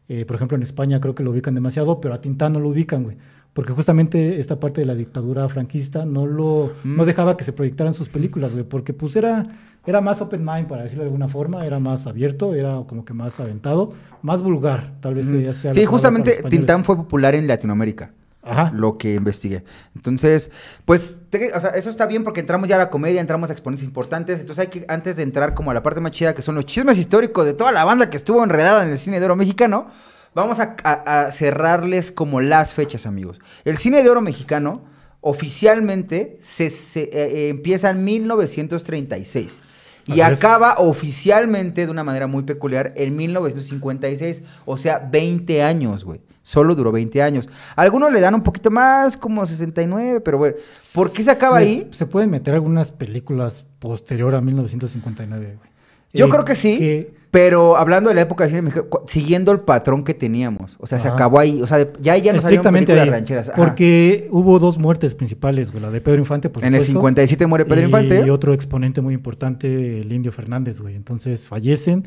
Eh, 0.09 0.25
por 0.25 0.37
ejemplo, 0.37 0.57
en 0.57 0.63
España 0.63 1.01
creo 1.03 1.15
que 1.15 1.23
lo 1.23 1.31
ubican 1.33 1.55
demasiado, 1.55 2.01
pero 2.01 2.15
a 2.15 2.21
Tintán 2.23 2.55
no 2.55 2.61
lo 2.61 2.69
ubican, 2.71 3.03
güey. 3.05 3.19
Porque 3.59 3.73
justamente 3.73 4.39
esta 4.39 4.61
parte 4.61 4.83
de 4.83 4.87
la 4.87 4.95
dictadura 4.95 5.49
franquista 5.49 6.05
no 6.07 6.27
lo 6.29 6.71
Mm. 6.85 6.97
no 6.97 7.05
dejaba 7.05 7.37
que 7.37 7.43
se 7.43 7.53
proyectaran 7.53 7.93
sus 7.93 8.09
películas, 8.09 8.53
güey. 8.53 8.63
Porque 8.63 8.93
pues 8.93 9.17
era, 9.17 9.49
era 9.85 10.01
más 10.01 10.21
open 10.21 10.45
mind, 10.45 10.69
para 10.69 10.85
decirlo 10.85 11.03
de 11.03 11.09
alguna 11.09 11.27
forma. 11.27 11.67
Era 11.67 11.81
más 11.81 12.07
abierto, 12.07 12.55
era 12.55 12.81
como 12.87 13.05
que 13.05 13.15
más 13.15 13.41
aventado, 13.41 13.95
más 14.23 14.43
vulgar, 14.45 14.93
tal 15.01 15.15
vez. 15.15 15.27
Mm. 15.27 15.53
sea 15.55 15.73
Sí, 15.73 15.85
justamente. 15.87 16.41
Tintán 16.49 16.85
fue 16.85 16.95
popular 16.95 17.35
en 17.35 17.49
Latinoamérica. 17.49 18.13
Ajá. 18.45 18.71
Lo 18.73 18.97
que 18.97 19.15
investigué. 19.17 19.65
Entonces, 19.97 20.53
pues, 20.85 21.23
te- 21.29 21.53
o 21.53 21.59
sea, 21.61 21.71
eso 21.71 21.91
está 21.91 22.07
bien 22.07 22.23
porque 22.23 22.39
entramos 22.39 22.69
ya 22.69 22.77
a 22.77 22.79
la 22.79 22.91
comedia, 22.91 23.21
entramos 23.21 23.51
a 23.51 23.53
exponentes 23.55 23.85
importantes. 23.85 24.39
Entonces, 24.39 24.67
hay 24.67 24.71
que, 24.71 24.85
antes 24.89 25.17
de 25.17 25.25
entrar 25.25 25.55
como 25.55 25.73
a 25.73 25.75
la 25.75 25.83
parte 25.83 26.01
más 26.01 26.13
chida, 26.13 26.33
que 26.33 26.43
son 26.43 26.55
los 26.55 26.65
chismes 26.65 26.97
históricos 26.97 27.45
de 27.45 27.55
toda 27.55 27.73
la 27.73 27.83
banda 27.85 28.09
que 28.09 28.17
estuvo 28.17 28.45
enredada 28.45 28.85
en 28.85 28.93
el 28.93 28.99
cine 28.99 29.19
de 29.19 29.27
oro 29.27 29.35
mexicano, 29.35 29.89
vamos 30.35 30.61
a, 30.61 30.77
a- 30.85 31.21
a 31.27 31.33
cerrarles 31.33 32.11
como 32.13 32.41
las 32.41 32.75
fechas, 32.75 33.07
amigos. 33.07 33.41
El 33.65 33.79
cine 33.79 34.03
de 34.03 34.11
oro 34.11 34.21
mexicano 34.21 34.83
oficialmente 35.21 36.39
se, 36.43 36.71
se, 36.71 37.03
eh, 37.03 37.11
eh, 37.13 37.49
empieza 37.51 37.91
en 37.91 38.05
1936. 38.05 39.63
Y 40.07 40.21
Así 40.23 40.33
es. 40.33 40.39
acaba 40.39 40.77
oficialmente 40.79 41.85
de 41.85 41.91
una 41.91 42.03
manera 42.03 42.27
muy 42.27 42.43
peculiar 42.43 42.93
en 42.97 43.15
1956, 43.17 44.43
o 44.65 44.79
sea, 44.79 44.99
20 44.99 45.63
años, 45.63 46.05
güey. 46.05 46.21
Solo 46.43 46.75
duró 46.75 46.93
20 46.93 47.21
años. 47.23 47.47
Algunos 47.77 48.11
le 48.11 48.21
dan 48.21 48.35
un 48.35 48.43
poquito 48.43 48.71
más, 48.71 49.19
como 49.19 49.45
69, 49.45 50.21
pero 50.23 50.39
bueno, 50.39 50.57
¿por 50.95 51.13
qué 51.13 51.23
se 51.23 51.31
acaba 51.31 51.59
Se- 51.59 51.65
ahí? 51.65 51.89
Se 51.91 52.07
pueden 52.07 52.31
meter 52.31 52.55
algunas 52.55 52.91
películas 52.91 53.67
posterior 53.81 54.35
a 54.35 54.41
1959, 54.41 55.57
güey. 55.59 55.71
Yo 56.13 56.27
Eh, 56.27 56.29
creo 56.31 56.45
que 56.45 56.55
sí, 56.55 56.79
que- 56.79 57.19
pero 57.31 57.77
hablando 57.77 58.09
de 58.09 58.15
la 58.15 58.23
época 58.23 58.45
del 58.45 58.51
cine 58.51 58.63
mexicano, 58.63 58.89
siguiendo 59.07 59.53
el 59.53 59.61
patrón 59.61 60.03
que 60.03 60.15
teníamos. 60.15 60.77
O 60.81 60.87
sea, 60.87 60.99
se 60.99 61.09
Ajá. 61.09 61.15
acabó 61.17 61.39
ahí. 61.39 61.61
O 61.61 61.67
sea, 61.67 61.79
de- 61.79 61.93
ya, 62.01 62.17
ya 62.17 62.33
no 62.33 62.41
salieron 62.41 62.65
estrictamente 62.67 62.99
ahí, 62.99 63.09
rancheras. 63.11 63.49
Ajá. 63.51 63.57
Porque 63.57 64.27
hubo 64.31 64.59
dos 64.59 64.79
muertes 64.79 65.15
principales, 65.15 65.71
güey. 65.71 65.83
La 65.83 65.91
de 65.91 66.01
Pedro 66.01 66.19
Infante, 66.21 66.49
por 66.49 66.65
en 66.65 66.75
el 66.75 66.81
supuesto, 66.81 66.99
57 67.01 67.47
muere 67.47 67.67
Pedro 67.67 67.83
Infante. 67.85 68.23
Y 68.27 68.31
otro 68.31 68.55
exponente 68.55 69.03
muy 69.03 69.13
importante, 69.13 70.01
el 70.01 70.11
Indio 70.11 70.33
Fernández, 70.33 70.81
güey. 70.81 70.95
Entonces 70.97 71.47
fallecen 71.47 72.05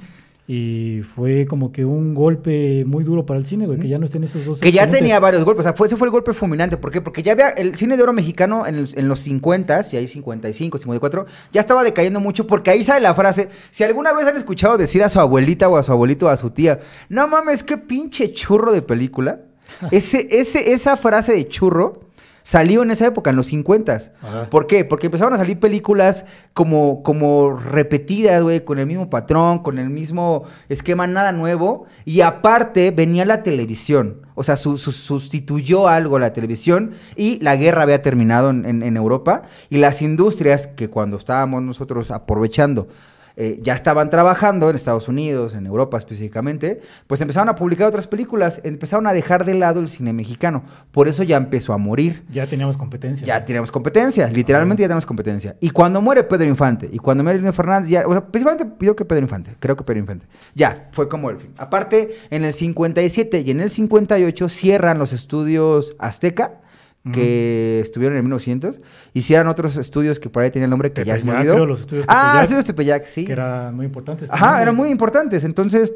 y 0.54 1.02
fue 1.16 1.46
como 1.46 1.72
que 1.72 1.86
un 1.86 2.14
golpe 2.14 2.84
muy 2.86 3.06
duro 3.06 3.26
para 3.26 3.40
el 3.40 3.46
cine, 3.46 3.68
güey, 3.68 3.80
que 3.80 3.88
ya 3.88 3.98
no 3.98 4.06
estén 4.06 4.26
esos 4.26 4.44
dos. 4.44 4.60
Que 4.60 4.74
ya 4.74 4.92
tenía 4.92 5.18
varios 5.22 5.46
golpes, 5.46 5.62
o 5.62 5.64
sea, 5.64 5.72
fue, 5.74 5.88
ese 5.88 5.96
fue 5.96 6.08
el 6.08 6.12
golpe 6.12 6.34
fulminante. 6.34 6.76
¿Por 6.76 6.92
qué? 6.92 7.00
Porque 7.00 7.24
ya 7.24 7.32
había 7.32 7.50
el 7.52 7.78
cine 7.78 7.96
de 7.96 8.04
oro 8.04 8.12
mexicano 8.12 8.68
en, 8.68 8.76
el- 8.76 8.90
en 8.96 9.08
los 9.08 9.22
50, 9.22 9.86
y 9.94 9.96
ahí 9.96 10.08
55, 10.10 10.78
54, 10.78 11.26
ya 11.54 11.62
estaba 11.62 11.86
decayendo 11.86 12.20
mucho 12.20 12.48
porque 12.48 12.70
ahí 12.70 12.84
sale 12.84 13.00
la 13.00 13.16
frase, 13.16 13.48
si 13.70 13.86
alguna 13.86 14.12
vez 14.12 14.28
han 14.28 14.36
escuchado 14.36 14.78
decir 14.78 15.02
a 15.04 15.08
su 15.10 15.22
abuelita 15.22 15.70
o 15.70 15.78
a 15.78 15.84
su 15.84 15.94
abuelito 15.94 16.26
o 16.26 16.30
a 16.30 16.36
su 16.36 16.50
tía, 16.50 16.82
no 17.08 17.30
mames, 17.30 17.64
qué 17.64 17.78
pinche 17.78 18.34
churro 18.34 18.74
de 18.74 18.82
película. 18.82 19.40
Ese, 19.92 20.28
ese, 20.32 20.74
esa 20.74 20.98
frase 20.98 21.32
de 21.32 21.48
churro 21.48 22.02
salió 22.44 22.84
en 22.84 22.92
esa 22.92 23.06
época, 23.08 23.30
en 23.30 23.36
los 23.36 23.48
50. 23.48 24.00
Ajá. 24.22 24.50
¿Por 24.50 24.68
qué? 24.68 24.86
Porque 24.86 25.08
empezaron 25.08 25.34
a 25.34 25.38
salir 25.38 25.60
películas 25.60 26.26
como, 26.54 27.04
como 27.04 27.58
repetidas, 27.58 28.42
güey, 28.42 28.64
con 28.64 28.80
el 28.80 28.86
mismo 28.88 29.10
patrón, 29.10 29.60
con 29.60 29.80
el 29.80 29.90
mismo 29.90 30.44
esquema, 30.70 31.08
nada 31.08 31.32
nuevo. 31.32 31.86
Y 32.06 32.22
aparte 32.22 32.92
venía 32.92 33.26
la 33.26 33.44
televisión. 33.44 34.22
O 34.36 34.44
sea, 34.44 34.56
su- 34.58 34.78
su- 34.78 34.92
sustituyó 34.92 35.88
algo 35.88 36.18
la 36.20 36.34
televisión 36.34 36.92
y 37.16 37.38
la 37.44 37.56
guerra 37.56 37.84
había 37.84 38.02
terminado 38.02 38.50
en, 38.50 38.66
en- 38.66 38.84
en 38.84 38.98
Europa. 38.98 39.44
Y 39.70 39.78
las 39.78 40.02
industrias 40.02 40.68
que 40.68 40.90
cuando 40.90 41.18
estábamos 41.18 41.62
nosotros 41.64 42.12
aprovechando 42.12 42.88
eh, 43.36 43.60
ya 43.62 43.74
estaban 43.74 44.10
trabajando 44.10 44.70
en 44.70 44.76
Estados 44.76 45.08
Unidos, 45.08 45.56
en 45.56 45.66
Europa 45.66 45.98
específicamente, 45.98 46.82
pues 47.08 47.22
empezaron 47.22 47.50
a 47.50 47.56
publicar 47.56 47.88
otras 47.88 48.08
películas, 48.08 48.62
empezaron 48.64 49.08
a 49.08 49.14
dejar 49.14 49.46
de 49.46 49.54
lado 49.54 49.80
el 49.80 49.90
cine 49.90 50.14
mexicano. 50.14 50.64
Por 50.92 51.08
eso 51.08 51.24
ya 51.24 51.38
empezó 51.38 51.74
a 51.74 51.78
morir. 51.78 52.24
Ya 52.32 52.48
teníamos 52.48 52.78
competencia. 52.78 53.26
Ya 53.26 53.44
tenemos 53.46 53.72
competencia, 53.72 54.28
literalmente 54.28 54.82
ya 54.82 54.88
tenemos 54.88 55.06
competencia. 55.06 55.56
Y 55.60 55.70
cuando 55.70 56.02
muere 56.02 56.24
Pedro 56.24 56.46
Infante, 56.46 56.90
y 56.92 56.98
cuando 56.98 57.24
muere 57.24 57.40
Lino 57.40 57.54
Fernández, 57.54 57.90
ya, 57.90 58.08
o 58.08 58.12
sea, 58.12 58.26
principalmente 58.26 58.76
creo 58.80 58.96
que 58.96 59.06
Pedro 59.06 59.22
Infante, 59.22 59.56
creo 59.60 59.76
que 59.76 59.84
Pedro 59.84 60.00
Infante. 60.00 60.26
Ya, 60.56 60.90
fue 60.92 61.08
como 61.08 61.30
el 61.30 61.38
fin. 61.38 61.54
Aparte, 61.58 62.18
en 62.30 62.44
el 62.44 62.54
57 62.54 63.42
y 63.42 63.52
en 63.52 63.62
el 63.62 63.70
58 63.70 64.50
cierran 64.50 64.98
los 64.98 65.14
estudios 65.14 65.96
Azteca, 66.00 66.62
que 67.12 67.80
estuvieron 67.82 68.18
en 68.18 68.24
1900, 68.24 68.80
y 69.14 69.22
cierran 69.24 69.48
otros 69.48 69.76
estudios 69.78 70.20
que 70.20 70.30
por 70.30 70.44
ahí 70.44 70.52
tenían 70.52 70.66
el 70.66 70.70
nombre 70.70 70.92
que 70.92 71.04
ya 71.04 71.18
se 71.18 71.26
me 71.26 71.36
olvidó. 71.36 71.66
los 71.66 71.82
estudios 71.82 72.06
ah, 72.08 72.14
Tepeyac, 72.16 72.44
estudios 72.44 72.66
Tepeyac, 72.66 73.06
sí. 73.06 73.26
Que 73.26 73.32
eran 73.32 73.76
muy 73.76 73.86
importantes. 73.86 74.30
Ajá, 74.30 74.46
también, 74.46 74.62
eran 74.62 74.76
muy 74.76 74.90
importantes. 74.90 75.44
Entonces, 75.44 75.96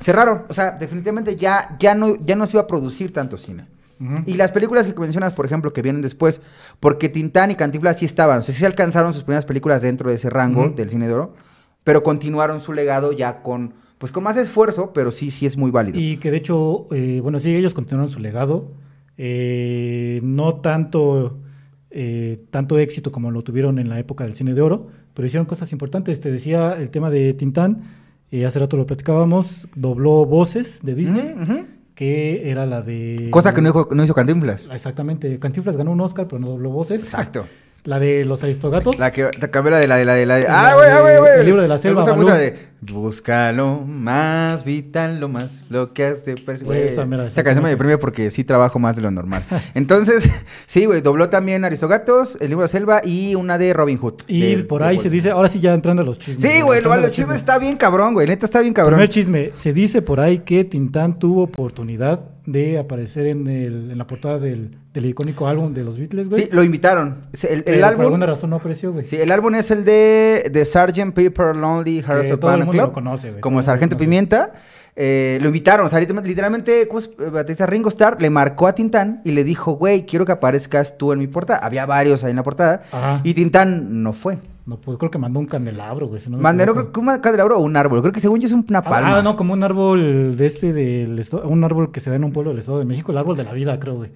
cerraron. 0.00 0.44
O 0.48 0.54
sea, 0.54 0.70
definitivamente 0.70 1.36
ya, 1.36 1.76
ya, 1.78 1.94
no, 1.94 2.16
ya 2.16 2.36
no 2.36 2.46
se 2.46 2.56
iba 2.56 2.62
a 2.62 2.66
producir 2.66 3.12
tanto 3.12 3.36
cine. 3.36 3.66
Y 4.26 4.34
las 4.34 4.52
películas 4.52 4.86
que 4.86 4.98
mencionas, 4.98 5.32
por 5.32 5.44
ejemplo, 5.44 5.72
que 5.72 5.82
vienen 5.82 6.02
después, 6.02 6.40
porque 6.78 7.08
Tintán 7.08 7.50
y 7.50 7.56
Cantinflas 7.56 7.98
sí 7.98 8.04
estaban, 8.04 8.38
o 8.38 8.42
sea, 8.42 8.54
sí 8.54 8.64
alcanzaron 8.64 9.12
sus 9.12 9.24
primeras 9.24 9.44
películas 9.44 9.82
dentro 9.82 10.08
de 10.08 10.14
ese 10.14 10.30
rango 10.30 10.68
del 10.68 10.88
cine 10.88 11.08
de 11.08 11.14
oro, 11.14 11.34
pero 11.82 12.04
continuaron 12.04 12.60
su 12.60 12.72
legado 12.72 13.10
ya 13.10 13.42
con, 13.42 13.74
pues 13.98 14.12
con 14.12 14.22
más 14.22 14.36
esfuerzo, 14.36 14.92
pero 14.92 15.10
sí, 15.10 15.32
sí 15.32 15.46
es 15.46 15.56
muy 15.56 15.72
válido. 15.72 15.98
Y 15.98 16.18
que 16.18 16.30
de 16.30 16.36
hecho, 16.36 16.86
eh, 16.92 17.18
bueno, 17.20 17.40
sí, 17.40 17.54
ellos 17.54 17.74
continuaron 17.74 18.08
su 18.08 18.20
legado. 18.20 18.70
Eh, 19.18 20.20
no 20.22 20.60
tanto, 20.60 21.40
eh, 21.90 22.44
tanto 22.50 22.78
éxito 22.78 23.10
como 23.10 23.32
lo 23.32 23.42
tuvieron 23.42 23.80
en 23.80 23.88
la 23.88 23.98
época 23.98 24.24
del 24.24 24.34
cine 24.34 24.54
de 24.54 24.62
oro, 24.62 24.86
pero 25.12 25.26
hicieron 25.26 25.46
cosas 25.46 25.72
importantes. 25.72 26.20
Te 26.20 26.30
decía 26.30 26.76
el 26.78 26.90
tema 26.90 27.10
de 27.10 27.34
Tintán, 27.34 27.82
eh, 28.30 28.46
hace 28.46 28.60
rato 28.60 28.76
lo 28.76 28.86
platicábamos, 28.86 29.68
dobló 29.74 30.24
voces 30.24 30.78
de 30.82 30.94
Disney, 30.94 31.34
que 31.96 32.48
era 32.48 32.64
la 32.64 32.80
de... 32.80 33.28
Cosa 33.30 33.52
que 33.52 33.60
no 33.60 33.70
hizo, 33.70 33.88
no 33.90 34.04
hizo 34.04 34.14
Cantinflas. 34.14 34.68
Exactamente, 34.72 35.40
Cantinflas 35.40 35.76
ganó 35.76 35.90
un 35.90 36.00
Oscar, 36.00 36.28
pero 36.28 36.38
no 36.38 36.48
dobló 36.50 36.70
voces. 36.70 36.98
Exacto. 36.98 37.46
La 37.84 37.98
de 37.98 38.24
los 38.24 38.44
Aristogatos. 38.44 38.98
La 38.98 39.12
que 39.12 39.24
te 39.26 39.50
cambié 39.50 39.70
la 39.70 39.78
de 39.78 39.86
la 39.86 39.96
de 39.96 40.04
la 40.04 40.14
de 40.14 40.26
la 40.26 40.36
de. 40.36 40.46
Ah, 40.48 40.72
güey, 40.74 40.90
ah, 40.90 41.00
güey, 41.00 41.18
güey. 41.18 41.40
el 41.40 41.46
libro 41.46 41.62
de 41.62 41.68
la 41.68 41.76
Me 41.76 41.80
selva, 41.80 42.12
gusta 42.12 42.38
de 42.80 42.92
Búscalo 42.92 43.80
más 43.86 44.64
vital, 44.64 45.20
lo 45.20 45.28
más 45.28 45.66
lo 45.70 45.92
que 45.92 46.06
hace. 46.06 46.36
Pues, 46.36 46.62
güey. 46.62 46.82
Esa 46.82 47.06
mera, 47.06 47.26
Esa 47.26 47.42
canción 47.42 47.64
me 47.64 47.70
deprime 47.70 47.98
porque 47.98 48.30
sí 48.30 48.44
trabajo 48.44 48.78
más 48.78 48.96
de 48.96 49.02
lo 49.02 49.10
normal. 49.10 49.44
Entonces, 49.74 50.30
sí, 50.66 50.84
güey, 50.84 51.00
dobló 51.00 51.28
también 51.28 51.64
Aristogatos, 51.64 52.36
el 52.40 52.48
libro 52.50 52.62
de 52.62 52.68
selva 52.68 53.00
y 53.04 53.34
una 53.34 53.58
de 53.58 53.72
Robin 53.72 53.98
Hood. 53.98 54.22
y 54.28 54.56
por 54.58 54.82
de 54.82 54.88
ahí 54.88 54.98
se 54.98 55.10
dice, 55.10 55.30
ahora 55.30 55.48
sí 55.48 55.60
ya 55.60 55.74
entrando 55.74 56.02
a 56.02 56.04
los 56.04 56.18
chismes. 56.18 56.50
Sí, 56.52 56.60
güey, 56.62 56.80
lo, 56.82 56.92
a 56.92 56.96
los 56.96 57.10
chismes 57.10 57.38
está 57.38 57.58
bien 57.58 57.76
cabrón, 57.76 58.14
güey. 58.14 58.26
Neta 58.26 58.46
está 58.46 58.60
bien 58.60 58.74
cabrón. 58.74 58.94
Primer 58.98 59.08
chisme, 59.08 59.50
se 59.54 59.72
dice 59.72 60.02
por 60.02 60.20
ahí 60.20 60.40
que 60.40 60.64
Tintán 60.64 61.18
tuvo 61.18 61.42
oportunidad 61.42 62.28
de 62.48 62.78
aparecer 62.78 63.26
en, 63.26 63.46
el, 63.46 63.90
en 63.90 63.98
la 63.98 64.06
portada 64.06 64.38
del, 64.38 64.78
del 64.94 65.04
icónico 65.04 65.48
álbum 65.48 65.74
de 65.74 65.84
los 65.84 65.98
Beatles, 65.98 66.30
güey. 66.30 66.44
Sí, 66.44 66.48
lo 66.50 66.64
invitaron. 66.64 67.26
El, 67.42 67.58
el 67.58 67.62
pero 67.62 67.76
Por 67.80 67.84
álbum. 67.88 68.02
alguna 68.06 68.24
razón 68.26 68.48
no 68.48 68.56
apareció, 68.56 68.90
güey. 68.90 69.06
Sí, 69.06 69.16
el 69.16 69.30
álbum 69.30 69.54
es 69.56 69.70
el 69.70 69.84
de, 69.84 70.50
de 70.50 70.64
Sgt. 70.64 71.12
Pepper 71.12 71.54
Lonely 71.54 72.00
Hearts 72.00 72.30
of 72.30 72.40
todo 72.40 72.50
el 72.70 72.76
Panic 72.78 72.82
mundo 72.82 72.82
Club. 72.82 72.88
lo 72.88 72.92
conoce, 72.92 73.30
güey, 73.30 73.40
Como 73.40 73.62
Sargento 73.62 73.94
lo. 73.94 73.98
Pimienta. 73.98 74.52
Eh, 75.00 75.38
lo 75.42 75.46
invitaron, 75.48 75.86
o 75.86 75.88
sea, 75.88 76.00
literal- 76.00 76.24
literalmente, 76.24 76.88
¿cómo 76.88 76.98
es? 76.98 77.08
Eh, 77.20 77.66
Ringo 77.66 77.88
Starr 77.88 78.20
le 78.20 78.30
marcó 78.30 78.66
a 78.66 78.74
Tintán 78.74 79.20
y 79.24 79.30
le 79.30 79.44
dijo, 79.44 79.72
güey, 79.72 80.04
quiero 80.06 80.26
que 80.26 80.32
aparezcas 80.32 80.98
tú 80.98 81.12
en 81.12 81.20
mi 81.20 81.28
portada. 81.28 81.60
Había 81.60 81.86
varios 81.86 82.24
ahí 82.24 82.30
en 82.30 82.36
la 82.36 82.42
portada. 82.42 82.82
Ajá. 82.90 83.20
Y 83.22 83.32
Tintán 83.34 84.02
no 84.02 84.12
fue. 84.12 84.38
No, 84.66 84.76
pues 84.76 84.98
creo 84.98 85.10
que 85.10 85.16
mandó 85.18 85.38
un 85.38 85.46
candelabro, 85.46 86.08
güey. 86.08 86.20
si 86.20 86.28
no 86.28 86.36
equivoco. 86.72 86.90
creo 86.90 86.92
que 86.92 87.00
un 87.00 87.06
candelabro 87.20 87.58
o 87.58 87.62
un 87.62 87.76
árbol. 87.76 88.00
Creo 88.02 88.12
que 88.12 88.20
según 88.20 88.40
yo 88.40 88.48
es 88.48 88.52
una 88.52 88.82
palma. 88.82 89.18
Ah, 89.18 89.22
no, 89.22 89.36
como 89.36 89.52
un 89.54 89.62
árbol 89.62 90.36
de 90.36 90.46
este, 90.46 90.72
del 90.72 91.24
un 91.44 91.62
árbol 91.64 91.92
que 91.92 92.00
se 92.00 92.10
da 92.10 92.16
en 92.16 92.24
un 92.24 92.32
pueblo 92.32 92.50
del 92.50 92.58
Estado 92.58 92.80
de 92.80 92.84
México, 92.84 93.12
el 93.12 93.18
árbol 93.18 93.36
de 93.36 93.44
la 93.44 93.52
vida, 93.52 93.78
creo, 93.78 93.94
güey. 93.94 94.10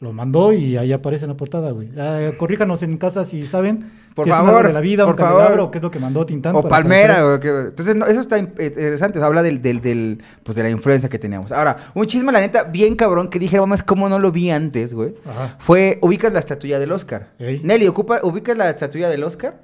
Lo 0.00 0.12
mandó 0.12 0.52
y 0.52 0.76
ahí 0.76 0.92
aparece 0.92 1.24
en 1.24 1.30
la 1.30 1.36
portada, 1.36 1.70
güey. 1.70 1.88
Ah, 1.96 2.32
corríjanos 2.36 2.82
en 2.82 2.98
casa 2.98 3.24
si 3.24 3.44
saben 3.44 3.90
Por 4.14 4.24
si 4.26 4.30
es 4.30 4.36
un 4.38 4.46
favor, 4.46 4.66
de 4.68 4.72
la 4.72 4.80
vida, 4.80 5.04
por 5.04 5.14
un 5.14 5.18
favor. 5.18 5.58
o 5.60 5.70
qué 5.72 5.78
es 5.78 5.82
lo 5.82 5.90
que 5.90 5.98
mandó 5.98 6.24
Tintán. 6.24 6.54
O 6.54 6.62
palmera, 6.62 7.26
o 7.34 7.40
que- 7.40 7.48
entonces 7.48 7.96
no, 7.96 8.06
eso 8.06 8.20
está 8.20 8.38
eh, 8.38 8.42
interesante, 8.58 9.18
o 9.18 9.20
sea, 9.20 9.26
habla 9.26 9.42
del, 9.42 9.60
del, 9.60 9.80
del, 9.80 10.22
pues 10.44 10.56
de 10.56 10.62
la 10.62 10.70
influencia 10.70 11.08
que 11.08 11.18
teníamos. 11.18 11.50
Ahora, 11.50 11.76
un 11.94 12.06
chisme, 12.06 12.30
la 12.30 12.38
neta, 12.40 12.62
bien 12.62 12.94
cabrón, 12.94 13.28
que 13.28 13.40
dije, 13.40 13.58
vamos, 13.58 13.82
¿cómo 13.82 14.08
no 14.08 14.20
lo 14.20 14.30
vi 14.30 14.50
antes, 14.50 14.94
güey? 14.94 15.14
Ajá. 15.28 15.56
Fue, 15.58 15.98
ubicas 16.00 16.32
la 16.32 16.38
estatuilla 16.38 16.78
del 16.78 16.92
Oscar. 16.92 17.30
Nelly, 17.40 17.88
¿ocupa, 17.88 18.20
¿ubicas 18.22 18.56
la 18.56 18.70
estatuilla 18.70 19.08
del 19.08 19.24
Oscar? 19.24 19.60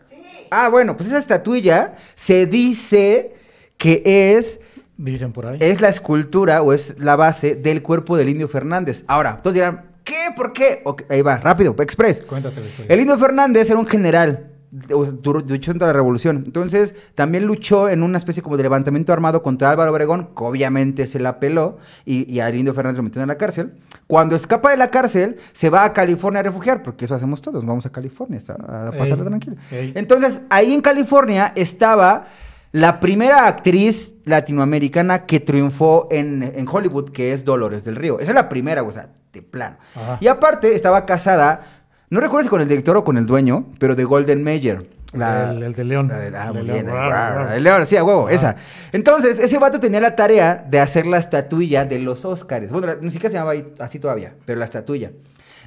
Ah, 0.50 0.68
bueno, 0.68 0.96
pues 0.96 1.08
esa 1.10 1.18
estatuilla 1.18 1.94
se 2.16 2.46
dice 2.46 3.34
que 3.76 4.02
es, 4.36 4.58
Dicen 4.96 5.32
por 5.32 5.46
ahí. 5.46 5.58
es 5.60 5.80
la 5.80 5.88
escultura 5.88 6.60
o 6.62 6.72
es 6.72 6.96
la 6.98 7.14
base 7.14 7.54
del 7.54 7.82
cuerpo 7.82 8.16
del 8.16 8.28
Indio 8.28 8.48
Fernández. 8.48 9.04
Ahora, 9.06 9.36
todos 9.36 9.54
dirán, 9.54 9.89
¿qué? 10.04 10.34
¿Por 10.36 10.52
qué? 10.52 10.82
Ok, 10.84 11.02
ahí 11.08 11.22
va, 11.22 11.36
rápido, 11.36 11.74
express. 11.78 12.22
Cuéntate 12.22 12.60
la 12.60 12.66
historia. 12.66 12.94
El 12.94 13.00
Indio 13.00 13.18
Fernández 13.18 13.70
era 13.70 13.78
un 13.78 13.86
general. 13.86 14.46
Luchó 14.70 15.72
contra 15.72 15.88
la 15.88 15.92
revolución. 15.92 16.44
Entonces, 16.46 16.94
también 17.16 17.44
luchó 17.44 17.88
en 17.88 18.04
una 18.04 18.18
especie 18.18 18.40
como 18.40 18.56
de 18.56 18.62
levantamiento 18.62 19.12
armado 19.12 19.42
contra 19.42 19.68
Álvaro 19.68 19.90
Obregón, 19.90 20.26
que 20.26 20.44
obviamente 20.44 21.08
se 21.08 21.18
la 21.18 21.40
peló, 21.40 21.78
y, 22.04 22.32
y 22.32 22.38
al 22.38 22.54
Indio 22.54 22.72
Fernández 22.72 22.98
lo 22.98 23.02
metieron 23.02 23.24
en 23.24 23.34
la 23.34 23.36
cárcel. 23.36 23.72
Cuando 24.06 24.36
escapa 24.36 24.70
de 24.70 24.76
la 24.76 24.92
cárcel, 24.92 25.38
se 25.52 25.70
va 25.70 25.84
a 25.84 25.92
California 25.92 26.38
a 26.38 26.42
refugiar, 26.44 26.84
porque 26.84 27.06
eso 27.06 27.16
hacemos 27.16 27.42
todos, 27.42 27.64
vamos 27.64 27.84
a 27.84 27.90
California 27.90 28.40
a, 28.46 28.88
a 28.88 28.92
pasarla 28.92 29.40
ey. 29.72 29.92
Entonces, 29.96 30.42
ahí 30.50 30.72
en 30.72 30.82
California 30.82 31.52
estaba 31.56 32.28
la 32.72 33.00
primera 33.00 33.46
actriz 33.46 34.14
latinoamericana 34.24 35.26
que 35.26 35.40
triunfó 35.40 36.06
en, 36.10 36.42
en 36.42 36.66
Hollywood, 36.68 37.10
que 37.10 37.32
es 37.32 37.44
Dolores 37.44 37.84
del 37.84 37.96
Río. 37.96 38.20
Esa 38.20 38.30
es 38.30 38.34
la 38.34 38.48
primera, 38.48 38.82
o 38.82 38.92
sea, 38.92 39.08
de 39.32 39.42
plano. 39.42 39.76
Ajá. 39.94 40.18
Y 40.20 40.28
aparte 40.28 40.74
estaba 40.74 41.04
casada, 41.06 41.62
no 42.10 42.20
recuerdo 42.20 42.44
si 42.44 42.48
con 42.50 42.60
el 42.60 42.68
director 42.68 42.96
o 42.96 43.04
con 43.04 43.16
el 43.16 43.26
dueño, 43.26 43.66
pero 43.78 43.94
de 43.96 44.04
Golden 44.04 44.42
Mayer. 44.44 44.86
El- 45.12 45.62
el 45.64 45.72
de 45.74 45.82
León. 45.84 46.12
ah, 46.12 46.24
El 46.24 46.32
de 46.32 46.38
muy 46.60 46.62
León. 46.68 46.86
bien, 46.86 47.48
el- 47.56 47.64
León, 47.64 47.84
sí, 47.86 47.96
a 47.96 48.04
huevo, 48.04 48.26
Ajá. 48.26 48.34
esa. 48.36 48.56
Entonces, 48.92 49.40
ese 49.40 49.58
vato 49.58 49.80
tenía 49.80 49.98
la 50.00 50.14
tarea 50.14 50.64
de 50.68 50.78
hacer 50.78 51.06
la 51.06 51.18
estatuilla 51.18 51.84
de 51.84 51.98
los 51.98 52.24
Óscares. 52.24 52.70
Bueno, 52.70 52.86
la- 52.86 52.94
ni 53.00 53.10
siquiera 53.10 53.30
se 53.30 53.38
llamaba 53.38 53.58
así 53.80 53.98
todavía, 53.98 54.34
pero 54.44 54.60
la 54.60 54.66
estatuilla. 54.66 55.10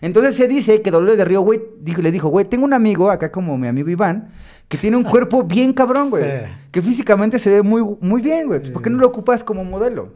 Entonces 0.03 0.35
se 0.35 0.47
dice 0.47 0.81
que 0.81 0.91
Dolores 0.91 1.17
de 1.17 1.25
Río, 1.25 1.41
güey, 1.41 1.61
dijo, 1.79 2.01
le 2.01 2.11
dijo, 2.11 2.27
güey, 2.27 2.45
tengo 2.45 2.65
un 2.65 2.73
amigo, 2.73 3.09
acá 3.09 3.31
como 3.31 3.57
mi 3.57 3.67
amigo 3.67 3.89
Iván, 3.89 4.31
que 4.67 4.77
tiene 4.77 4.97
un 4.97 5.03
cuerpo 5.11 5.43
bien 5.43 5.71
cabrón, 5.73 6.09
güey. 6.09 6.23
Sí. 6.23 6.29
Que 6.71 6.81
físicamente 6.81 7.39
se 7.39 7.49
ve 7.49 7.61
muy, 7.63 7.81
muy 8.01 8.21
bien, 8.21 8.47
güey. 8.47 8.59
¿Por 8.71 8.81
qué 8.81 8.89
no 8.89 8.97
lo 8.97 9.07
ocupas 9.07 9.43
como 9.43 9.63
modelo? 9.63 10.11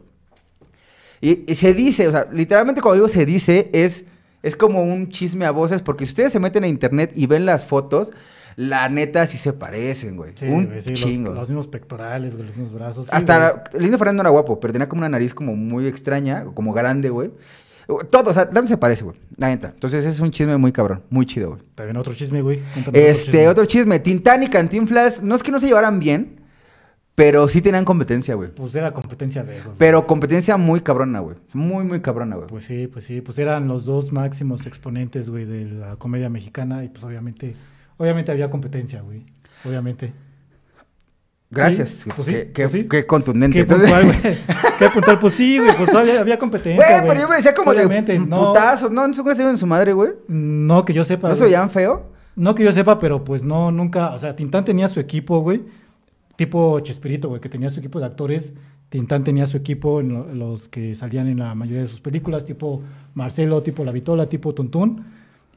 Y, 1.20 1.50
y 1.50 1.54
se 1.56 1.74
dice, 1.74 2.06
o 2.06 2.10
sea, 2.12 2.28
literalmente 2.32 2.80
cuando 2.80 2.96
digo 2.96 3.08
se 3.08 3.24
dice, 3.26 3.70
es, 3.72 4.04
es 4.42 4.56
como 4.56 4.82
un 4.84 5.08
chisme 5.08 5.46
a 5.46 5.50
voces, 5.50 5.82
porque 5.82 6.04
si 6.06 6.10
ustedes 6.10 6.32
se 6.32 6.38
meten 6.38 6.64
a 6.64 6.68
internet 6.68 7.12
y 7.16 7.26
ven 7.26 7.44
las 7.46 7.64
fotos, 7.64 8.12
la 8.56 8.88
neta 8.88 9.26
sí 9.26 9.36
se 9.38 9.52
parecen, 9.52 10.16
güey. 10.16 10.32
Sí, 10.34 10.44
un 10.46 10.66
güey, 10.66 10.82
sí, 10.82 10.90
los- 10.90 11.00
chingo. 11.00 11.32
Los, 11.32 11.48
mismos 11.48 11.66
pectorales, 11.66 12.34
güey, 12.36 12.46
los 12.46 12.56
mismos 12.56 12.78
brazos. 12.78 13.06
sí, 13.06 13.10
Hasta 13.14 13.64
Lindo 13.78 13.98
Fernando 13.98 14.22
no 14.22 14.28
era 14.28 14.30
guapo, 14.30 14.60
pero 14.60 14.72
tenía 14.72 14.88
como 14.88 15.00
una 15.00 15.08
nariz 15.08 15.32
como 15.32 15.56
muy 15.56 15.86
extraña, 15.86 16.44
como 16.54 16.72
grande, 16.72 17.08
güey. 17.10 17.30
Todo, 18.10 18.30
o 18.30 18.34
sea, 18.34 18.44
también 18.44 18.68
se 18.68 18.76
parece, 18.76 19.02
güey. 19.02 19.16
La 19.36 19.48
neta. 19.48 19.70
Entonces, 19.72 20.04
ese 20.04 20.14
es 20.14 20.20
un 20.20 20.30
chisme 20.30 20.58
muy 20.58 20.72
cabrón. 20.72 21.02
Muy 21.08 21.24
chido, 21.24 21.50
güey. 21.50 21.62
También 21.74 21.96
otro 21.96 22.12
chisme, 22.12 22.42
güey. 22.42 22.60
Cuéntame 22.74 23.08
Este, 23.08 23.48
otro 23.48 23.64
chisme. 23.64 23.98
Tintán 23.98 24.42
y 24.42 24.48
Cantinflas, 24.48 25.22
no 25.22 25.34
es 25.34 25.42
que 25.42 25.50
no 25.50 25.58
se 25.58 25.68
llevaran 25.68 25.98
bien, 25.98 26.38
pero 27.14 27.48
sí 27.48 27.62
tenían 27.62 27.86
competencia, 27.86 28.34
güey. 28.34 28.50
Pues 28.50 28.74
era 28.74 28.90
competencia 28.90 29.42
de 29.42 29.58
ellos. 29.58 29.74
Pero 29.78 30.06
competencia 30.06 30.58
muy 30.58 30.82
cabrona, 30.82 31.20
güey. 31.20 31.36
Muy, 31.54 31.84
muy 31.84 32.00
cabrona, 32.00 32.36
güey. 32.36 32.48
Pues 32.48 32.64
sí, 32.64 32.88
pues 32.88 33.06
sí. 33.06 33.22
Pues 33.22 33.38
eran 33.38 33.68
los 33.68 33.86
dos 33.86 34.12
máximos 34.12 34.66
exponentes, 34.66 35.30
güey, 35.30 35.46
de 35.46 35.64
la 35.64 35.96
comedia 35.96 36.28
mexicana. 36.28 36.84
Y 36.84 36.90
pues 36.90 37.02
obviamente, 37.04 37.56
obviamente 37.96 38.30
había 38.30 38.50
competencia, 38.50 39.00
güey. 39.00 39.24
Obviamente. 39.64 40.12
Gracias. 41.50 41.88
Sí, 41.90 42.10
pues 42.14 42.26
sí, 42.26 42.32
qué, 42.34 42.52
qué- 42.52 42.62
pues 42.64 42.72
sí. 42.72 42.88
qué 42.88 43.06
contundente. 43.06 43.54
Qué 43.56 43.62
Entonces- 43.62 43.90
puntual, 43.90 44.20
güey. 44.20 44.38
Qué 44.78 44.88
puntual. 44.90 45.18
Pues 45.18 45.34
sí, 45.34 45.58
güey. 45.58 45.70
Pues 45.76 45.94
había, 45.94 46.20
había 46.20 46.38
competencia, 46.38 47.00
Güey, 47.00 47.08
pero 47.08 47.20
yo 47.22 47.28
me 47.28 47.36
decía 47.36 47.54
como 47.54 47.70
Obviamente, 47.70 48.12
de 48.12 48.18
no, 48.20 48.48
putazos. 48.48 48.90
No, 48.92 49.08
no 49.08 49.14
se 49.14 49.42
en 49.42 49.56
su 49.56 49.66
madre, 49.66 49.92
güey. 49.92 50.12
No 50.28 50.84
que 50.84 50.92
yo 50.92 51.04
sepa. 51.04 51.28
¿No 51.28 51.34
se 51.34 51.44
veían 51.44 51.70
feo? 51.70 52.12
No 52.36 52.54
que 52.54 52.62
yo 52.64 52.72
sepa, 52.72 52.98
pero 52.98 53.24
pues 53.24 53.42
no, 53.44 53.72
nunca. 53.72 54.10
O 54.10 54.18
sea, 54.18 54.36
Tintán 54.36 54.64
tenía 54.64 54.86
su 54.88 55.00
equipo, 55.00 55.40
güey. 55.40 55.62
Tipo 56.36 56.78
Chespirito, 56.80 57.28
güey, 57.28 57.40
que 57.40 57.48
tenía 57.48 57.70
su 57.70 57.80
equipo 57.80 57.98
de 57.98 58.06
actores. 58.06 58.52
Tintán 58.90 59.24
tenía 59.24 59.46
su 59.46 59.56
equipo 59.56 60.00
en 60.00 60.12
lo- 60.12 60.32
los 60.34 60.68
que 60.68 60.94
salían 60.94 61.26
en 61.28 61.38
la 61.40 61.54
mayoría 61.54 61.82
de 61.82 61.88
sus 61.88 62.00
películas, 62.00 62.44
tipo 62.44 62.82
Marcelo, 63.14 63.62
tipo 63.62 63.84
La 63.84 63.90
Vitola, 63.92 64.28
tipo 64.28 64.54
Tuntún. 64.54 65.04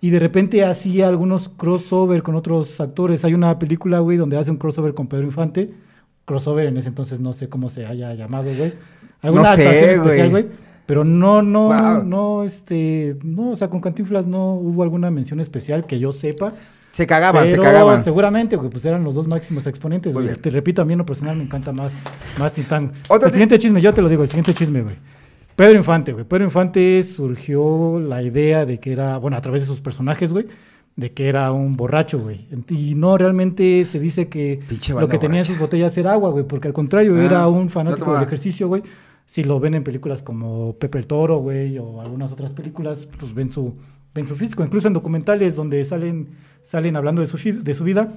Y 0.04 0.10
de 0.10 0.20
repente 0.20 0.66
hacía 0.66 1.08
algunos 1.08 1.48
crossover 1.50 2.24
con 2.24 2.36
otros 2.36 2.82
actores. 2.82 3.24
Hay 3.24 3.36
una 3.36 3.60
película, 3.60 4.00
güey, 4.00 4.18
donde 4.18 4.38
hace 4.38 4.50
un 4.52 4.58
crossover 4.58 4.94
con 4.96 5.08
Pedro 5.08 5.26
Infante. 5.26 5.72
Crossover 6.26 6.66
en 6.68 6.78
ese 6.78 6.90
entonces 6.90 7.20
no 7.20 7.34
sé 7.34 7.50
cómo 7.50 7.70
se 7.70 7.86
haya 7.86 8.14
llamado, 8.16 8.46
güey. 8.58 8.74
Alguna 9.22 9.52
No 9.52 9.56
sé, 9.56 9.62
actuación 9.68 9.90
especial, 10.02 10.30
güey. 10.32 10.46
Pero 10.88 11.04
no, 11.04 11.42
no, 11.44 11.68
Wow. 11.68 12.04
no, 12.04 12.44
este, 12.44 13.16
no, 13.24 13.52
o 13.52 13.56
sea, 13.56 13.70
con 13.70 13.80
Cantinflas 13.80 14.26
no 14.26 14.56
hubo 14.56 14.82
alguna 14.84 15.12
mención 15.12 15.40
especial 15.40 15.86
que 15.86 16.00
yo 16.00 16.12
sepa. 16.12 16.54
Se 16.92 17.06
cagaban, 17.08 17.46
se 17.46 17.52
Pero 17.52 17.64
cagaban. 17.64 18.04
seguramente, 18.04 18.56
güey, 18.58 18.70
pues 18.70 18.84
eran 18.84 19.04
los 19.04 19.14
dos 19.16 19.28
máximos 19.28 19.66
exponentes, 19.68 20.14
güey. 20.14 20.36
Te 20.36 20.50
repito, 20.50 20.82
a 20.82 20.86
mí 20.86 20.94
en 20.94 21.00
lo 21.00 21.06
personal 21.06 21.38
me 21.38 21.44
encanta 21.44 21.72
más, 21.72 21.94
más 22.40 22.54
Tintán. 22.54 22.92
El 23.10 23.32
siguiente 23.32 23.58
chisme, 23.60 23.80
yo 23.82 23.94
te 23.94 24.02
lo 24.02 24.10
digo, 24.10 24.24
el 24.24 24.30
siguiente 24.30 24.54
chisme, 24.54 24.82
güey. 24.82 24.96
Pedro 25.56 25.78
Infante, 25.78 26.14
güey. 26.14 26.26
Pedro 26.26 26.46
Infante 26.46 27.02
surgió 27.04 28.00
la 28.00 28.24
idea 28.24 28.66
de 28.66 28.80
que 28.80 28.92
era, 28.92 29.18
bueno, 29.18 29.38
a 29.38 29.42
través 29.42 29.62
de 29.64 29.68
sus 29.68 29.82
personajes, 29.82 30.32
güey, 30.32 30.48
de 30.96 31.12
que 31.12 31.28
era 31.28 31.52
un 31.52 31.78
borracho, 31.78 32.20
güey. 32.20 32.48
Y 32.70 32.96
no 32.96 33.18
realmente 33.18 33.84
se 33.84 34.00
dice 34.00 34.28
que 34.28 34.60
Pinche 34.68 34.94
lo 34.94 35.08
que 35.08 35.18
tenía 35.18 35.40
en 35.40 35.46
sus 35.46 35.58
botellas 35.60 35.98
era 35.98 36.14
agua, 36.14 36.30
güey, 36.32 36.46
porque 36.46 36.68
al 36.68 36.74
contrario, 36.74 37.16
Ah, 37.18 37.24
era 37.24 37.48
un 37.48 37.66
no 37.66 37.70
fanático 37.70 38.14
del 38.14 38.24
ejercicio, 38.24 38.68
güey. 38.68 38.84
Si 39.26 39.44
lo 39.44 39.60
ven 39.60 39.76
en 39.76 39.84
películas 39.84 40.22
como 40.24 40.74
Pepe 40.74 40.98
el 40.98 41.06
Toro, 41.08 41.38
güey, 41.38 41.78
o 41.78 42.02
algunas 42.02 42.32
otras 42.32 42.54
películas, 42.54 43.08
pues 43.20 43.34
ven 43.34 43.50
su, 43.50 43.76
ven 44.14 44.28
su 44.28 44.36
físico. 44.36 44.64
Incluso 44.64 44.88
en 44.88 44.94
documentales 44.94 45.56
donde 45.56 45.84
salen, 45.86 46.30
salen 46.62 46.96
hablando 46.98 47.22
de 47.22 47.28
su, 47.28 47.38
de 47.38 47.74
su 47.74 47.84
vida, 47.86 48.14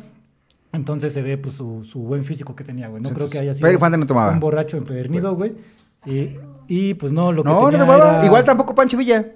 entonces 0.72 1.12
se 1.12 1.22
ve 1.22 1.38
pues 1.38 1.54
su, 1.54 1.84
su 1.84 2.00
buen 2.00 2.24
físico 2.24 2.56
que 2.56 2.64
tenía, 2.64 2.88
güey. 2.88 3.00
No 3.00 3.10
creo 3.10 3.30
que 3.30 3.38
haya 3.38 3.54
sido 3.54 3.62
Pedro 3.64 3.74
Infante 3.74 3.98
no 3.98 4.06
tomaba. 4.06 4.32
un 4.32 4.40
borracho 4.40 4.76
empedernido, 4.76 5.34
güey. 5.36 5.52
Y, 6.06 6.36
y, 6.68 6.94
pues 6.94 7.12
no, 7.12 7.32
lo 7.32 7.42
que 7.42 7.48
No, 7.50 7.60
no 7.62 7.70
tenía 7.70 7.80
tomaba. 7.80 8.16
era- 8.18 8.26
Igual 8.26 8.44
tampoco 8.44 8.74
Pancho 8.74 8.96
Villa. 8.96 9.26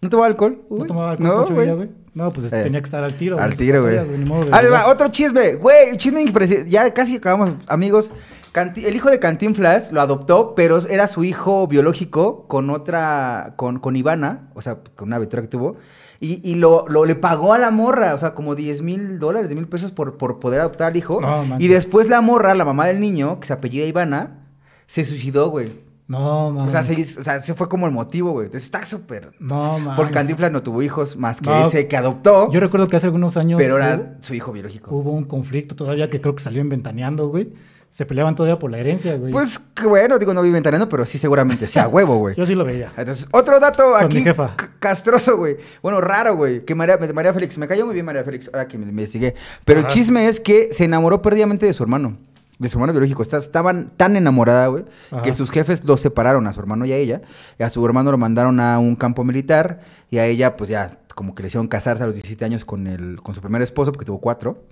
¿No 0.00 0.10
tomaba 0.10 0.26
alcohol? 0.26 0.62
No 0.70 0.84
tomaba 0.84 1.10
alcohol, 1.12 1.26
No, 1.28 1.36
Pancho. 1.44 1.54
Villa, 1.60 1.74
güey. 1.74 1.90
No, 2.12 2.32
pues 2.32 2.52
Eh, 2.52 2.62
tenía 2.62 2.80
que 2.80 2.84
estar 2.84 3.02
al 3.02 3.16
tiro. 3.16 3.40
Al 3.40 3.54
tiro, 3.56 3.82
güey. 3.82 3.96
va, 3.96 4.86
otro 4.88 5.08
chisme. 5.08 5.54
Güey, 5.54 5.96
chisme 5.96 6.20
impresionante. 6.20 6.70
Ya 6.70 6.92
casi 6.94 7.16
acabamos, 7.16 7.54
amigos. 7.68 8.12
Canti- 8.52 8.84
el 8.86 8.94
hijo 8.94 9.10
de 9.10 9.18
Cantinflas 9.18 9.90
lo 9.90 10.00
adoptó, 10.00 10.54
pero 10.54 10.78
era 10.88 11.08
su 11.08 11.24
hijo 11.24 11.66
biológico 11.66 12.46
con 12.46 12.70
otra, 12.70 13.54
con, 13.56 13.80
con 13.80 13.96
Ivana, 13.96 14.50
o 14.54 14.62
sea, 14.62 14.78
con 14.94 15.08
una 15.08 15.16
aventura 15.16 15.42
que 15.42 15.48
tuvo. 15.48 15.76
Y, 16.20 16.40
y 16.48 16.54
lo, 16.54 16.86
lo- 16.88 17.04
le 17.04 17.16
pagó 17.16 17.52
a 17.52 17.58
la 17.58 17.72
morra, 17.72 18.14
o 18.14 18.18
sea, 18.18 18.34
como 18.34 18.54
10 18.54 18.80
mil 18.82 19.18
dólares, 19.18 19.48
10 19.48 19.58
mil 19.58 19.68
pesos 19.68 19.90
por, 19.90 20.16
por 20.18 20.38
poder 20.38 20.60
adoptar 20.60 20.88
al 20.92 20.96
hijo. 20.96 21.20
No, 21.20 21.56
y 21.58 21.66
después 21.66 22.08
la 22.08 22.20
morra, 22.20 22.54
la 22.54 22.64
mamá 22.64 22.86
del 22.86 23.00
niño, 23.00 23.40
que 23.40 23.48
se 23.48 23.52
apellida 23.54 23.86
Ivana, 23.86 24.46
se 24.86 25.04
suicidó, 25.04 25.48
güey. 25.50 25.80
No, 26.06 26.48
O 26.48 26.52
mames. 26.52 26.72
sea, 26.72 26.82
se, 26.82 26.92
o 27.18 27.22
sea, 27.22 27.36
ese 27.36 27.54
fue 27.54 27.68
como 27.68 27.86
el 27.86 27.92
motivo, 27.92 28.32
güey. 28.32 28.46
Entonces 28.46 28.64
está 28.66 28.84
súper... 28.84 29.32
No, 29.38 29.78
mames. 29.78 29.96
Porque 29.96 30.12
Cantinflas 30.12 30.52
no 30.52 30.62
tuvo 30.62 30.82
hijos 30.82 31.16
más 31.16 31.40
que 31.40 31.48
No. 31.48 31.66
ese 31.66 31.88
que 31.88 31.96
adoptó, 31.96 32.50
Yo 32.52 32.60
recuerdo 32.60 32.88
que 32.88 32.96
hace 32.96 33.06
algunos 33.06 33.36
años 33.38 33.56
pero 33.58 33.74
hubo, 33.76 33.82
era 33.82 34.16
su 34.20 34.34
hijo 34.34 34.52
biológico. 34.52 34.94
hubo 34.94 35.12
un 35.12 35.24
conflicto 35.24 35.74
todavía 35.74 36.10
que 36.10 36.20
creo 36.20 36.34
que 36.34 36.42
salió 36.42 36.60
en 36.60 36.68
Ventaneando, 36.68 37.28
güey. 37.28 37.52
Se 37.90 38.04
peleaban 38.06 38.34
todavía 38.34 38.58
por 38.58 38.72
la 38.72 38.78
herencia, 38.78 39.16
güey. 39.16 39.30
Pues 39.30 39.60
que 39.72 39.86
bueno, 39.86 40.18
digo, 40.18 40.34
no 40.34 40.42
vi 40.42 40.50
ventaneando, 40.50 40.88
pero 40.88 41.06
sí 41.06 41.16
seguramente 41.16 41.68
sea 41.68 41.86
huevo, 41.86 42.18
güey. 42.18 42.34
Yo 42.36 42.44
sí 42.44 42.56
lo 42.56 42.64
veía. 42.64 42.92
Entonces, 42.96 43.28
otro 43.30 43.60
dato 43.60 43.92
Con 43.92 44.02
aquí 44.04 44.16
mi 44.18 44.24
jefa. 44.24 44.56
castroso, 44.80 45.36
güey. 45.36 45.58
Bueno, 45.80 46.00
raro, 46.00 46.34
güey. 46.34 46.64
Que 46.64 46.74
María, 46.74 46.98
María 47.14 47.32
Félix, 47.32 47.56
me 47.56 47.68
cayó 47.68 47.86
muy 47.86 47.94
bien 47.94 48.04
María 48.04 48.24
Félix, 48.24 48.48
ahora 48.52 48.66
que 48.66 48.76
me 48.78 48.84
investigué. 48.88 49.36
Pero 49.64 49.78
el 49.78 49.86
chisme 49.86 50.26
es 50.26 50.40
que 50.40 50.70
se 50.72 50.84
enamoró 50.84 51.22
perdidamente 51.22 51.66
de 51.66 51.72
su 51.72 51.84
hermano. 51.84 52.16
De 52.58 52.68
su 52.68 52.78
hermano 52.78 52.92
biológico. 52.92 53.22
Estaban 53.22 53.92
tan 53.96 54.16
enamorada, 54.16 54.68
güey, 54.68 54.84
que 55.22 55.32
sus 55.32 55.50
jefes 55.50 55.84
los 55.84 56.00
separaron 56.00 56.46
a 56.46 56.52
su 56.52 56.60
hermano 56.60 56.84
y 56.84 56.92
a 56.92 56.96
ella. 56.96 57.22
Y 57.58 57.62
a 57.62 57.70
su 57.70 57.84
hermano 57.84 58.10
lo 58.10 58.18
mandaron 58.18 58.60
a 58.60 58.78
un 58.78 58.96
campo 58.96 59.24
militar. 59.24 59.80
Y 60.10 60.18
a 60.18 60.26
ella, 60.26 60.56
pues 60.56 60.70
ya, 60.70 60.98
como 61.14 61.34
que 61.34 61.42
le 61.42 61.48
hicieron 61.48 61.68
casarse 61.68 62.02
a 62.02 62.06
los 62.06 62.14
17 62.14 62.44
años 62.44 62.64
con, 62.64 62.86
el, 62.86 63.20
con 63.22 63.34
su 63.34 63.40
primer 63.40 63.62
esposo, 63.62 63.92
porque 63.92 64.04
tuvo 64.04 64.20
cuatro. 64.20 64.62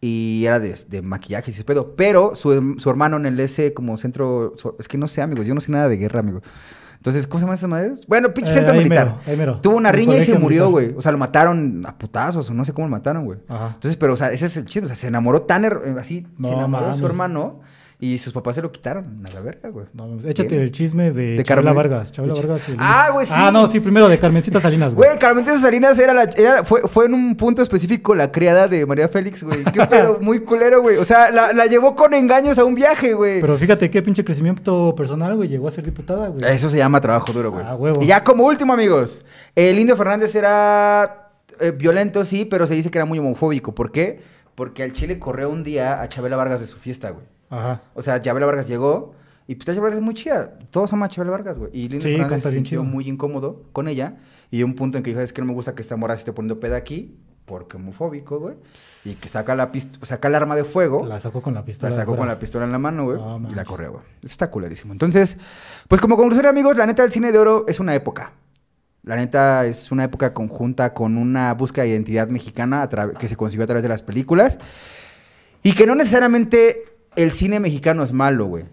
Y 0.00 0.44
era 0.46 0.58
de, 0.60 0.78
de 0.88 1.02
maquillaje 1.02 1.50
y 1.50 1.54
ese 1.54 1.64
pedo. 1.64 1.94
Pero 1.96 2.34
su, 2.34 2.76
su 2.78 2.90
hermano 2.90 3.16
en 3.16 3.26
el 3.26 3.40
ese 3.40 3.74
como 3.74 3.96
centro... 3.96 4.54
es 4.78 4.88
que 4.88 4.98
no 4.98 5.06
sé, 5.06 5.22
amigos. 5.22 5.46
Yo 5.46 5.54
no 5.54 5.60
sé 5.60 5.72
nada 5.72 5.88
de 5.88 5.96
guerra, 5.96 6.20
amigos. 6.20 6.42
Entonces, 6.96 7.26
¿cómo 7.26 7.40
se 7.40 7.44
llaman 7.44 7.56
esas 7.58 7.68
madres? 7.70 8.06
Bueno, 8.08 8.34
pinche 8.34 8.50
Eh, 8.50 8.54
centro 8.54 8.72
ahí 8.72 8.78
militar. 8.78 9.06
mero, 9.06 9.18
ahí 9.26 9.36
mero. 9.36 9.60
Tuvo 9.60 9.76
una 9.76 9.90
El 9.90 9.96
riña 9.96 10.16
y 10.16 10.24
se 10.24 10.38
murió, 10.38 10.70
güey. 10.70 10.94
O 10.96 11.02
sea, 11.02 11.12
lo 11.12 11.18
mataron 11.18 11.84
a 11.86 11.96
putazos 11.96 12.50
o 12.50 12.54
no 12.54 12.64
sé 12.64 12.72
cómo 12.72 12.86
lo 12.88 12.90
mataron, 12.92 13.24
güey. 13.24 13.38
Entonces, 13.48 13.96
pero, 13.96 14.14
o 14.14 14.16
sea, 14.16 14.28
ese 14.32 14.46
es 14.46 14.56
el 14.56 14.64
chisme. 14.66 14.84
O 14.84 14.88
sea, 14.88 14.96
se 14.96 15.06
enamoró 15.06 15.42
tan 15.42 15.64
eh, 15.64 15.70
así, 16.00 16.26
No 16.38 16.48
se 16.48 16.54
enamoró 16.54 16.86
de 16.88 16.94
su 16.94 17.06
hermano 17.06 17.60
y 17.98 18.18
sus 18.18 18.32
papás 18.32 18.54
se 18.56 18.60
lo 18.62 18.70
quitaron 18.70 19.24
a 19.26 19.32
la 19.32 19.40
verga, 19.40 19.70
güey. 19.70 19.86
No, 19.94 20.18
échate 20.28 20.60
el 20.62 20.70
chisme 20.70 21.12
de, 21.12 21.36
De 21.38 21.42
Chabela 21.42 21.70
Carmen- 21.70 21.76
Vargas. 21.76 22.12
Chabela 22.12 22.34
Vargas. 22.34 22.68
el- 22.68 22.76
Ah, 22.78 23.08
güey, 23.12 23.24
sí. 23.26 23.32
Ah, 23.34 23.50
no, 23.50 23.70
sí, 23.70 23.80
primero 23.80 24.06
de 24.08 24.18
Carmencita 24.18 24.60
Salinas, 24.60 24.94
güey. 24.94 25.08
Güey, 25.08 25.18
Carmelita 25.18 25.58
Salinas 25.58 25.98
era 25.98 26.12
la, 26.12 26.24
era, 26.24 26.62
fue, 26.64 26.82
fue 26.82 27.06
en 27.06 27.14
un 27.14 27.34
punto 27.36 27.62
específico 27.62 28.14
la 28.14 28.30
criada 28.30 28.68
de 28.68 28.84
María 28.84 29.08
Félix, 29.08 29.42
güey. 29.42 29.64
Qué 29.64 29.86
pedo, 29.90 30.18
muy 30.20 30.40
culero, 30.40 30.82
güey. 30.82 30.98
O 30.98 31.04
sea, 31.06 31.30
la, 31.30 31.54
la 31.54 31.64
llevó 31.66 31.96
con 31.96 32.12
engaños 32.12 32.58
a 32.58 32.64
un 32.64 32.74
viaje, 32.74 33.14
güey. 33.14 33.40
Pero 33.40 33.56
fíjate 33.56 33.88
qué 33.88 34.02
pinche 34.02 34.22
crecimiento 34.24 34.94
personal, 34.94 35.34
güey. 35.36 35.48
Llegó 35.48 35.68
a 35.68 35.70
ser 35.70 35.84
diputada, 35.86 36.28
güey. 36.28 36.44
Eso 36.52 36.68
se 36.68 36.76
llama 36.76 37.00
trabajo 37.00 37.32
duro, 37.32 37.50
güey. 37.50 37.64
Ah, 37.66 37.76
huevo. 37.76 38.02
Y 38.02 38.06
ya 38.08 38.22
como 38.22 38.44
último, 38.44 38.74
amigos. 38.74 39.24
El 39.54 39.78
Indio 39.78 39.96
Fernández 39.96 40.34
era 40.34 41.30
eh, 41.60 41.70
violento, 41.70 42.24
sí, 42.24 42.44
pero 42.44 42.66
se 42.66 42.74
dice 42.74 42.90
que 42.90 42.98
era 42.98 43.06
muy 43.06 43.18
homofóbico. 43.18 43.74
¿Por 43.74 43.90
qué? 43.90 44.20
Porque 44.54 44.82
al 44.82 44.92
Chile 44.92 45.18
corrió 45.18 45.48
un 45.48 45.64
día 45.64 46.02
a 46.02 46.08
Chabela 46.10 46.36
Vargas 46.36 46.60
de 46.60 46.66
su 46.66 46.78
fiesta, 46.78 47.08
güey. 47.10 47.24
Ajá. 47.50 47.82
O 47.94 48.02
sea, 48.02 48.20
Chabela 48.20 48.46
Vargas 48.46 48.66
llegó 48.68 49.14
y 49.46 49.54
pues 49.54 49.66
Chabela 49.66 49.82
Vargas 49.82 49.98
es 49.98 50.04
muy 50.04 50.14
chida. 50.14 50.58
Todos 50.70 50.92
aman 50.92 51.06
a 51.06 51.10
Chabela 51.10 51.32
Vargas, 51.32 51.58
güey. 51.58 51.70
Y 51.72 51.86
el 51.86 51.94
Indio 51.94 52.08
Sí, 52.08 52.16
Fernández 52.16 52.42
se 52.42 52.50
sintió 52.50 52.80
chido. 52.80 52.84
muy 52.84 53.08
incómodo 53.08 53.62
con 53.72 53.88
ella. 53.88 54.16
Y 54.50 54.62
un 54.62 54.74
punto 54.74 54.96
en 54.98 55.04
que 55.04 55.10
dijo, 55.10 55.20
es 55.20 55.32
que 55.32 55.40
no 55.42 55.46
me 55.48 55.52
gusta 55.54 55.74
que 55.74 55.82
esta 55.82 55.96
morra 55.96 56.14
se 56.14 56.20
esté 56.20 56.32
poniendo 56.32 56.60
peda 56.60 56.76
aquí. 56.76 57.16
Porque 57.44 57.76
homofóbico, 57.76 58.40
güey. 58.40 58.56
Y 59.04 59.14
que 59.14 59.28
saca 59.28 59.54
la 59.54 59.70
pist- 59.70 60.04
saca 60.04 60.26
el 60.26 60.34
arma 60.34 60.56
de 60.56 60.64
fuego. 60.64 61.06
La 61.06 61.20
sacó 61.20 61.40
con 61.42 61.54
la 61.54 61.64
pistola. 61.64 61.90
La 61.90 61.96
sacó 61.96 62.16
con 62.16 62.26
la 62.26 62.40
pistola 62.40 62.64
en 62.64 62.72
la 62.72 62.78
mano, 62.78 63.04
güey. 63.04 63.20
Y 63.50 63.54
la 63.54 63.64
corrió, 63.64 63.92
güey. 63.92 64.02
Eso 64.18 64.26
está 64.32 64.50
culerísimo. 64.50 64.92
Entonces, 64.92 65.38
pues 65.86 66.00
como 66.00 66.16
conclusión, 66.16 66.46
amigos, 66.46 66.76
la 66.76 66.86
neta 66.86 67.02
del 67.02 67.12
cine 67.12 67.30
de 67.30 67.38
oro 67.38 67.64
es 67.68 67.78
una 67.78 67.94
época. 67.94 68.32
La 69.04 69.14
neta 69.14 69.64
es 69.64 69.92
una 69.92 70.02
época 70.02 70.34
conjunta 70.34 70.92
con 70.92 71.16
una 71.16 71.54
búsqueda 71.54 71.84
de 71.84 71.90
identidad 71.90 72.26
mexicana 72.26 72.82
a 72.82 73.10
que 73.12 73.28
se 73.28 73.36
consiguió 73.36 73.62
a 73.62 73.66
través 73.68 73.84
de 73.84 73.90
las 73.90 74.02
películas. 74.02 74.58
Y 75.62 75.72
que 75.76 75.86
no 75.86 75.94
necesariamente 75.94 76.82
el 77.16 77.30
cine 77.32 77.60
mexicano 77.60 78.02
es 78.02 78.12
malo, 78.12 78.46
güey. 78.46 78.64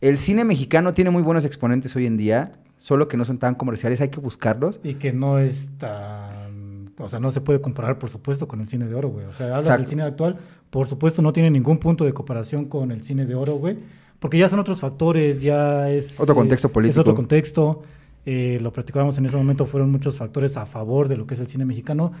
El 0.00 0.18
cine 0.18 0.44
mexicano 0.44 0.92
tiene 0.92 1.10
muy 1.10 1.22
buenos 1.22 1.44
exponentes 1.44 1.96
hoy 1.96 2.06
en 2.06 2.16
día, 2.16 2.52
solo 2.76 3.08
que 3.08 3.16
no 3.16 3.24
son 3.24 3.38
tan 3.38 3.54
comerciales, 3.54 4.00
hay 4.00 4.10
que 4.10 4.20
buscarlos. 4.20 4.78
Y 4.84 4.94
que 4.94 5.12
no 5.12 5.38
es 5.38 5.70
tan. 5.78 6.92
O 6.98 7.08
sea, 7.08 7.18
no 7.20 7.30
se 7.30 7.40
puede 7.40 7.60
comparar, 7.60 7.98
por 7.98 8.08
supuesto, 8.10 8.46
con 8.48 8.60
el 8.60 8.68
cine 8.68 8.86
de 8.86 8.94
oro, 8.94 9.08
güey. 9.08 9.26
O 9.26 9.32
sea, 9.32 9.46
hablas 9.48 9.64
Exacto. 9.64 9.80
del 9.82 9.88
cine 9.88 10.02
actual, 10.02 10.38
por 10.70 10.86
supuesto, 10.88 11.20
no 11.22 11.32
tiene 11.32 11.50
ningún 11.50 11.78
punto 11.78 12.04
de 12.04 12.12
comparación 12.14 12.66
con 12.66 12.90
el 12.90 13.02
cine 13.02 13.26
de 13.26 13.34
oro, 13.34 13.56
güey. 13.56 13.78
Porque 14.18 14.38
ya 14.38 14.48
son 14.48 14.58
otros 14.60 14.80
factores, 14.80 15.42
ya 15.42 15.90
es. 15.90 16.18
Otro 16.20 16.34
contexto 16.34 16.68
Es 16.68 16.72
político. 16.72 17.00
otro 17.00 17.14
contexto. 17.14 17.82
eh, 18.24 18.58
lo 18.60 18.72
platicábamos 18.72 19.16
en 19.18 19.26
ese 19.26 19.36
momento, 19.36 19.66
fueron 19.66 19.90
muchos 19.92 20.16
factores 20.18 20.56
a 20.56 20.66
favor 20.66 21.06
de 21.08 21.16
lo 21.16 21.26
que 21.26 21.34
es 21.34 21.40
el 21.40 21.46
cine 21.48 21.64
mexicano. 21.64 22.12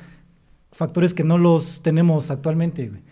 Factores 0.72 1.14
que 1.14 1.24
no 1.24 1.38
los 1.38 1.80
tenemos 1.82 2.30
actualmente, 2.30 2.88
güey. 2.88 3.02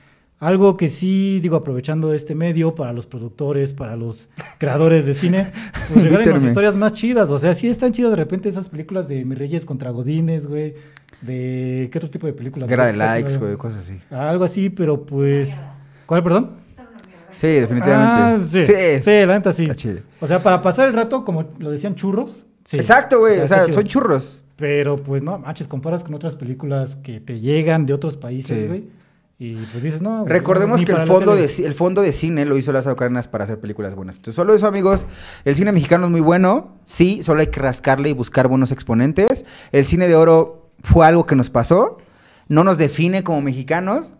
Algo 0.40 0.76
que 0.76 0.88
sí, 0.88 1.38
digo, 1.40 1.56
aprovechando 1.56 2.12
este 2.12 2.34
medio 2.34 2.74
para 2.74 2.92
los 2.92 3.06
productores, 3.06 3.72
para 3.72 3.96
los 3.96 4.28
creadores 4.58 5.06
de 5.06 5.14
cine, 5.14 5.46
pues 5.92 6.04
regálenos 6.04 6.42
historias 6.44 6.74
más 6.74 6.92
chidas. 6.92 7.30
O 7.30 7.38
sea, 7.38 7.54
sí 7.54 7.68
están 7.68 7.92
chidas 7.92 8.10
de 8.10 8.16
repente 8.16 8.48
esas 8.48 8.68
películas 8.68 9.08
de 9.08 9.24
Mis 9.24 9.38
Reyes 9.38 9.64
contra 9.64 9.90
Godines, 9.90 10.46
güey. 10.46 10.74
De 11.22 11.88
qué 11.90 11.98
otro 11.98 12.10
tipo 12.10 12.26
de 12.26 12.34
películas. 12.34 12.68
Guerra 12.68 12.86
de 12.86 12.92
likes, 12.92 13.38
güey, 13.38 13.56
cosas 13.56 13.80
así. 13.80 13.98
Algo 14.10 14.44
así, 14.44 14.68
pero 14.68 15.06
pues. 15.06 15.54
¿Cuál, 16.04 16.22
perdón? 16.22 16.50
Sí, 17.36 17.46
definitivamente. 17.46 17.98
Ah, 18.04 18.38
sí, 18.46 18.64
sí, 19.02 19.10
la 19.26 19.34
neta 19.38 19.52
sí. 19.52 19.62
Está 19.62 19.74
chido. 19.74 20.00
O 20.20 20.26
sea, 20.26 20.42
para 20.42 20.60
pasar 20.60 20.88
el 20.88 20.94
rato, 20.94 21.24
como 21.24 21.44
lo 21.58 21.70
decían 21.70 21.94
churros, 21.94 22.44
Sí. 22.64 22.76
Exacto, 22.78 23.18
güey. 23.18 23.34
sea, 23.34 23.44
O 23.44 23.46
sea, 23.66 23.72
son 23.74 23.84
churros. 23.84 24.44
Pero 24.56 24.96
pues 24.96 25.22
no, 25.22 25.38
manches, 25.38 25.68
comparas 25.68 26.02
con 26.02 26.14
otras 26.14 26.34
películas 26.36 26.94
que 26.96 27.20
te 27.20 27.38
llegan 27.38 27.84
de 27.86 27.92
otros 27.92 28.14
Sí. 28.14 28.20
países, 28.20 28.68
güey. 28.68 28.84
Y 29.38 29.54
pues 29.56 29.82
dices, 29.82 30.00
no. 30.00 30.20
güey, 30.20 30.32
Recordemos 30.32 30.80
que 30.82 30.92
el 30.92 31.02
fondo, 31.06 31.34
de, 31.34 31.44
el 31.64 31.74
fondo 31.74 32.02
de 32.02 32.12
cine 32.12 32.44
lo 32.46 32.56
hizo 32.56 32.70
Lázaro 32.72 32.94
Cárdenas 32.96 33.26
para 33.28 33.44
hacer 33.44 33.58
películas 33.58 33.94
buenas. 33.94 34.16
Entonces, 34.16 34.36
solo 34.36 34.54
eso, 34.54 34.66
amigos. 34.66 35.06
El 35.44 35.56
cine 35.56 35.72
mexicano 35.72 36.06
es 36.06 36.12
muy 36.12 36.20
bueno. 36.20 36.76
Sí, 36.84 37.22
solo 37.22 37.40
hay 37.40 37.48
que 37.48 37.60
rascarle 37.60 38.10
y 38.10 38.12
buscar 38.12 38.46
buenos 38.48 38.70
exponentes. 38.70 39.44
El 39.72 39.86
cine 39.86 40.06
de 40.06 40.14
oro 40.14 40.70
fue 40.82 41.04
algo 41.06 41.26
que 41.26 41.34
nos 41.34 41.50
pasó. 41.50 41.98
No 42.48 42.62
nos 42.62 42.78
define 42.78 43.24
como 43.24 43.40
mexicanos, 43.40 44.14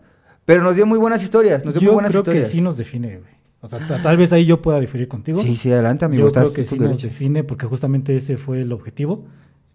pero 0.45 0.63
nos 0.63 0.75
dio 0.75 0.85
muy 0.85 0.99
buenas 0.99 1.23
historias. 1.23 1.63
Nos 1.63 1.75
dio 1.75 1.81
Yo 1.81 1.87
muy 1.89 1.93
buenas 1.93 2.11
creo 2.11 2.21
historias. 2.21 2.45
que 2.47 2.51
sí 2.51 2.61
nos 2.61 2.75
define, 2.75 3.17
güey. 3.19 3.35
O 3.61 3.67
sea, 3.69 3.79
ta- 3.87 4.01
tal 4.01 4.17
vez 4.17 4.31
ahí 4.33 4.45
yo 4.45 4.61
pueda 4.61 4.79
diferir 4.79 5.07
contigo. 5.07 5.41
Sí, 5.41 5.55
sí, 5.55 5.71
adelante, 5.71 6.05
amigo. 6.05 6.27
Yo 6.27 6.33
creo 6.33 6.53
que 6.53 6.65
sí 6.65 6.75
tu 6.75 6.83
nos 6.83 6.97
derecho. 6.97 7.07
define 7.07 7.43
porque 7.43 7.65
justamente 7.65 8.15
ese 8.15 8.37
fue 8.37 8.61
el 8.61 8.71
objetivo 8.73 9.25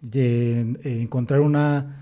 de 0.02 0.78
encontrar 0.84 1.40
una, 1.40 1.99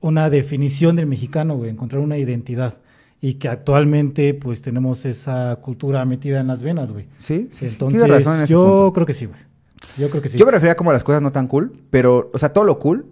una 0.00 0.30
definición 0.30 0.96
del 0.96 1.06
mexicano, 1.06 1.56
güey, 1.56 1.70
encontrar 1.70 2.00
una 2.02 2.16
identidad. 2.18 2.78
Y 3.22 3.34
que 3.34 3.48
actualmente 3.48 4.32
pues 4.32 4.62
tenemos 4.62 5.04
esa 5.04 5.56
cultura 5.60 6.04
metida 6.06 6.40
en 6.40 6.46
las 6.46 6.62
venas, 6.62 6.90
güey. 6.90 7.04
Sí, 7.18 7.48
sí, 7.50 7.58
sí, 7.58 7.66
Entonces, 7.66 8.00
tienes 8.02 8.16
razón 8.24 8.38
en 8.38 8.42
ese 8.44 8.52
yo 8.52 8.64
punto. 8.64 8.92
creo 8.94 9.06
que 9.06 9.14
sí, 9.14 9.26
güey. 9.26 9.38
Yo 9.98 10.08
creo 10.08 10.22
que 10.22 10.28
sí. 10.30 10.38
Yo 10.38 10.46
me 10.46 10.52
refería 10.52 10.74
como 10.74 10.88
a 10.90 10.94
las 10.94 11.04
cosas 11.04 11.20
no 11.20 11.30
tan 11.32 11.46
cool, 11.46 11.72
pero, 11.90 12.30
o 12.32 12.38
sea, 12.38 12.50
todo 12.52 12.64
lo 12.64 12.78
cool. 12.78 13.04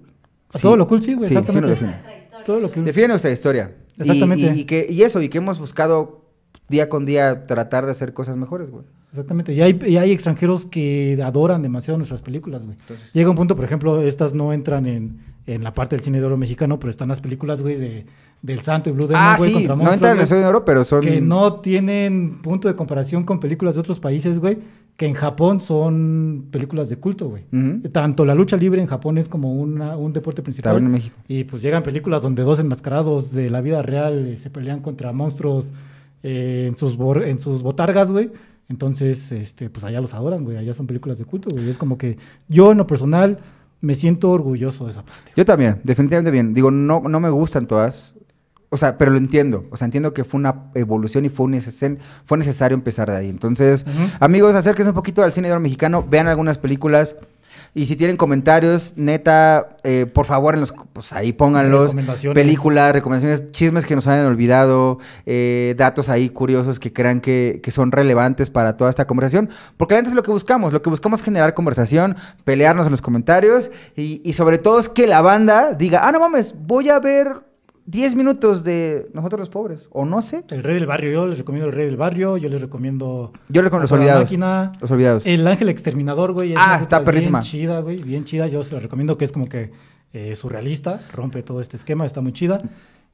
A 0.55 0.59
todo 0.59 0.76
lo 0.78 0.86
cool, 0.89 1.03
sí, 1.03 1.12
güey, 1.12 1.28
Sí, 1.28 1.34
sí 1.34 1.39
exactamente. 1.39 1.68
Nuestra 1.84 2.16
historia. 2.18 2.45
Todo 2.47 2.61
lo 2.61 2.70
que 2.70 2.80
Define 2.80 3.09
nuestra 3.09 3.30
historia. 3.30 3.72
Y- 3.99 4.01
Exactamente. 4.03 4.47
Y, 4.55 4.61
y 4.61 4.64
que, 4.64 4.86
y 4.89 5.03
eso, 5.03 5.20
y 5.20 5.28
que 5.28 5.39
hemos 5.39 5.59
buscado 5.59 6.24
día 6.70 6.89
con 6.89 7.05
día 7.05 7.47
tratar 7.47 7.84
de 7.84 7.93
hacer 7.93 8.14
cosas 8.14 8.39
mejores, 8.39 8.70
güey. 8.70 8.84
Exactamente. 9.11 9.53
Y 9.53 9.61
hay, 9.61 9.78
y 9.86 9.99
hay 9.99 10.12
extranjeros 10.12 10.64
que 10.66 11.18
adoran 11.22 11.61
demasiado 11.61 11.99
nuestras 11.99 12.22
películas, 12.22 12.64
güey. 12.64 12.78
Entonces- 12.80 13.12
Llega 13.12 13.28
un 13.28 13.36
punto, 13.36 13.57
por 13.57 13.64
ejemplo, 13.66 14.01
estas 14.03 14.32
no 14.32 14.55
entran 14.55 14.86
en, 14.86 15.18
en 15.55 15.64
la 15.64 15.72
parte 15.74 15.96
del 15.96 16.05
cine 16.05 16.20
de 16.20 16.26
oro 16.26 16.36
mexicano, 16.36 16.78
pero 16.78 16.90
están 16.90 17.09
las 17.09 17.20
películas, 17.20 17.61
güey, 17.62 17.76
de, 17.76 18.07
del 18.42 18.61
Santo 18.62 18.90
y 18.90 18.92
Blue 18.92 19.07
Demon, 19.07 19.22
Ah, 19.24 19.34
güey, 19.38 19.51
sí, 19.51 19.55
contra 19.55 19.70
no 19.74 19.76
monstruos, 19.78 19.94
entran 19.94 20.12
en 20.12 20.18
el 20.18 20.22
estudio 20.24 20.42
de 20.42 20.49
oro, 20.49 20.64
pero 20.64 20.84
son... 20.84 21.01
Que 21.01 21.20
no 21.20 21.55
tienen 21.61 22.40
punto 22.42 22.68
de 22.68 22.76
comparación 22.76 23.24
con 23.24 23.40
películas 23.40 23.74
de 23.74 23.80
otros 23.80 23.99
países, 23.99 24.38
güey, 24.38 24.59
que 24.96 25.07
en 25.07 25.14
Japón 25.14 25.61
son 25.61 26.46
películas 26.51 26.88
de 26.90 26.96
culto, 26.96 27.28
güey. 27.28 27.44
Tanto 27.92 28.24
la 28.26 28.34
lucha 28.34 28.57
libre 28.57 28.80
en 28.82 28.86
Japón 28.88 29.16
es 29.16 29.28
como 29.28 29.53
una- 29.55 29.96
un 29.96 30.12
deporte 30.12 30.42
principal. 30.42 30.74
También 30.74 30.86
en 30.86 30.92
México. 30.92 31.16
Y 31.28 31.44
pues 31.44 31.62
llegan 31.62 31.82
películas 31.82 32.22
donde 32.22 32.42
dos 32.42 32.59
enmascarados 32.59 33.32
de 33.32 33.49
la 33.49 33.61
vida 33.61 33.80
real 33.82 34.26
eh, 34.26 34.36
se 34.36 34.51
pelean 34.51 34.80
contra 34.80 35.12
monstruos 35.12 35.70
eh, 36.24 36.66
en, 36.68 36.74
sus 36.76 36.99
en 37.24 37.38
sus 37.38 37.62
botargas, 37.62 38.11
güey. 38.11 38.30
Entonces, 38.68 39.32
este, 39.32 39.70
pues 39.70 39.84
allá 39.84 40.01
los 40.01 40.12
adoran, 40.14 40.44
güey. 40.44 40.57
Allá 40.57 40.74
son 40.74 40.86
películas 40.86 41.16
de 41.18 41.24
culto, 41.24 41.49
güey. 41.51 41.70
Es 41.70 41.78
como 41.78 41.96
que 41.96 42.18
yo, 42.49 42.72
en 42.72 42.78
lo 42.78 42.86
personal, 42.86 43.38
me 43.81 43.95
siento 43.95 44.31
orgulloso 44.31 44.85
de 44.85 44.93
esa 44.93 45.05
parte. 45.05 45.33
Yo 45.37 45.45
también, 45.45 45.81
definitivamente 45.85 46.31
bien. 46.31 46.55
Digo, 46.55 46.70
no, 46.70 47.01
no 47.01 47.20
me 47.20 47.31
gustan 47.31 47.66
todas. 47.66 48.14
O 48.70 48.76
sea, 48.76 48.99
pero 48.99 49.11
lo 49.11 49.18
entiendo. 49.18 49.64
O 49.70 49.76
sea, 49.76 49.87
entiendo 49.87 50.12
que 50.12 50.24
fue 50.24 50.39
una 50.39 50.70
evolución 50.74 51.24
y 51.24 51.29
fue, 51.29 51.47
un 51.47 51.61
fue 52.24 52.39
necesario 52.39 52.74
empezar 52.74 53.11
de 53.11 53.16
ahí. 53.16 53.29
Entonces, 53.29 53.87
amigos, 54.20 54.55
acérquense 54.55 54.91
un 54.91 54.95
poquito 54.95 55.22
al 55.22 55.33
cine 55.33 55.49
de 55.49 55.53
oro 55.53 55.61
mexicano, 55.61 56.05
vean 56.09 56.26
algunas 56.26 56.59
películas. 56.59 57.16
Y 57.75 57.87
si 57.87 57.97
tienen 57.97 58.16
comentarios, 58.16 58.95
neta, 58.97 59.77
eh, 59.85 60.07
por 60.07 60.27
favor, 60.27 60.55
en 60.55 60.61
los, 60.61 60.75
pues 60.93 61.12
ahí 61.12 61.33
pónganlos. 61.33 61.87
Recomendaciones. 61.93 62.35
Películas, 62.35 62.93
recomendaciones, 62.93 63.53
chismes 63.53 63.85
que 63.85 63.95
nos 63.95 64.07
hayan 64.07 64.27
olvidado, 64.27 64.99
eh, 65.27 65.75
datos 65.77 66.09
ahí 66.09 66.29
curiosos 66.29 66.79
que 66.79 66.93
crean 66.93 67.21
que, 67.21 67.61
que 67.62 67.71
son 67.71 67.93
relevantes 67.93 68.51
para 68.51 68.77
toda 68.77 68.91
esta 68.91 69.07
conversación. 69.07 69.51
Porque 69.77 69.95
la 69.95 70.01
neta 70.01 70.11
es 70.11 70.16
lo 70.16 70.23
que 70.23 70.31
buscamos. 70.31 70.73
Lo 70.73 70.83
que 70.83 70.91
buscamos 70.91 71.21
es 71.21 71.25
generar 71.25 71.55
conversación, 71.55 72.16
pelearnos 72.45 72.87
en 72.87 72.93
los 72.93 73.03
comentarios 73.03 73.71
y, 73.97 74.21
y 74.25 74.33
sobre 74.33 74.59
todo 74.59 74.79
es 74.79 74.89
que 74.89 75.07
la 75.07 75.21
banda 75.21 75.73
diga, 75.73 76.07
ah, 76.07 76.12
no 76.12 76.21
mames, 76.21 76.55
voy 76.57 76.89
a 76.89 76.99
ver 76.99 77.47
10 77.91 78.16
minutos 78.16 78.64
de 78.64 79.09
Nosotros 79.14 79.41
los 79.41 79.49
Pobres. 79.49 79.89
O 79.91 80.05
no 80.05 80.20
sé. 80.20 80.45
El 80.51 80.62
Rey 80.62 80.74
del 80.74 80.84
Barrio, 80.84 81.11
yo 81.11 81.26
les 81.26 81.39
recomiendo 81.39 81.68
El 81.68 81.72
Rey 81.74 81.86
del 81.86 81.97
Barrio, 81.97 82.36
yo 82.36 82.51
les 82.51 82.61
recomiendo... 82.61 83.32
Yo 83.49 83.62
le 83.62 83.70
con 83.70 83.80
los 83.80 83.91
olvidados. 83.91 84.24
Máquina. 84.24 84.72
Los 84.78 84.91
olvidados. 84.91 85.24
El 85.26 85.47
Ángel 85.47 85.70
Exterminador, 85.70 86.32
güey. 86.34 86.53
es 86.53 86.59
Ah, 86.61 86.72
una 86.74 86.82
está 86.82 87.03
perrísima. 87.03 87.41
Bien 87.41 87.51
chida, 87.51 87.80
güey. 87.80 88.03
Bien 88.03 88.24
chida. 88.24 88.47
Yo 88.47 88.62
se 88.62 88.74
la 88.74 88.80
recomiendo 88.80 89.16
que 89.16 89.24
es 89.24 89.32
como 89.32 89.49
que 89.49 89.70
eh, 90.12 90.36
surrealista. 90.36 91.01
Rompe 91.14 91.43
todo 91.43 91.62
este 91.62 91.76
esquema. 91.78 92.05
Está 92.05 92.20
muy 92.20 92.32
chida. 92.34 92.61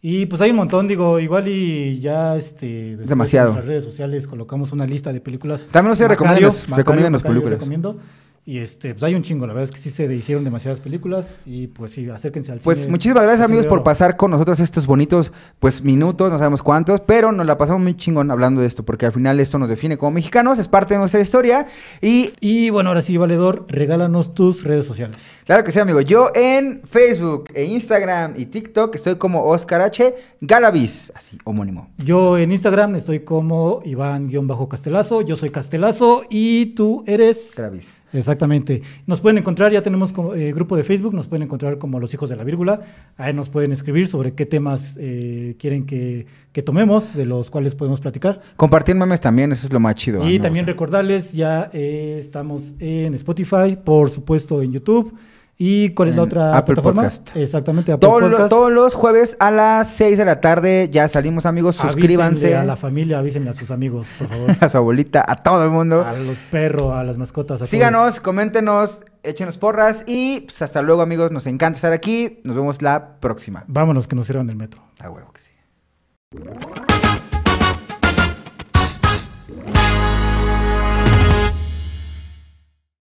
Y 0.02 0.26
pues 0.26 0.42
hay 0.42 0.50
un 0.50 0.56
montón, 0.56 0.88
digo, 0.88 1.20
igual 1.20 1.46
y 1.48 2.00
ya 2.00 2.36
este... 2.36 2.96
Demasiado. 2.96 3.50
En 3.50 3.54
nuestras 3.54 3.66
redes 3.68 3.84
sociales 3.84 4.26
colocamos 4.26 4.72
una 4.72 4.86
lista 4.86 5.12
de 5.12 5.20
películas. 5.20 5.64
También 5.70 5.92
Macario, 5.92 6.08
recomiéndenos- 6.16 6.62
Macario, 6.68 6.76
recomiéndenos 6.76 7.20
Macario, 7.22 7.32
películas. 7.40 7.58
recomiendo. 7.60 7.98
Y 8.46 8.58
este, 8.58 8.92
pues 8.92 9.02
hay 9.04 9.14
un 9.14 9.22
chingo, 9.22 9.46
la 9.46 9.54
verdad 9.54 9.64
es 9.64 9.72
que 9.72 9.78
sí 9.78 9.88
se 9.88 10.04
hicieron 10.14 10.44
demasiadas 10.44 10.78
películas 10.80 11.40
y 11.46 11.66
pues 11.68 11.92
sí, 11.92 12.10
acérquense 12.10 12.52
al 12.52 12.58
Pues 12.58 12.80
cine- 12.82 12.90
muchísimas 12.90 13.22
gracias 13.22 13.48
amigos 13.48 13.64
por 13.64 13.82
pasar 13.82 14.18
con 14.18 14.30
nosotros 14.30 14.60
estos 14.60 14.86
bonitos 14.86 15.32
pues 15.60 15.82
minutos, 15.82 16.30
no 16.30 16.36
sabemos 16.36 16.62
cuántos, 16.62 17.00
pero 17.00 17.32
nos 17.32 17.46
la 17.46 17.56
pasamos 17.56 17.82
muy 17.82 17.96
chingón 17.96 18.30
hablando 18.30 18.60
de 18.60 18.66
esto, 18.66 18.82
porque 18.84 19.06
al 19.06 19.12
final 19.12 19.40
esto 19.40 19.58
nos 19.58 19.70
define 19.70 19.96
como 19.96 20.10
mexicanos, 20.10 20.58
es 20.58 20.68
parte 20.68 20.92
de 20.92 21.00
nuestra 21.00 21.22
historia 21.22 21.66
y 22.02 22.34
Y 22.38 22.68
bueno, 22.68 22.90
ahora 22.90 23.00
sí, 23.00 23.16
Valedor, 23.16 23.64
regálanos 23.68 24.34
tus 24.34 24.62
redes 24.62 24.84
sociales. 24.84 25.16
claro 25.46 25.64
que 25.64 25.72
sí 25.72 25.78
amigo, 25.80 26.02
yo 26.02 26.30
en 26.34 26.82
Facebook 26.84 27.44
e 27.54 27.64
Instagram 27.64 28.34
y 28.36 28.44
TikTok 28.44 28.94
estoy 28.94 29.16
como 29.16 29.42
Oscar 29.46 29.80
H. 29.80 30.14
Galavis, 30.42 31.10
así 31.14 31.38
homónimo. 31.44 31.88
Yo 31.96 32.36
en 32.36 32.52
Instagram 32.52 32.94
estoy 32.96 33.20
como 33.20 33.80
Iván-Castelazo, 33.86 35.22
yo 35.22 35.36
soy 35.36 35.48
Castelazo 35.48 36.24
y 36.28 36.66
tú 36.74 37.04
eres... 37.06 37.52
Galavis. 37.56 38.02
Exactamente. 38.14 38.82
Nos 39.06 39.20
pueden 39.20 39.38
encontrar, 39.38 39.72
ya 39.72 39.82
tenemos 39.82 40.14
eh, 40.36 40.52
grupo 40.54 40.76
de 40.76 40.84
Facebook, 40.84 41.12
nos 41.12 41.26
pueden 41.26 41.42
encontrar 41.42 41.78
como 41.78 41.98
Los 41.98 42.14
Hijos 42.14 42.30
de 42.30 42.36
la 42.36 42.44
Vírgula. 42.44 42.80
Ahí 43.16 43.32
nos 43.34 43.48
pueden 43.48 43.72
escribir 43.72 44.06
sobre 44.06 44.34
qué 44.34 44.46
temas 44.46 44.96
eh, 44.98 45.56
quieren 45.58 45.84
que, 45.84 46.26
que 46.52 46.62
tomemos, 46.62 47.14
de 47.14 47.26
los 47.26 47.50
cuales 47.50 47.74
podemos 47.74 48.00
platicar. 48.00 48.40
Compartir 48.56 48.94
memes 48.94 49.20
también, 49.20 49.52
eso 49.52 49.66
es 49.66 49.72
lo 49.72 49.80
más 49.80 49.96
chido. 49.96 50.26
y 50.28 50.34
me 50.34 50.38
también 50.38 50.66
recordarles, 50.66 51.32
ya 51.32 51.68
eh, 51.72 52.16
estamos 52.18 52.74
en 52.78 53.14
Spotify, 53.14 53.76
por 53.82 54.08
supuesto 54.10 54.62
en 54.62 54.72
YouTube. 54.72 55.12
¿Y 55.56 55.90
cuál 55.90 56.08
es 56.08 56.16
la 56.16 56.22
otra 56.22 56.56
Apple 56.58 56.74
plataforma? 56.74 57.02
Podcast. 57.02 57.36
Exactamente, 57.36 57.92
Apple 57.92 58.08
Todo 58.08 58.20
lo- 58.20 58.30
Podcast. 58.30 58.50
todos 58.50 58.72
los 58.72 58.94
jueves 58.94 59.36
a 59.38 59.50
las 59.52 59.88
6 59.90 60.18
de 60.18 60.24
la 60.24 60.40
tarde 60.40 60.88
ya 60.90 61.06
salimos 61.06 61.46
amigos, 61.46 61.76
suscríbanse 61.76 62.46
Avísenle 62.46 62.56
a 62.56 62.64
la 62.64 62.76
familia, 62.76 63.18
avísenle 63.20 63.50
a 63.50 63.52
sus 63.52 63.70
amigos, 63.70 64.08
por 64.18 64.28
favor. 64.28 64.50
a 64.60 64.68
su 64.68 64.76
abuelita, 64.78 65.24
a 65.26 65.36
todo 65.36 65.62
el 65.62 65.70
mundo. 65.70 66.04
a 66.04 66.12
los 66.14 66.36
perros, 66.50 66.92
a 66.92 67.04
las 67.04 67.18
mascotas. 67.18 67.62
A 67.62 67.66
Síganos, 67.66 68.18
coméntenos, 68.18 69.04
échenos 69.22 69.56
porras 69.56 70.02
y 70.08 70.40
pues 70.40 70.60
hasta 70.60 70.82
luego 70.82 71.02
amigos, 71.02 71.30
nos 71.30 71.46
encanta 71.46 71.76
estar 71.76 71.92
aquí, 71.92 72.40
nos 72.42 72.56
vemos 72.56 72.82
la 72.82 73.20
próxima. 73.20 73.60
todos. 73.60 73.72
Vámonos, 73.74 74.08
que 74.08 74.16
nos 74.16 74.26
sirvan 74.26 74.50
el 74.50 74.56
metro. 74.56 74.82
A 75.00 75.08
huevo 75.08 75.30
que 75.32 75.40
sí. 75.40 75.50